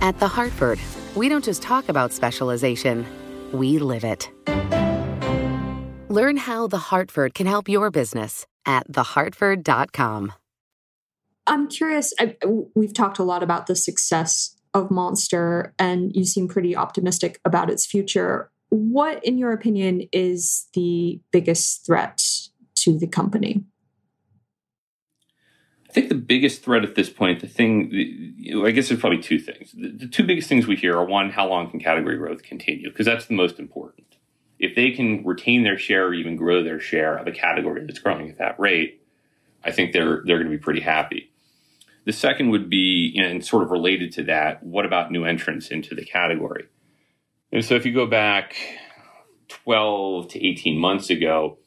At 0.00 0.16
The 0.20 0.28
Hartford, 0.28 0.78
we 1.16 1.28
don't 1.28 1.44
just 1.44 1.60
talk 1.60 1.88
about 1.88 2.12
specialization 2.12 3.04
we 3.52 3.78
live 3.78 4.04
it. 4.04 4.30
Learn 6.08 6.36
how 6.36 6.66
The 6.66 6.78
Hartford 6.78 7.34
can 7.34 7.46
help 7.46 7.68
your 7.68 7.90
business 7.90 8.46
at 8.66 8.90
thehartford.com. 8.90 10.32
I'm 11.46 11.68
curious, 11.68 12.12
I, 12.20 12.36
we've 12.74 12.94
talked 12.94 13.18
a 13.18 13.24
lot 13.24 13.42
about 13.42 13.66
the 13.66 13.74
success 13.74 14.56
of 14.74 14.90
Monster, 14.90 15.74
and 15.78 16.14
you 16.14 16.24
seem 16.24 16.48
pretty 16.48 16.76
optimistic 16.76 17.40
about 17.44 17.70
its 17.70 17.84
future. 17.84 18.50
What, 18.68 19.24
in 19.24 19.38
your 19.38 19.52
opinion, 19.52 20.08
is 20.12 20.68
the 20.74 21.20
biggest 21.30 21.84
threat 21.84 22.22
to 22.76 22.98
the 22.98 23.06
company? 23.06 23.64
I 25.92 25.94
think 25.94 26.08
the 26.08 26.14
biggest 26.14 26.64
threat 26.64 26.84
at 26.84 26.94
this 26.94 27.10
point, 27.10 27.40
the 27.40 27.46
thing, 27.46 28.34
I 28.64 28.70
guess 28.70 28.88
there's 28.88 28.98
probably 28.98 29.20
two 29.20 29.38
things. 29.38 29.72
The, 29.76 30.08
two 30.08 30.24
biggest 30.24 30.48
things 30.48 30.66
we 30.66 30.74
hear 30.74 30.96
are 30.96 31.04
one, 31.04 31.28
how 31.28 31.46
long 31.46 31.70
can 31.70 31.80
category 31.80 32.16
growth 32.16 32.42
continue? 32.42 32.88
Because 32.88 33.04
that's 33.04 33.26
the 33.26 33.34
most 33.34 33.58
important. 33.58 34.16
If 34.58 34.74
they 34.74 34.92
can 34.92 35.22
retain 35.22 35.64
their 35.64 35.76
share 35.76 36.06
or 36.06 36.14
even 36.14 36.36
grow 36.36 36.64
their 36.64 36.80
share 36.80 37.18
of 37.18 37.26
a 37.26 37.30
category 37.30 37.84
that's 37.84 37.98
growing 37.98 38.30
at 38.30 38.38
that 38.38 38.58
rate, 38.58 39.02
I 39.62 39.70
think 39.70 39.92
they're 39.92 40.22
they're 40.24 40.38
going 40.38 40.50
to 40.50 40.56
be 40.56 40.62
pretty 40.62 40.80
happy. 40.80 41.30
The 42.06 42.12
second 42.12 42.48
would 42.48 42.70
be, 42.70 43.14
and 43.22 43.44
sort 43.44 43.62
of 43.62 43.70
related 43.70 44.12
to 44.12 44.22
that, 44.24 44.62
what 44.62 44.86
about 44.86 45.12
new 45.12 45.26
entrants 45.26 45.68
into 45.68 45.94
the 45.94 46.06
category? 46.06 46.68
And 47.52 47.62
so 47.62 47.74
if 47.74 47.84
you 47.84 47.92
go 47.92 48.06
back 48.06 48.56
12 49.48 50.28
to 50.28 50.46
18 50.46 50.78
months 50.78 51.10
ago, 51.10 51.58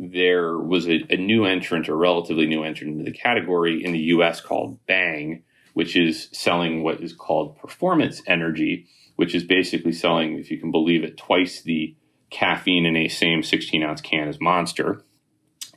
there 0.00 0.56
was 0.56 0.88
a, 0.88 1.04
a, 1.10 1.16
new 1.18 1.44
entrant, 1.44 1.86
a 1.88 1.94
relatively 1.94 2.46
new 2.46 2.64
entrant 2.64 2.98
into 2.98 3.04
the 3.04 3.16
category 3.16 3.84
in 3.84 3.92
the 3.92 3.98
US 3.98 4.40
called 4.40 4.78
Bang, 4.86 5.42
which 5.74 5.94
is 5.94 6.30
selling 6.32 6.82
what 6.82 7.02
is 7.02 7.12
called 7.12 7.58
performance 7.58 8.22
energy, 8.26 8.86
which 9.16 9.34
is 9.34 9.44
basically 9.44 9.92
selling, 9.92 10.38
if 10.38 10.50
you 10.50 10.58
can 10.58 10.70
believe 10.70 11.04
it, 11.04 11.18
twice 11.18 11.60
the 11.60 11.94
caffeine 12.30 12.86
in 12.86 12.96
a 12.96 13.08
same 13.08 13.42
16 13.42 13.82
ounce 13.82 14.00
can 14.00 14.26
as 14.26 14.40
Monster. 14.40 15.04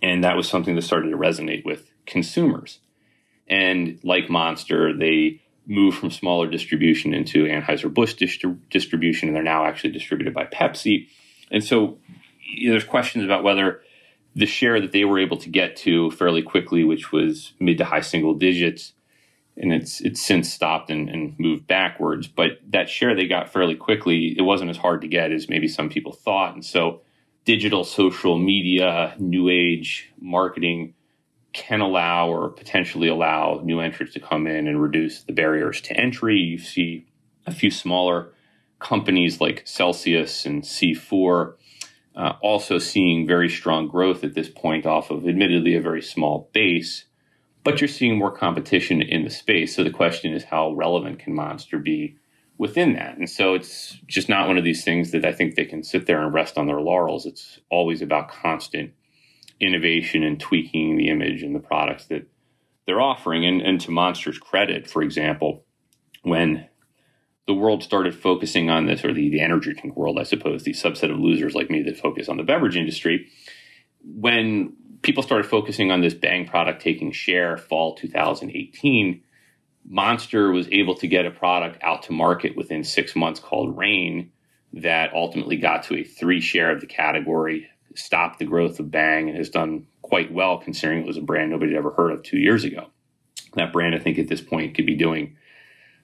And 0.01 0.24
that 0.24 0.38
was 0.38 0.47
something 0.47 0.76
that 0.76 0.84
started 0.84 1.09
to 1.09 1.17
resonate 1.17 1.65
with 1.65 1.91
consumers. 2.05 2.80
And 3.49 3.99
like 4.03 4.30
Monster, 4.30 4.97
they 4.97 5.41
moved 5.67 5.97
from 5.97 6.11
smaller 6.11 6.47
distribution 6.49 7.13
into 7.13 7.43
Anheuser-Busch 7.43 8.15
distri- 8.15 8.59
distribution, 8.69 9.28
and 9.28 9.36
they're 9.36 9.43
now 9.43 9.65
actually 9.65 9.91
distributed 9.91 10.34
by 10.34 10.45
Pepsi. 10.45 11.07
And 11.51 11.61
so 11.61 11.97
you 12.55 12.67
know, 12.67 12.74
there's 12.74 12.86
questions 12.86 13.26
about 13.26 13.43
whether 13.43 13.82
the 14.36 14.45
share 14.45 14.81
that 14.81 14.91
they 14.91 15.05
were 15.05 15.19
able 15.19 15.38
to 15.38 15.49
get 15.49 15.75
to 15.77 16.11
fairly 16.11 16.41
quickly, 16.41 16.84
which 16.84 17.11
was 17.11 17.53
mid 17.59 17.77
to 17.77 17.86
high 17.86 18.01
single 18.01 18.34
digits, 18.34 18.93
and 19.55 19.71
it's 19.71 20.01
it's 20.01 20.21
since 20.21 20.51
stopped 20.51 20.89
and, 20.89 21.09
and, 21.09 21.38
moved 21.38 21.67
backwards. 21.67 22.27
But 22.27 22.59
that 22.69 22.89
share 22.89 23.15
they 23.15 23.27
got 23.27 23.51
fairly 23.51 23.75
quickly, 23.75 24.36
it 24.38 24.41
wasn't 24.41 24.71
as 24.71 24.77
hard 24.77 25.01
to 25.01 25.07
get 25.07 25.31
as 25.31 25.49
maybe 25.49 25.67
some 25.67 25.89
people 25.89 26.11
thought. 26.11 26.55
And 26.55 26.65
so 26.65 27.01
digital 27.45 27.84
social 27.84 28.38
media, 28.38 29.15
new 29.19 29.49
age 29.49 30.11
marketing 30.19 30.95
can 31.51 31.81
allow 31.81 32.29
or 32.29 32.49
potentially 32.49 33.07
allow 33.07 33.61
new 33.63 33.79
entrants 33.79 34.13
to 34.13 34.19
come 34.19 34.47
in 34.47 34.67
and 34.67 34.81
reduce 34.81 35.21
the 35.23 35.34
barriers 35.34 35.81
to 35.81 35.95
entry. 35.95 36.38
You 36.39 36.57
see 36.57 37.05
a 37.45 37.53
few 37.53 37.69
smaller 37.69 38.34
companies 38.79 39.39
like 39.39 39.61
Celsius 39.65 40.47
and 40.47 40.63
C4 40.63 41.53
uh, 42.16 42.34
also 42.41 42.78
seeing 42.78 43.26
very 43.26 43.49
strong 43.49 43.88
growth 43.88 44.24
at 44.24 44.36
this 44.36 44.49
point 44.49 44.86
off 44.86 45.09
of 45.09 45.28
admittedly 45.28 45.76
a 45.76 45.82
very 45.82 46.01
small 46.01 46.49
base, 46.53 47.05
but 47.64 47.82
you're 47.82 47.88
seeing 47.88 48.18
more 48.18 48.32
competition 48.32 49.01
in 49.01 49.24
the 49.24 49.30
space. 49.30 49.76
So 49.76 49.84
the 49.84 49.89
question 49.89 50.34
is, 50.34 50.45
how 50.45 50.74
relevant 50.74 51.20
can 51.20 51.34
Monster 51.34 51.80
be 51.80 52.18
within 52.57 52.93
that? 52.93 53.18
And 53.18 53.30
so 53.30 53.53
it's 53.53 53.97
just 54.05 54.30
not 54.30 54.47
one 54.47 54.57
of 54.57 54.64
these 54.64 54.84
things 54.84 55.11
that 55.11 55.26
I 55.26 55.32
think 55.32 55.55
they 55.55 55.66
can 55.66 55.84
sit 55.84 56.05
there 56.05 56.22
and 56.22 56.34
rest 56.34 56.57
on 56.57 56.68
their 56.68 56.82
laurels. 56.82 57.26
It's 57.26 57.59
always 57.70 58.01
about 58.01 58.30
constant 58.30 58.91
innovation 59.59 60.24
and 60.24 60.39
tweaking 60.39 60.97
the 60.97 61.09
image 61.09 61.41
and 61.41 61.55
the 61.55 61.59
products 61.59 62.05
that 62.07 62.28
they're 62.86 63.01
offering. 63.01 63.45
And, 63.45 63.61
and 63.61 63.80
to 63.82 63.91
Monster's 63.91 64.38
credit, 64.38 64.89
for 64.89 65.01
example, 65.01 65.64
when 66.22 66.68
the 67.47 67.53
world 67.53 67.83
started 67.83 68.15
focusing 68.15 68.69
on 68.69 68.85
this, 68.85 69.03
or 69.03 69.13
the, 69.13 69.29
the 69.29 69.41
energy 69.41 69.73
drink 69.73 69.95
world, 69.97 70.17
I 70.17 70.23
suppose, 70.23 70.63
the 70.63 70.71
subset 70.71 71.11
of 71.11 71.19
losers 71.19 71.55
like 71.55 71.69
me 71.69 71.81
that 71.83 71.97
focus 71.97 72.29
on 72.29 72.37
the 72.37 72.43
beverage 72.43 72.77
industry, 72.77 73.27
when 74.03 74.73
people 75.01 75.23
started 75.23 75.45
focusing 75.45 75.91
on 75.91 76.01
this 76.01 76.13
bang 76.13 76.47
product 76.47 76.81
taking 76.81 77.11
share 77.11 77.57
fall 77.57 77.95
2018, 77.95 79.21
Monster 79.85 80.51
was 80.51 80.67
able 80.71 80.95
to 80.95 81.07
get 81.07 81.25
a 81.25 81.31
product 81.31 81.77
out 81.83 82.03
to 82.03 82.13
market 82.13 82.55
within 82.55 82.83
six 82.83 83.15
months 83.15 83.39
called 83.39 83.77
Reign 83.77 84.31
that 84.71 85.13
ultimately 85.13 85.57
got 85.57 85.83
to 85.83 85.95
a 85.95 86.03
three 86.03 86.41
share 86.41 86.71
of 86.71 86.81
the 86.81 86.87
category, 86.87 87.67
stopped 87.95 88.39
the 88.39 88.45
growth 88.45 88.79
of 88.79 88.89
Bang, 88.89 89.27
and 89.27 89.37
has 89.37 89.49
done 89.49 89.85
quite 90.01 90.31
well 90.33 90.57
considering 90.57 91.01
it 91.01 91.05
was 91.05 91.17
a 91.17 91.21
brand 91.21 91.51
nobody 91.51 91.73
had 91.73 91.79
ever 91.79 91.91
heard 91.91 92.11
of 92.11 92.23
two 92.23 92.39
years 92.39 92.63
ago. 92.63 92.87
That 93.55 93.73
brand, 93.73 93.93
I 93.93 93.99
think, 93.99 94.17
at 94.17 94.29
this 94.29 94.41
point 94.41 94.73
could 94.73 94.85
be 94.85 94.95
doing 94.95 95.35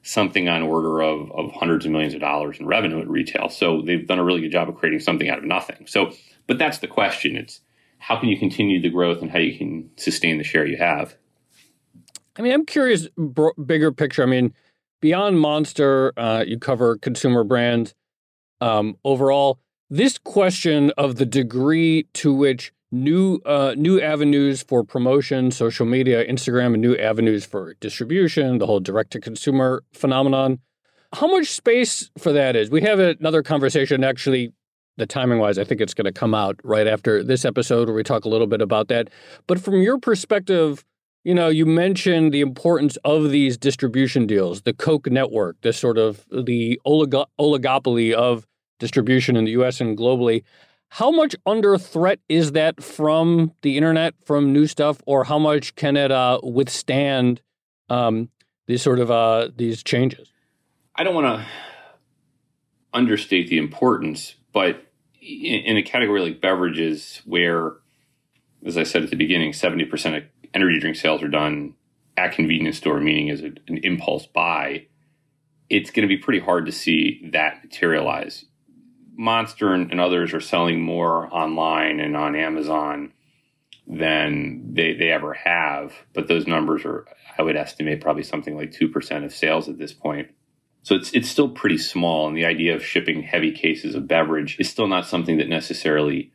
something 0.01 0.47
on 0.47 0.63
order 0.63 1.01
of, 1.01 1.31
of 1.31 1.51
hundreds 1.51 1.85
of 1.85 1.91
millions 1.91 2.13
of 2.13 2.21
dollars 2.21 2.59
in 2.59 2.65
revenue 2.65 2.99
at 2.99 3.09
retail. 3.09 3.49
So 3.49 3.81
they've 3.81 4.07
done 4.07 4.19
a 4.19 4.23
really 4.23 4.41
good 4.41 4.51
job 4.51 4.69
of 4.69 4.75
creating 4.75 5.01
something 5.01 5.29
out 5.29 5.39
of 5.39 5.43
nothing. 5.43 5.87
So, 5.87 6.13
but 6.47 6.57
that's 6.57 6.79
the 6.79 6.87
question. 6.87 7.35
It's 7.35 7.61
how 7.99 8.17
can 8.19 8.29
you 8.29 8.37
continue 8.37 8.81
the 8.81 8.89
growth 8.89 9.21
and 9.21 9.29
how 9.29 9.39
you 9.39 9.57
can 9.57 9.89
sustain 9.97 10.37
the 10.37 10.43
share 10.43 10.65
you 10.65 10.77
have? 10.77 11.15
I 12.37 12.41
mean, 12.41 12.53
I'm 12.53 12.65
curious, 12.65 13.07
br- 13.17 13.49
bigger 13.63 13.91
picture. 13.91 14.23
I 14.23 14.25
mean, 14.25 14.53
beyond 15.01 15.39
Monster, 15.39 16.13
uh, 16.15 16.43
you 16.47 16.57
cover 16.57 16.97
consumer 16.97 17.43
brands 17.43 17.93
um, 18.61 18.95
overall. 19.03 19.59
This 19.89 20.17
question 20.17 20.91
of 20.97 21.15
the 21.15 21.25
degree 21.25 22.07
to 22.13 22.33
which 22.33 22.71
new 22.91 23.39
uh, 23.45 23.73
new 23.77 24.01
avenues 24.01 24.63
for 24.63 24.83
promotion, 24.83 25.51
social 25.51 25.85
media, 25.85 26.25
Instagram, 26.25 26.73
and 26.73 26.81
new 26.81 26.95
avenues 26.95 27.45
for 27.45 27.75
distribution, 27.75 28.57
the 28.57 28.65
whole 28.65 28.79
direct 28.79 29.11
to 29.11 29.19
consumer 29.19 29.83
phenomenon. 29.93 30.59
How 31.13 31.27
much 31.27 31.47
space 31.47 32.09
for 32.17 32.31
that 32.33 32.55
is? 32.55 32.69
We 32.69 32.81
have 32.81 32.99
another 32.99 33.43
conversation 33.43 34.03
actually. 34.03 34.53
The 34.97 35.05
timing 35.05 35.39
wise, 35.39 35.57
I 35.57 35.63
think 35.63 35.79
it's 35.79 35.93
going 35.93 36.05
to 36.05 36.11
come 36.11 36.35
out 36.35 36.59
right 36.61 36.85
after 36.85 37.23
this 37.23 37.45
episode 37.45 37.87
where 37.87 37.95
we 37.95 38.03
talk 38.03 38.25
a 38.25 38.29
little 38.29 38.47
bit 38.47 38.61
about 38.61 38.89
that. 38.89 39.09
But 39.47 39.61
from 39.61 39.81
your 39.81 39.97
perspective, 39.97 40.83
you 41.23 41.33
know, 41.33 41.47
you 41.47 41.65
mentioned 41.65 42.33
the 42.33 42.41
importance 42.41 42.97
of 43.05 43.31
these 43.31 43.57
distribution 43.57 44.27
deals, 44.27 44.63
the 44.63 44.73
Coke 44.73 45.09
network, 45.09 45.55
the 45.61 45.71
sort 45.71 45.97
of 45.97 46.25
the 46.29 46.81
olig- 46.85 47.25
oligopoly 47.39 48.11
of 48.13 48.45
distribution 48.79 49.37
in 49.37 49.45
the 49.45 49.51
US 49.51 49.79
and 49.79 49.97
globally. 49.97 50.43
How 50.89 51.11
much 51.11 51.35
under 51.45 51.77
threat 51.77 52.19
is 52.27 52.53
that 52.53 52.83
from 52.83 53.53
the 53.61 53.77
internet, 53.77 54.15
from 54.25 54.51
new 54.51 54.65
stuff, 54.65 55.01
or 55.05 55.23
how 55.23 55.37
much 55.37 55.75
can 55.75 55.95
it 55.95 56.11
uh, 56.11 56.39
withstand 56.43 57.41
um, 57.89 58.29
these 58.67 58.81
sort 58.81 58.99
of 58.99 59.11
uh, 59.11 59.49
these 59.55 59.83
changes? 59.83 60.31
I 60.95 61.03
don't 61.03 61.13
want 61.13 61.27
to 61.27 61.45
understate 62.91 63.49
the 63.49 63.59
importance, 63.59 64.35
but 64.51 64.83
in, 65.21 65.77
a 65.77 65.83
category 65.83 66.21
like 66.21 66.41
beverages, 66.41 67.21
where, 67.25 67.73
as 68.65 68.77
I 68.77 68.83
said 68.83 69.03
at 69.03 69.11
the 69.11 69.15
beginning, 69.15 69.53
seventy 69.53 69.85
percent 69.85 70.15
of 70.15 70.23
energy 70.55 70.79
drink 70.79 70.95
sales 70.95 71.21
are 71.21 71.27
done 71.27 71.75
at 72.17 72.33
convenience 72.33 72.77
store, 72.77 72.99
meaning 72.99 73.29
as 73.29 73.41
an 73.41 73.59
impulse 73.67 74.25
buy, 74.25 74.87
it's 75.69 75.91
going 75.91 76.01
to 76.01 76.13
be 76.13 76.17
pretty 76.17 76.39
hard 76.39 76.65
to 76.65 76.71
see 76.71 77.29
that 77.31 77.63
materialize. 77.63 78.45
Monster 79.19 79.73
and, 79.73 79.91
and, 79.91 79.99
others 79.99 80.33
are 80.33 80.39
selling 80.39 80.81
more 80.81 81.27
online 81.33 81.99
and 81.99 82.15
on 82.15 82.37
Amazon 82.37 83.11
than 83.85 84.73
they, 84.73 84.93
they 84.93 85.11
ever 85.11 85.33
have. 85.33 85.93
But 86.13 86.29
those 86.29 86.47
numbers 86.47 86.85
are, 86.85 87.05
I 87.37 87.41
would 87.41 87.57
estimate, 87.57 87.99
probably 87.99 88.23
something 88.23 88.55
like 88.55 88.71
2% 88.71 89.25
of 89.25 89.33
sales 89.33 89.67
at 89.67 89.77
this 89.77 89.91
point. 89.91 90.29
So 90.83 90.95
it's, 90.95 91.11
it's 91.11 91.29
still 91.29 91.49
pretty 91.49 91.77
small. 91.77 92.29
And 92.29 92.37
the 92.37 92.45
idea 92.45 92.75
of 92.75 92.85
shipping 92.85 93.21
heavy 93.21 93.51
cases 93.51 93.93
of 93.93 94.07
beverage 94.07 94.57
is 94.57 94.69
still 94.69 94.87
not 94.87 95.05
something 95.05 95.37
that 95.39 95.49
necessarily 95.49 96.31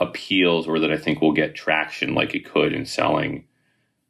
appeals 0.00 0.66
or 0.66 0.80
that 0.80 0.90
I 0.90 0.98
think 0.98 1.20
will 1.20 1.32
get 1.32 1.54
traction 1.54 2.12
like 2.12 2.34
it 2.34 2.44
could 2.44 2.72
in 2.72 2.86
selling 2.86 3.44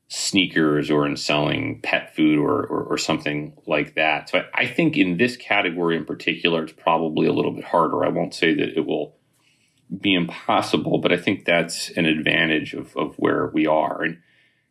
sneakers 0.09 0.91
or 0.91 1.05
in 1.05 1.17
selling 1.17 1.81
pet 1.83 2.15
food 2.15 2.39
or, 2.39 2.65
or, 2.67 2.85
or 2.85 2.99
something 2.99 3.53
like 3.67 3.95
that. 3.97 4.29
So 4.29 4.39
I, 4.39 4.63
I, 4.63 4.67
think 4.67 4.97
in 4.97 5.17
this 5.17 5.37
category 5.37 5.97
in 5.97 6.05
particular, 6.05 6.63
it's 6.63 6.73
probably 6.73 7.27
a 7.27 7.33
little 7.33 7.51
bit 7.51 7.65
harder. 7.65 8.05
I 8.05 8.09
won't 8.09 8.33
say 8.33 8.55
that 8.55 8.77
it 8.77 8.87
will 8.87 9.17
be 10.01 10.15
impossible, 10.15 10.99
but 10.99 11.13
I 11.13 11.17
think 11.17 11.45
that's 11.45 11.91
an 11.91 12.07
advantage 12.07 12.73
of, 12.73 12.97
of 12.97 13.17
where 13.17 13.49
we 13.49 13.67
are. 13.67 14.03
And 14.03 14.19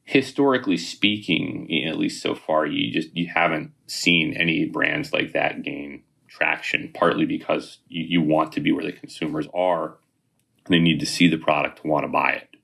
historically 0.06 0.78
speaking, 0.78 1.86
at 1.86 1.98
least 1.98 2.22
so 2.22 2.36
far, 2.36 2.66
you 2.66 2.94
just 2.94 3.16
you 3.16 3.28
haven't 3.34 3.72
seen 3.88 4.34
any 4.34 4.66
brands 4.66 5.12
like 5.12 5.34
that 5.34 5.64
gain 5.64 6.04
traction, 6.28 6.92
partly 6.94 7.26
because 7.26 7.80
you, 7.88 8.04
you 8.04 8.22
want 8.22 8.52
to 8.54 8.62
be 8.62 8.72
where 8.72 8.86
the 8.86 8.92
consumers 8.92 9.48
are. 9.54 9.98
They 10.68 10.80
need 10.80 11.00
to 11.02 11.06
see 11.06 11.28
the 11.28 11.38
product 11.38 11.82
to 11.82 11.88
want 11.88 12.06
to 12.06 12.08
buy 12.08 12.32
it. 12.32 12.55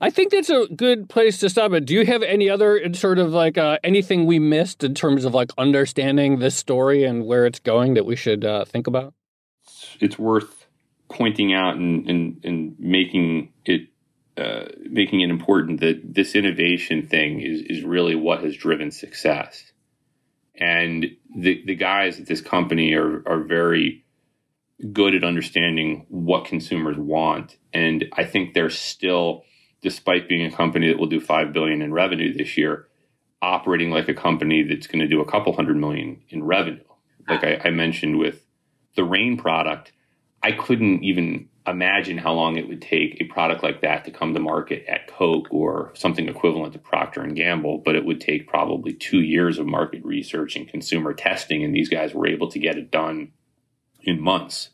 I 0.00 0.10
think 0.10 0.30
that's 0.30 0.50
a 0.50 0.66
good 0.66 1.08
place 1.08 1.38
to 1.38 1.48
stop 1.48 1.72
it. 1.72 1.86
Do 1.86 1.94
you 1.94 2.04
have 2.04 2.22
any 2.22 2.50
other 2.50 2.92
sort 2.92 3.18
of 3.18 3.32
like 3.32 3.56
uh, 3.56 3.78
anything 3.82 4.26
we 4.26 4.38
missed 4.38 4.84
in 4.84 4.94
terms 4.94 5.24
of 5.24 5.32
like 5.32 5.50
understanding 5.56 6.38
this 6.38 6.54
story 6.54 7.04
and 7.04 7.24
where 7.24 7.46
it's 7.46 7.60
going 7.60 7.94
that 7.94 8.04
we 8.04 8.14
should 8.14 8.44
uh, 8.44 8.66
think 8.66 8.86
about? 8.86 9.14
It's 9.98 10.18
worth 10.18 10.66
pointing 11.08 11.54
out 11.54 11.76
and, 11.76 12.08
and, 12.08 12.44
and 12.44 12.76
making 12.78 13.52
it 13.64 13.88
uh, 14.36 14.66
making 14.90 15.22
it 15.22 15.30
important 15.30 15.80
that 15.80 16.14
this 16.14 16.34
innovation 16.34 17.06
thing 17.06 17.40
is 17.40 17.62
is 17.62 17.82
really 17.82 18.14
what 18.14 18.44
has 18.44 18.54
driven 18.54 18.90
success. 18.90 19.72
And 20.54 21.06
the 21.34 21.62
the 21.64 21.74
guys 21.74 22.20
at 22.20 22.26
this 22.26 22.42
company 22.42 22.92
are 22.92 23.22
are 23.26 23.40
very 23.40 24.04
good 24.92 25.14
at 25.14 25.24
understanding 25.24 26.04
what 26.10 26.44
consumers 26.44 26.98
want, 26.98 27.56
and 27.72 28.04
I 28.12 28.24
think 28.24 28.52
they're 28.52 28.68
still 28.68 29.44
despite 29.86 30.28
being 30.28 30.44
a 30.44 30.50
company 30.50 30.88
that 30.88 30.98
will 30.98 31.06
do 31.06 31.20
5 31.20 31.52
billion 31.52 31.80
in 31.80 31.92
revenue 31.92 32.36
this 32.36 32.58
year, 32.58 32.88
operating 33.40 33.88
like 33.88 34.08
a 34.08 34.14
company 34.14 34.64
that's 34.64 34.88
going 34.88 34.98
to 34.98 35.06
do 35.06 35.20
a 35.20 35.30
couple 35.30 35.54
hundred 35.54 35.76
million 35.76 36.20
in 36.28 36.42
revenue. 36.42 36.82
Like 37.28 37.44
I, 37.44 37.60
I 37.66 37.70
mentioned 37.70 38.18
with 38.18 38.44
the 38.96 39.04
Reign 39.04 39.36
product, 39.36 39.92
I 40.42 40.50
couldn't 40.50 41.04
even 41.04 41.48
imagine 41.68 42.18
how 42.18 42.32
long 42.32 42.56
it 42.56 42.66
would 42.66 42.82
take 42.82 43.20
a 43.20 43.26
product 43.26 43.62
like 43.62 43.82
that 43.82 44.04
to 44.06 44.10
come 44.10 44.34
to 44.34 44.40
market 44.40 44.84
at 44.88 45.06
Coke 45.06 45.46
or 45.52 45.92
something 45.94 46.28
equivalent 46.28 46.72
to 46.72 46.80
Procter 46.80 47.20
and 47.20 47.36
Gamble, 47.36 47.78
but 47.78 47.94
it 47.94 48.04
would 48.04 48.20
take 48.20 48.48
probably 48.48 48.92
2 48.92 49.20
years 49.20 49.56
of 49.56 49.66
market 49.66 50.04
research 50.04 50.56
and 50.56 50.66
consumer 50.66 51.14
testing 51.14 51.62
and 51.62 51.72
these 51.72 51.88
guys 51.88 52.12
were 52.12 52.26
able 52.26 52.50
to 52.50 52.58
get 52.58 52.76
it 52.76 52.90
done 52.90 53.30
in 54.02 54.20
months. 54.20 54.70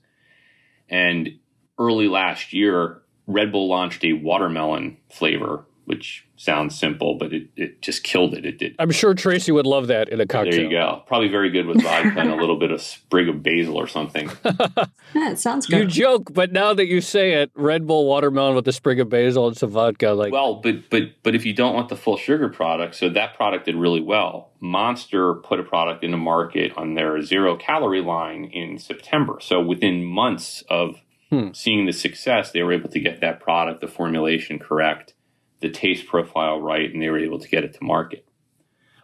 And 0.88 1.38
early 1.78 2.08
last 2.08 2.54
year, 2.54 3.01
Red 3.26 3.52
Bull 3.52 3.68
launched 3.68 4.04
a 4.04 4.12
watermelon 4.14 4.96
flavor, 5.10 5.64
which 5.84 6.26
sounds 6.36 6.76
simple, 6.76 7.14
but 7.14 7.32
it, 7.32 7.48
it 7.56 7.82
just 7.82 8.02
killed 8.02 8.34
it. 8.34 8.44
It 8.44 8.58
did. 8.58 8.74
I'm 8.78 8.90
sure 8.90 9.14
Tracy 9.14 9.52
would 9.52 9.66
love 9.66 9.86
that 9.86 10.08
in 10.08 10.20
a 10.20 10.26
cocktail. 10.26 10.52
There 10.52 10.62
you 10.62 10.70
go. 10.70 11.02
Probably 11.06 11.28
very 11.28 11.50
good 11.50 11.66
with 11.66 11.82
vodka 11.82 12.18
and 12.18 12.30
a 12.30 12.36
little 12.36 12.58
bit 12.58 12.72
of 12.72 12.82
sprig 12.82 13.28
of 13.28 13.42
basil 13.42 13.76
or 13.76 13.86
something. 13.86 14.28
yeah, 14.44 15.30
it 15.30 15.38
sounds 15.38 15.66
good. 15.66 15.78
You 15.78 15.86
joke, 15.86 16.32
but 16.34 16.52
now 16.52 16.74
that 16.74 16.86
you 16.86 17.00
say 17.00 17.34
it, 17.34 17.52
Red 17.54 17.86
Bull 17.86 18.06
watermelon 18.06 18.56
with 18.56 18.66
a 18.66 18.72
sprig 18.72 18.98
of 18.98 19.08
basil 19.08 19.46
and 19.46 19.56
some 19.56 19.70
vodka, 19.70 20.10
like 20.10 20.32
well, 20.32 20.56
but 20.56 20.90
but 20.90 21.02
but 21.22 21.34
if 21.34 21.46
you 21.46 21.52
don't 21.52 21.74
want 21.74 21.88
the 21.88 21.96
full 21.96 22.16
sugar 22.16 22.48
product, 22.48 22.96
so 22.96 23.08
that 23.10 23.34
product 23.34 23.66
did 23.66 23.76
really 23.76 24.00
well. 24.02 24.50
Monster 24.60 25.34
put 25.34 25.58
a 25.58 25.64
product 25.64 26.04
in 26.04 26.10
the 26.12 26.16
market 26.16 26.72
on 26.76 26.94
their 26.94 27.20
zero 27.22 27.56
calorie 27.56 28.00
line 28.00 28.44
in 28.44 28.78
September. 28.78 29.38
So 29.40 29.60
within 29.60 30.04
months 30.04 30.62
of 30.68 30.96
hmm. 31.32 31.52
seeing 31.52 31.86
the 31.86 31.92
success, 31.92 32.52
they 32.52 32.62
were 32.62 32.74
able 32.74 32.90
to 32.90 33.00
get 33.00 33.20
that 33.20 33.40
product, 33.40 33.80
the 33.80 33.88
formulation 33.88 34.58
correct, 34.58 35.14
the 35.60 35.70
taste 35.70 36.06
profile 36.06 36.60
right, 36.60 36.92
and 36.92 37.00
they 37.00 37.08
were 37.08 37.18
able 37.18 37.38
to 37.38 37.48
get 37.48 37.64
it 37.64 37.72
to 37.74 37.84
market. 37.84 38.26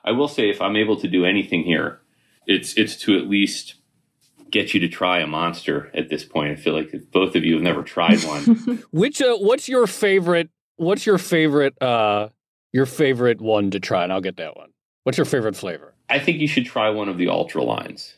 I 0.05 0.13
will 0.13 0.29
say, 0.29 0.51
if 0.51 0.61
I'm 0.61 0.77
able 0.77 1.01
to 1.01 1.09
do 1.09 1.25
anything 1.25 1.65
here, 1.65 2.01
it's 2.47 2.75
it's 2.75 2.97
to 2.97 3.19
at 3.19 3.29
least 3.29 3.75
get 4.51 4.75
you 4.75 4.81
to 4.81 4.89
try 4.89 5.21
a 5.21 5.27
monster 5.27 5.91
at 5.95 6.09
this 6.09 6.25
point. 6.25 6.53
I 6.53 6.57
feel 6.57 6.75
like 6.75 6.93
both 7.11 7.35
of 7.35 7.45
you 7.45 7.55
have 7.55 7.63
never 7.63 7.83
tried 7.83 8.23
one. 8.25 8.83
Which 8.91 9.21
uh, 9.21 9.37
what's 9.37 9.69
your 9.69 9.87
favorite? 9.87 10.51
What's 10.77 11.07
your 11.07 11.19
favorite? 11.19 11.81
uh 11.83 12.29
Your 12.73 12.87
favorite 12.87 13.41
one 13.41 13.71
to 13.71 13.81
try, 13.81 14.05
and 14.05 14.13
I'll 14.13 14.21
get 14.21 14.37
that 14.37 14.57
one. 14.57 14.71
What's 15.05 15.17
your 15.17 15.25
favorite 15.25 15.57
flavor? 15.57 15.95
I 16.11 16.19
think 16.19 16.41
you 16.41 16.49
should 16.49 16.67
try 16.67 16.91
one 16.91 17.09
of 17.09 17.19
the 17.19 17.29
ultra 17.29 17.63
lines 17.63 18.15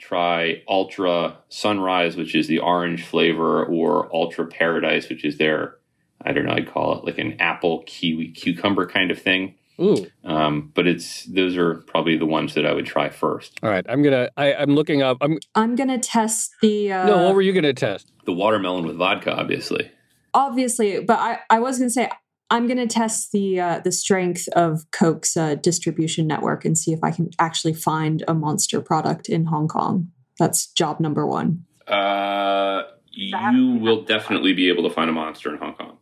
try 0.00 0.62
Ultra 0.68 1.36
Sunrise, 1.48 2.16
which 2.16 2.34
is 2.34 2.48
the 2.48 2.58
orange 2.58 3.04
flavor, 3.04 3.64
or 3.64 4.14
Ultra 4.14 4.46
Paradise, 4.46 5.08
which 5.08 5.24
is 5.24 5.38
their, 5.38 5.76
I 6.22 6.32
don't 6.32 6.46
know, 6.46 6.52
I'd 6.52 6.70
call 6.70 6.98
it 6.98 7.04
like 7.04 7.18
an 7.18 7.40
apple 7.40 7.84
kiwi 7.86 8.32
cucumber 8.32 8.86
kind 8.86 9.10
of 9.10 9.20
thing. 9.20 9.54
Ooh. 9.80 10.06
Um, 10.24 10.70
but 10.74 10.86
it's 10.86 11.24
those 11.24 11.56
are 11.56 11.76
probably 11.86 12.18
the 12.18 12.26
ones 12.26 12.54
that 12.54 12.66
I 12.66 12.72
would 12.72 12.84
try 12.84 13.08
first. 13.08 13.58
All 13.62 13.70
right, 13.70 13.84
I'm 13.88 14.02
gonna. 14.02 14.28
I, 14.36 14.52
I'm 14.52 14.74
looking 14.74 15.00
up. 15.00 15.16
I'm. 15.22 15.38
I'm 15.54 15.74
gonna 15.74 15.98
test 15.98 16.50
the. 16.60 16.92
Uh, 16.92 17.06
no, 17.06 17.24
what 17.24 17.34
were 17.34 17.40
you 17.40 17.54
gonna 17.54 17.72
test? 17.72 18.12
The 18.26 18.32
watermelon 18.32 18.86
with 18.86 18.96
vodka, 18.96 19.32
obviously. 19.32 19.90
Obviously, 20.34 21.02
but 21.02 21.18
I 21.18 21.38
I 21.48 21.60
was 21.60 21.78
gonna 21.78 21.88
say 21.88 22.10
I'm 22.50 22.66
going 22.66 22.78
to 22.78 22.86
test 22.86 23.30
the 23.32 23.60
uh, 23.60 23.80
the 23.84 23.92
strength 23.92 24.48
of 24.48 24.90
Coke's 24.90 25.36
uh, 25.36 25.54
distribution 25.54 26.26
network 26.26 26.64
and 26.64 26.76
see 26.76 26.92
if 26.92 27.02
I 27.02 27.12
can 27.12 27.30
actually 27.38 27.74
find 27.74 28.24
a 28.26 28.34
monster 28.34 28.80
product 28.80 29.28
in 29.28 29.46
Hong 29.46 29.68
Kong. 29.68 30.08
That's 30.38 30.66
job 30.66 30.98
number 30.98 31.26
one. 31.26 31.64
Uh, 31.86 32.82
you 33.12 33.78
will 33.80 34.02
definitely 34.02 34.52
be 34.52 34.68
able 34.68 34.82
to 34.88 34.90
find 34.90 35.08
a 35.08 35.12
monster 35.12 35.52
in 35.52 35.58
Hong 35.58 35.74
Kong. 35.74 35.98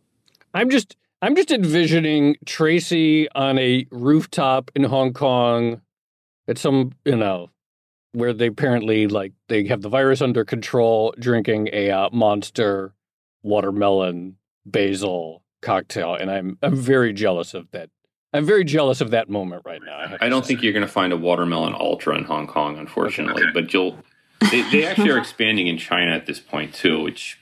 I'm 0.53 0.71
just 0.71 0.95
I'm 1.21 1.35
just 1.35 1.51
envisioning 1.51 2.35
Tracy 2.45 3.29
on 3.31 3.59
a 3.59 3.85
rooftop 3.91 4.71
in 4.73 4.83
Hong 4.85 5.13
Kong 5.13 5.81
at 6.47 6.57
some 6.57 6.93
you 7.05 7.15
know 7.15 7.51
where 8.13 8.33
they 8.33 8.47
apparently 8.47 9.07
like 9.07 9.33
they 9.49 9.67
have 9.67 9.81
the 9.81 9.89
virus 9.89 10.19
under 10.19 10.43
control, 10.43 11.13
drinking 11.19 11.69
a 11.71 11.91
uh, 11.91 12.09
monster 12.11 12.95
watermelon 13.43 14.35
basil 14.65 15.43
cocktail, 15.61 16.15
and 16.15 16.29
I'm 16.29 16.57
I'm 16.61 16.75
very 16.75 17.13
jealous 17.13 17.53
of 17.53 17.69
that. 17.71 17.89
I'm 18.33 18.45
very 18.45 18.63
jealous 18.63 19.01
of 19.01 19.11
that 19.11 19.29
moment 19.29 19.63
right 19.65 19.81
now. 19.83 19.97
I, 19.97 20.27
I 20.27 20.29
don't 20.29 20.45
think 20.45 20.61
you're 20.61 20.73
going 20.73 20.85
to 20.85 20.91
find 20.91 21.11
a 21.11 21.17
watermelon 21.17 21.73
ultra 21.73 22.15
in 22.15 22.25
Hong 22.25 22.45
Kong, 22.45 22.77
unfortunately, 22.77 23.43
okay. 23.43 23.51
but 23.53 23.73
you'll. 23.73 23.97
They, 24.51 24.61
they 24.71 24.85
actually 24.85 25.09
are 25.09 25.17
expanding 25.17 25.67
in 25.67 25.77
China 25.77 26.11
at 26.11 26.25
this 26.25 26.39
point 26.39 26.73
too, 26.73 27.01
which 27.01 27.39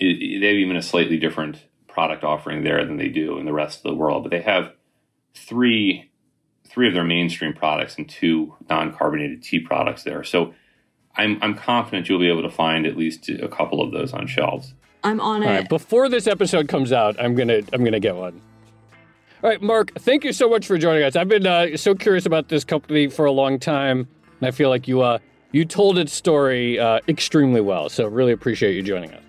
they 0.00 0.40
have 0.42 0.56
even 0.56 0.76
a 0.76 0.82
slightly 0.82 1.18
different 1.18 1.64
product 1.86 2.24
offering 2.24 2.64
there 2.64 2.84
than 2.84 2.96
they 2.96 3.08
do 3.08 3.38
in 3.38 3.44
the 3.44 3.52
rest 3.52 3.78
of 3.78 3.82
the 3.84 3.94
world. 3.94 4.24
But 4.24 4.30
they 4.30 4.42
have 4.42 4.72
three 5.34 6.10
three 6.66 6.88
of 6.88 6.94
their 6.94 7.04
mainstream 7.04 7.52
products 7.52 7.96
and 7.96 8.08
two 8.08 8.54
non-carbonated 8.68 9.42
tea 9.42 9.60
products 9.60 10.02
there. 10.02 10.24
So 10.24 10.54
I'm 11.16 11.38
I'm 11.42 11.54
confident 11.54 12.08
you'll 12.08 12.18
be 12.18 12.28
able 12.28 12.42
to 12.42 12.50
find 12.50 12.86
at 12.86 12.96
least 12.96 13.28
a 13.28 13.48
couple 13.48 13.80
of 13.80 13.92
those 13.92 14.12
on 14.12 14.26
shelves. 14.26 14.74
I'm 15.04 15.20
on 15.20 15.42
it. 15.42 15.46
Right, 15.46 15.68
before 15.68 16.08
this 16.08 16.26
episode 16.26 16.66
comes 16.66 16.92
out, 16.92 17.16
I'm 17.20 17.34
gonna 17.34 17.60
I'm 17.72 17.84
gonna 17.84 18.00
get 18.00 18.16
one. 18.16 18.40
All 19.42 19.50
right, 19.50 19.60
Mark, 19.60 19.92
thank 19.98 20.24
you 20.24 20.32
so 20.32 20.48
much 20.48 20.66
for 20.66 20.78
joining 20.78 21.02
us. 21.02 21.16
I've 21.16 21.28
been 21.28 21.46
uh, 21.46 21.76
so 21.76 21.94
curious 21.94 22.24
about 22.24 22.48
this 22.48 22.64
company 22.64 23.08
for 23.08 23.26
a 23.26 23.32
long 23.32 23.58
time, 23.58 24.08
and 24.40 24.48
I 24.48 24.50
feel 24.50 24.70
like 24.70 24.88
you 24.88 25.02
uh, 25.02 25.18
you 25.52 25.66
told 25.66 25.98
its 25.98 26.14
story 26.14 26.78
uh, 26.78 27.00
extremely 27.08 27.60
well. 27.60 27.90
So 27.90 28.06
really 28.08 28.32
appreciate 28.32 28.74
you 28.74 28.82
joining 28.82 29.12
us. 29.12 29.22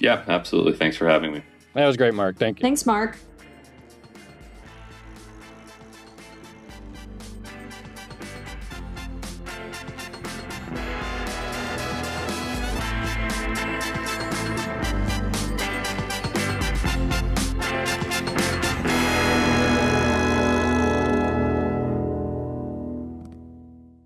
Yeah, 0.00 0.24
absolutely. 0.26 0.74
Thanks 0.74 0.96
for 0.96 1.08
having 1.08 1.32
me. 1.32 1.42
That 1.74 1.86
was 1.86 1.96
great, 1.96 2.14
Mark. 2.14 2.36
Thank 2.36 2.58
you. 2.58 2.62
Thanks, 2.62 2.84
Mark. 2.84 3.16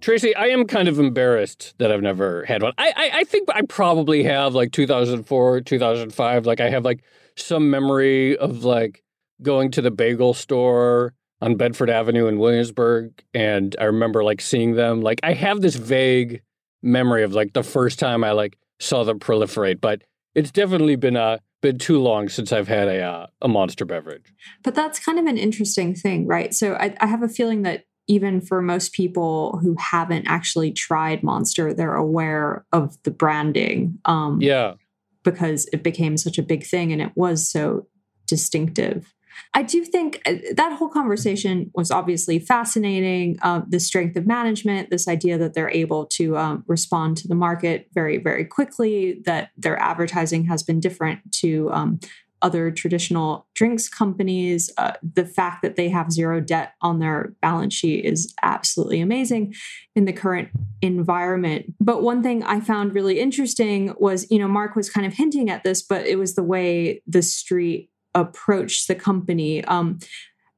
Tracy, 0.05 0.37
I 0.37 0.49
am 0.49 0.67
kind 0.67 0.87
of 0.87 0.99
embarrassed 0.99 1.73
that 1.79 1.91
I've 1.91 2.03
never 2.03 2.45
had 2.45 2.63
one. 2.63 2.75
I, 2.77 2.93
I, 2.95 3.11
I 3.21 3.25
think 3.25 3.49
I 3.49 3.63
probably 3.63 4.23
have 4.25 4.55
like 4.55 4.71
2004, 4.71 5.63
2005. 5.63 6.45
Like 6.45 6.61
I 6.61 6.69
have 6.69 6.85
like 6.85 7.03
some 7.37 7.71
memory 7.71 8.37
of 8.37 8.65
like 8.65 9.03
going 9.41 9.71
to 9.71 9.81
the 9.81 9.91
bagel 9.91 10.35
store 10.35 11.15
on 11.41 11.57
Bedford 11.57 11.89
Avenue 11.89 12.27
in 12.27 12.39
Williamsburg, 12.39 13.13
and 13.33 13.75
I 13.81 13.85
remember 13.85 14.23
like 14.23 14.43
seeing 14.43 14.75
them. 14.75 15.01
Like 15.01 15.21
I 15.23 15.33
have 15.33 15.63
this 15.63 15.77
vague 15.77 16.43
memory 16.83 17.23
of 17.23 17.33
like 17.33 17.55
the 17.55 17.63
first 17.63 17.99
time 17.99 18.25
I 18.25 18.33
like 18.33 18.59
saw 18.81 19.05
them 19.05 19.19
proliferate, 19.19 19.81
but 19.81 20.03
it's 20.35 20.51
definitely 20.51 20.97
been 20.97 21.17
uh 21.17 21.39
been 21.63 21.79
too 21.79 21.99
long 21.99 22.29
since 22.29 22.53
I've 22.53 22.69
had 22.69 22.89
a 22.89 23.01
uh, 23.01 23.27
a 23.41 23.49
monster 23.49 23.87
beverage. 23.87 24.35
But 24.63 24.75
that's 24.75 24.99
kind 24.99 25.19
of 25.19 25.25
an 25.25 25.39
interesting 25.39 25.95
thing, 25.95 26.27
right? 26.27 26.53
So 26.53 26.75
I, 26.75 26.95
I 27.01 27.07
have 27.07 27.23
a 27.23 27.29
feeling 27.29 27.63
that 27.63 27.87
even 28.07 28.41
for 28.41 28.61
most 28.61 28.93
people 28.93 29.59
who 29.63 29.77
haven't 29.79 30.27
actually 30.27 30.73
tried 30.73 31.23
Monster, 31.23 31.73
they're 31.73 31.95
aware 31.95 32.65
of 32.73 33.03
the 33.05 33.11
branding. 33.11 33.99
Um, 34.05 34.41
yeah. 34.41 34.75
Because 35.23 35.67
it 35.73 35.83
became 35.83 36.17
such 36.19 36.37
a 36.37 36.43
big 36.43 36.67
thing 36.67 36.93
and 36.93 37.01
it 37.01 37.13
was 37.15 37.51
so 37.51 37.87
distinctive. 38.27 39.15
I 39.53 39.63
do 39.63 39.85
think 39.85 40.21
uh, 40.27 40.35
that 40.57 40.73
whole 40.73 40.89
conversation 40.89 41.71
was 41.75 41.91
obviously 41.91 42.39
fascinating. 42.39 43.39
Uh, 43.43 43.63
the 43.67 43.81
strength 43.81 44.17
of 44.17 44.27
management, 44.27 44.91
this 44.91 45.09
idea 45.09 45.39
that 45.39 45.55
they're 45.55 45.71
able 45.71 46.07
to 46.07 46.37
um, 46.37 46.65
respond 46.67 47.17
to 47.19 47.29
the 47.29 47.35
market 47.35 47.89
very, 47.95 48.19
very 48.19 48.45
quickly, 48.45 49.23
that 49.25 49.51
their 49.57 49.81
advertising 49.81 50.45
has 50.45 50.63
been 50.63 50.81
different 50.81 51.21
to 51.33 51.71
um, 51.73 52.01
other 52.45 52.71
traditional 52.71 53.47
drinks 53.55 53.89
companies. 53.89 54.71
Uh, 54.77 54.93
the 55.03 55.25
fact 55.25 55.63
that 55.63 55.77
they 55.77 55.89
have 55.89 56.13
zero 56.13 56.41
debt 56.41 56.75
on 56.83 56.99
their 56.99 57.33
balance 57.41 57.73
sheet 57.73 58.05
is 58.05 58.35
absolutely 58.43 59.01
amazing 59.01 59.55
in 59.97 60.05
the 60.05 60.13
current 60.13 60.51
environment. 60.83 61.75
But 61.81 62.03
one 62.03 62.23
thing 62.23 62.45
I 62.45 62.61
found 62.61 62.95
really 62.95 63.19
interesting 63.19 63.95
was, 63.99 64.31
you 64.31 64.39
know, 64.39 64.47
Mark 64.47 64.77
was 64.77 64.91
kind 64.91 65.07
of 65.07 65.15
hinting 65.15 65.49
at 65.49 65.65
this, 65.65 65.81
but 65.81 66.07
it 66.07 66.19
was 66.19 66.35
the 66.35 66.43
way 66.43 67.01
the 67.07 67.23
street 67.23 67.91
approached 68.15 68.89
the 68.89 68.95
company. 68.95 69.65
Um, 69.65 69.99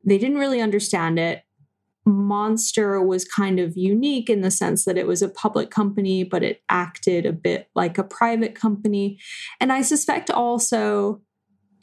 they 0.05 0.19
didn't 0.19 0.39
really 0.39 0.61
understand 0.61 1.21
it. 1.21 1.45
Monster 2.05 3.03
was 3.03 3.25
kind 3.25 3.59
of 3.59 3.77
unique 3.77 4.29
in 4.29 4.41
the 4.41 4.51
sense 4.51 4.85
that 4.85 4.99
it 4.99 5.07
was 5.07 5.23
a 5.23 5.29
public 5.29 5.71
company, 5.71 6.25
but 6.25 6.43
it 6.43 6.63
acted 6.69 7.27
a 7.27 7.33
bit 7.33 7.69
like 7.75 7.99
a 7.99 8.05
private 8.05 8.55
company. 8.55 9.19
And 9.61 9.73
I 9.73 9.83
suspect 9.83 10.31
also 10.31 11.21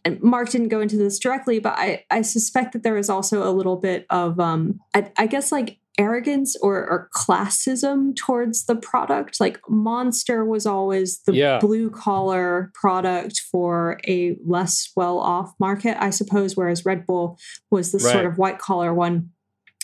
and 0.06 0.22
Mark 0.22 0.49
didn't 0.49 0.68
go 0.68 0.82
into 0.82 0.97
this 0.97 1.18
directly, 1.18 1.60
but 1.60 1.78
I, 1.78 2.04
I 2.12 2.22
suspect 2.22 2.74
that 2.74 2.84
there 2.84 2.97
is 2.97 3.10
also 3.10 3.49
a 3.49 3.51
little 3.51 3.78
bit 3.78 4.06
of, 4.10 4.39
um, 4.39 4.80
I, 4.93 5.12
I 5.18 5.28
guess, 5.28 5.51
like 5.51 5.80
arrogance 5.97 6.56
or, 6.62 6.76
or, 6.78 7.10
classism 7.14 8.16
towards 8.16 8.66
the 8.66 8.76
product. 8.76 9.39
Like 9.39 9.60
Monster 9.70 10.43
was 10.43 10.66
always 10.66 11.22
the 11.24 11.34
yeah. 11.34 11.60
blue 11.60 11.89
collar 11.89 12.72
product 12.74 13.41
for 13.51 13.99
a 14.08 14.36
less 14.43 14.91
well 14.95 15.20
off 15.20 15.54
market, 15.60 15.95
I 16.01 16.10
suppose, 16.10 16.58
whereas 16.58 16.84
Red 16.84 17.06
Bull 17.06 17.38
was 17.70 17.91
the 17.91 17.99
right. 17.99 18.12
sort 18.12 18.26
of 18.26 18.38
white 18.38 18.60
collar 18.60 18.93
one. 18.93 19.30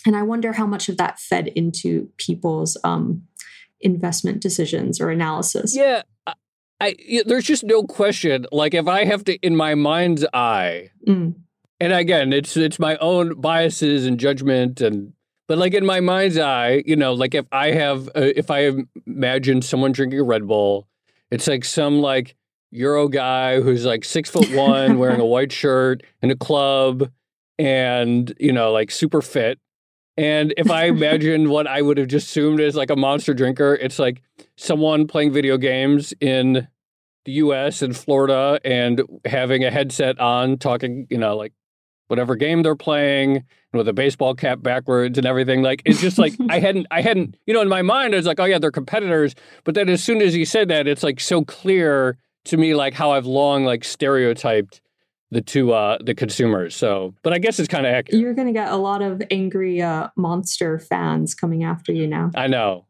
And 0.04 0.16
I 0.16 0.22
wonder 0.22 0.52
how 0.52 0.66
much 0.66 0.88
of 0.88 0.96
that 0.96 1.20
fed 1.20 1.48
into 1.48 2.10
people's 2.16 2.76
um, 2.84 3.22
investment 3.80 4.42
decisions 4.42 5.00
or 5.00 5.10
analysis. 5.10 5.76
Yeah. 5.76 6.02
I 6.80 6.96
there's 7.26 7.44
just 7.44 7.64
no 7.64 7.82
question. 7.82 8.46
Like 8.50 8.74
if 8.74 8.88
I 8.88 9.04
have 9.04 9.24
to, 9.24 9.36
in 9.38 9.54
my 9.54 9.74
mind's 9.74 10.24
eye, 10.32 10.90
mm. 11.06 11.34
and 11.78 11.92
again, 11.92 12.32
it's 12.32 12.56
it's 12.56 12.78
my 12.78 12.96
own 12.96 13.40
biases 13.40 14.06
and 14.06 14.18
judgment, 14.18 14.80
and 14.80 15.12
but 15.46 15.58
like 15.58 15.74
in 15.74 15.84
my 15.84 16.00
mind's 16.00 16.38
eye, 16.38 16.82
you 16.86 16.96
know, 16.96 17.12
like 17.12 17.34
if 17.34 17.46
I 17.52 17.72
have, 17.72 18.08
uh, 18.08 18.30
if 18.34 18.50
I 18.50 18.72
imagine 19.06 19.62
someone 19.62 19.92
drinking 19.92 20.20
a 20.20 20.22
Red 20.24 20.46
Bull, 20.46 20.88
it's 21.30 21.46
like 21.46 21.64
some 21.64 22.00
like 22.00 22.34
Euro 22.70 23.08
guy 23.08 23.60
who's 23.60 23.84
like 23.84 24.04
six 24.04 24.30
foot 24.30 24.50
one, 24.54 24.98
wearing 25.00 25.20
a 25.20 25.26
white 25.26 25.52
shirt 25.52 26.02
in 26.22 26.30
a 26.30 26.36
club, 26.36 27.10
and 27.58 28.32
you 28.40 28.52
know, 28.52 28.72
like 28.72 28.90
super 28.90 29.20
fit. 29.20 29.58
And 30.20 30.52
if 30.58 30.70
I 30.70 30.84
imagine 30.88 31.48
what 31.48 31.66
I 31.66 31.80
would 31.80 31.96
have 31.96 32.08
just 32.08 32.28
assumed 32.28 32.60
as 32.60 32.76
like 32.76 32.90
a 32.90 32.96
monster 32.96 33.32
drinker, 33.32 33.74
it's 33.74 33.98
like 33.98 34.20
someone 34.56 35.06
playing 35.06 35.32
video 35.32 35.56
games 35.56 36.12
in 36.20 36.68
the 37.24 37.32
US 37.32 37.80
and 37.80 37.96
Florida 37.96 38.60
and 38.62 39.02
having 39.24 39.64
a 39.64 39.70
headset 39.70 40.20
on, 40.20 40.58
talking, 40.58 41.06
you 41.08 41.16
know, 41.16 41.36
like 41.36 41.54
whatever 42.08 42.36
game 42.36 42.62
they're 42.62 42.76
playing 42.76 43.44
with 43.72 43.88
a 43.88 43.92
baseball 43.94 44.34
cap 44.34 44.62
backwards 44.62 45.16
and 45.16 45.26
everything. 45.26 45.62
Like 45.62 45.80
it's 45.86 46.02
just 46.02 46.18
like 46.18 46.34
I 46.50 46.58
hadn't 46.58 46.86
I 46.90 47.00
hadn't, 47.00 47.36
you 47.46 47.54
know, 47.54 47.62
in 47.62 47.68
my 47.68 47.82
mind 47.82 48.12
I 48.12 48.18
was 48.18 48.26
like, 48.26 48.40
oh 48.40 48.44
yeah, 48.44 48.58
they're 48.58 48.70
competitors. 48.70 49.34
But 49.64 49.74
then 49.74 49.88
as 49.88 50.04
soon 50.04 50.20
as 50.20 50.34
he 50.34 50.44
said 50.44 50.68
that, 50.68 50.86
it's 50.86 51.02
like 51.02 51.18
so 51.20 51.44
clear 51.44 52.18
to 52.44 52.58
me 52.58 52.74
like 52.74 52.92
how 52.92 53.12
I've 53.12 53.26
long 53.26 53.64
like 53.64 53.84
stereotyped 53.84 54.82
the 55.30 55.40
two 55.40 55.72
uh 55.72 55.96
the 56.04 56.14
consumers 56.14 56.74
so 56.74 57.14
but 57.22 57.32
i 57.32 57.38
guess 57.38 57.58
it's 57.58 57.68
kind 57.68 57.86
of 57.86 57.92
accurate 57.92 58.20
you're 58.20 58.34
gonna 58.34 58.52
get 58.52 58.70
a 58.70 58.76
lot 58.76 59.00
of 59.00 59.22
angry 59.30 59.80
uh 59.80 60.08
monster 60.16 60.78
fans 60.78 61.34
coming 61.34 61.62
after 61.64 61.92
you 61.92 62.06
now 62.06 62.30
i 62.34 62.46
know 62.46 62.86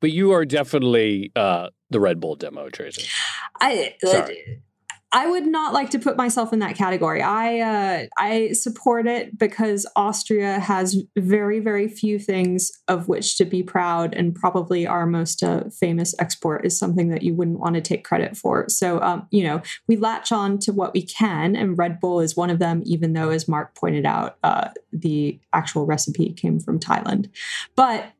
but 0.00 0.10
you 0.10 0.32
are 0.32 0.44
definitely 0.44 1.32
uh, 1.34 1.70
the 1.90 2.00
Red 2.00 2.20
Bull 2.20 2.36
demo, 2.36 2.68
Tracy. 2.68 3.08
I 3.60 3.94
Sorry. 4.04 4.62
I 5.12 5.28
would 5.28 5.46
not 5.46 5.72
like 5.72 5.90
to 5.90 5.98
put 5.98 6.16
myself 6.16 6.52
in 6.52 6.58
that 6.58 6.74
category. 6.74 7.22
I 7.22 7.60
uh, 7.60 8.06
I 8.18 8.52
support 8.52 9.06
it 9.06 9.38
because 9.38 9.86
Austria 9.94 10.58
has 10.58 11.00
very 11.16 11.60
very 11.60 11.88
few 11.88 12.18
things 12.18 12.72
of 12.88 13.08
which 13.08 13.36
to 13.38 13.44
be 13.44 13.62
proud, 13.62 14.14
and 14.14 14.34
probably 14.34 14.86
our 14.86 15.06
most 15.06 15.42
uh, 15.42 15.64
famous 15.70 16.14
export 16.18 16.66
is 16.66 16.78
something 16.78 17.08
that 17.10 17.22
you 17.22 17.34
wouldn't 17.34 17.60
want 17.60 17.76
to 17.76 17.80
take 17.80 18.04
credit 18.04 18.36
for. 18.36 18.68
So 18.68 19.00
um, 19.00 19.28
you 19.30 19.44
know 19.44 19.62
we 19.86 19.96
latch 19.96 20.32
on 20.32 20.58
to 20.60 20.72
what 20.72 20.92
we 20.92 21.02
can, 21.02 21.54
and 21.54 21.78
Red 21.78 22.00
Bull 22.00 22.20
is 22.20 22.36
one 22.36 22.50
of 22.50 22.58
them. 22.58 22.82
Even 22.84 23.12
though, 23.12 23.30
as 23.30 23.46
Mark 23.46 23.76
pointed 23.76 24.06
out, 24.06 24.36
uh, 24.42 24.70
the 24.92 25.38
actual 25.52 25.86
recipe 25.86 26.32
came 26.32 26.58
from 26.58 26.80
Thailand, 26.80 27.30
but 27.76 28.12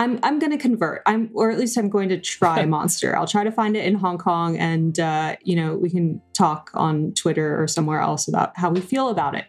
I'm 0.00 0.18
I'm 0.22 0.38
going 0.38 0.50
to 0.50 0.58
convert. 0.58 1.02
I'm 1.04 1.30
or 1.34 1.50
at 1.50 1.58
least 1.58 1.76
I'm 1.76 1.90
going 1.90 2.08
to 2.08 2.18
try 2.18 2.64
Monster. 2.70 3.14
I'll 3.14 3.26
try 3.26 3.44
to 3.44 3.52
find 3.52 3.76
it 3.76 3.84
in 3.84 3.94
Hong 3.94 4.16
Kong, 4.16 4.56
and 4.56 4.98
uh, 4.98 5.36
you 5.42 5.54
know 5.54 5.76
we 5.76 5.90
can 5.90 6.22
talk 6.32 6.70
on 6.72 7.12
Twitter 7.12 7.62
or 7.62 7.68
somewhere 7.68 8.00
else 8.00 8.26
about 8.26 8.56
how 8.56 8.70
we 8.70 8.80
feel 8.80 9.10
about 9.10 9.34
it. 9.34 9.44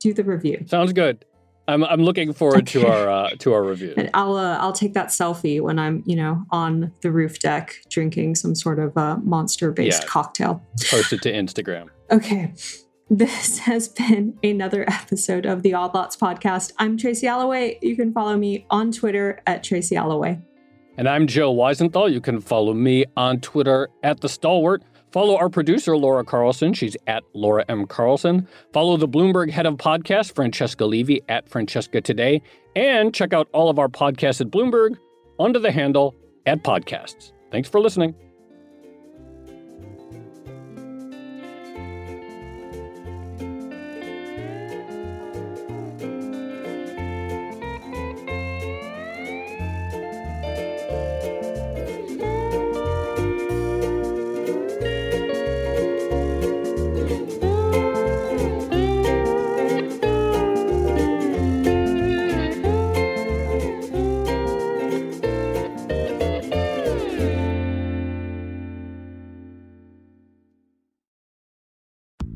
do 0.00 0.12
the 0.12 0.24
review. 0.24 0.64
Sounds 0.66 0.92
good. 0.92 1.24
I'm 1.68 1.84
I'm 1.84 2.02
looking 2.02 2.32
forward 2.32 2.62
okay. 2.62 2.80
to 2.80 2.88
our 2.88 3.08
uh, 3.08 3.30
to 3.38 3.52
our 3.52 3.62
review. 3.62 3.94
And 3.96 4.10
I'll 4.12 4.34
uh, 4.36 4.58
I'll 4.58 4.72
take 4.72 4.94
that 4.94 5.08
selfie 5.08 5.60
when 5.60 5.78
I'm 5.78 6.02
you 6.04 6.16
know 6.16 6.44
on 6.50 6.92
the 7.02 7.12
roof 7.12 7.38
deck 7.38 7.76
drinking 7.88 8.34
some 8.34 8.56
sort 8.56 8.80
of 8.80 8.96
uh, 8.96 9.18
monster 9.18 9.70
based 9.70 10.02
yeah. 10.02 10.08
cocktail. 10.08 10.62
Post 10.90 11.12
it 11.12 11.22
to 11.22 11.32
Instagram. 11.32 11.90
Okay. 12.10 12.52
This 13.12 13.58
has 13.68 13.88
been 13.88 14.38
another 14.42 14.88
episode 14.88 15.44
of 15.44 15.62
the 15.62 15.74
Odd 15.74 15.94
Lots 15.94 16.16
podcast. 16.16 16.72
I'm 16.78 16.96
Tracy 16.96 17.26
Alloway. 17.26 17.78
You 17.82 17.94
can 17.94 18.10
follow 18.10 18.38
me 18.38 18.64
on 18.70 18.90
Twitter 18.90 19.42
at 19.46 19.62
Tracy 19.62 19.96
Alloway. 19.96 20.40
And 20.96 21.06
I'm 21.06 21.26
Joe 21.26 21.54
Weisenthal. 21.54 22.10
You 22.10 22.22
can 22.22 22.40
follow 22.40 22.72
me 22.72 23.04
on 23.14 23.40
Twitter 23.40 23.90
at 24.02 24.20
The 24.20 24.30
Stalwart. 24.30 24.82
Follow 25.10 25.36
our 25.36 25.50
producer, 25.50 25.94
Laura 25.94 26.24
Carlson. 26.24 26.72
She's 26.72 26.96
at 27.06 27.22
Laura 27.34 27.66
M. 27.68 27.86
Carlson. 27.86 28.48
Follow 28.72 28.96
the 28.96 29.08
Bloomberg 29.08 29.50
head 29.50 29.66
of 29.66 29.74
podcast, 29.74 30.34
Francesca 30.34 30.86
Levy, 30.86 31.20
at 31.28 31.46
Francesca 31.50 32.00
Today. 32.00 32.40
And 32.74 33.14
check 33.14 33.34
out 33.34 33.46
all 33.52 33.68
of 33.68 33.78
our 33.78 33.88
podcasts 33.88 34.40
at 34.40 34.50
Bloomberg 34.50 34.96
under 35.38 35.58
the 35.58 35.70
handle 35.70 36.14
at 36.46 36.64
podcasts. 36.64 37.32
Thanks 37.50 37.68
for 37.68 37.78
listening. 37.78 38.14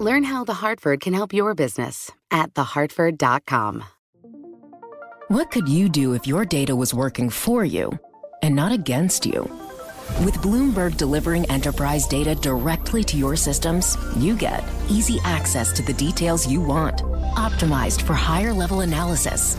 Learn 0.00 0.24
how 0.24 0.44
The 0.44 0.54
Hartford 0.54 1.00
can 1.00 1.12
help 1.12 1.34
your 1.34 1.54
business 1.54 2.10
at 2.30 2.54
thehartford.com. 2.54 3.84
What 5.28 5.50
could 5.50 5.68
you 5.68 5.90
do 5.90 6.14
if 6.14 6.26
your 6.26 6.46
data 6.46 6.74
was 6.74 6.94
working 6.94 7.28
for 7.28 7.66
you 7.66 7.90
and 8.42 8.56
not 8.56 8.72
against 8.72 9.26
you? 9.26 9.42
With 10.24 10.36
Bloomberg 10.36 10.96
delivering 10.96 11.44
enterprise 11.50 12.06
data 12.06 12.34
directly 12.34 13.04
to 13.04 13.18
your 13.18 13.36
systems, 13.36 13.98
you 14.16 14.34
get 14.36 14.64
easy 14.88 15.18
access 15.22 15.70
to 15.74 15.82
the 15.82 15.92
details 15.92 16.48
you 16.50 16.62
want, 16.62 17.02
optimized 17.36 18.00
for 18.00 18.14
higher 18.14 18.54
level 18.54 18.80
analysis, 18.80 19.58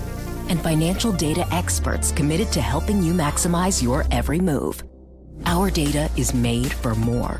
and 0.49 0.59
financial 0.59 1.11
data 1.11 1.45
experts 1.53 2.11
committed 2.11 2.51
to 2.53 2.61
helping 2.61 3.03
you 3.03 3.13
maximize 3.13 3.83
your 3.83 4.05
every 4.09 4.39
move. 4.39 4.83
Our 5.45 5.69
data 5.69 6.09
is 6.17 6.33
made 6.33 6.73
for 6.73 6.95
more 6.95 7.39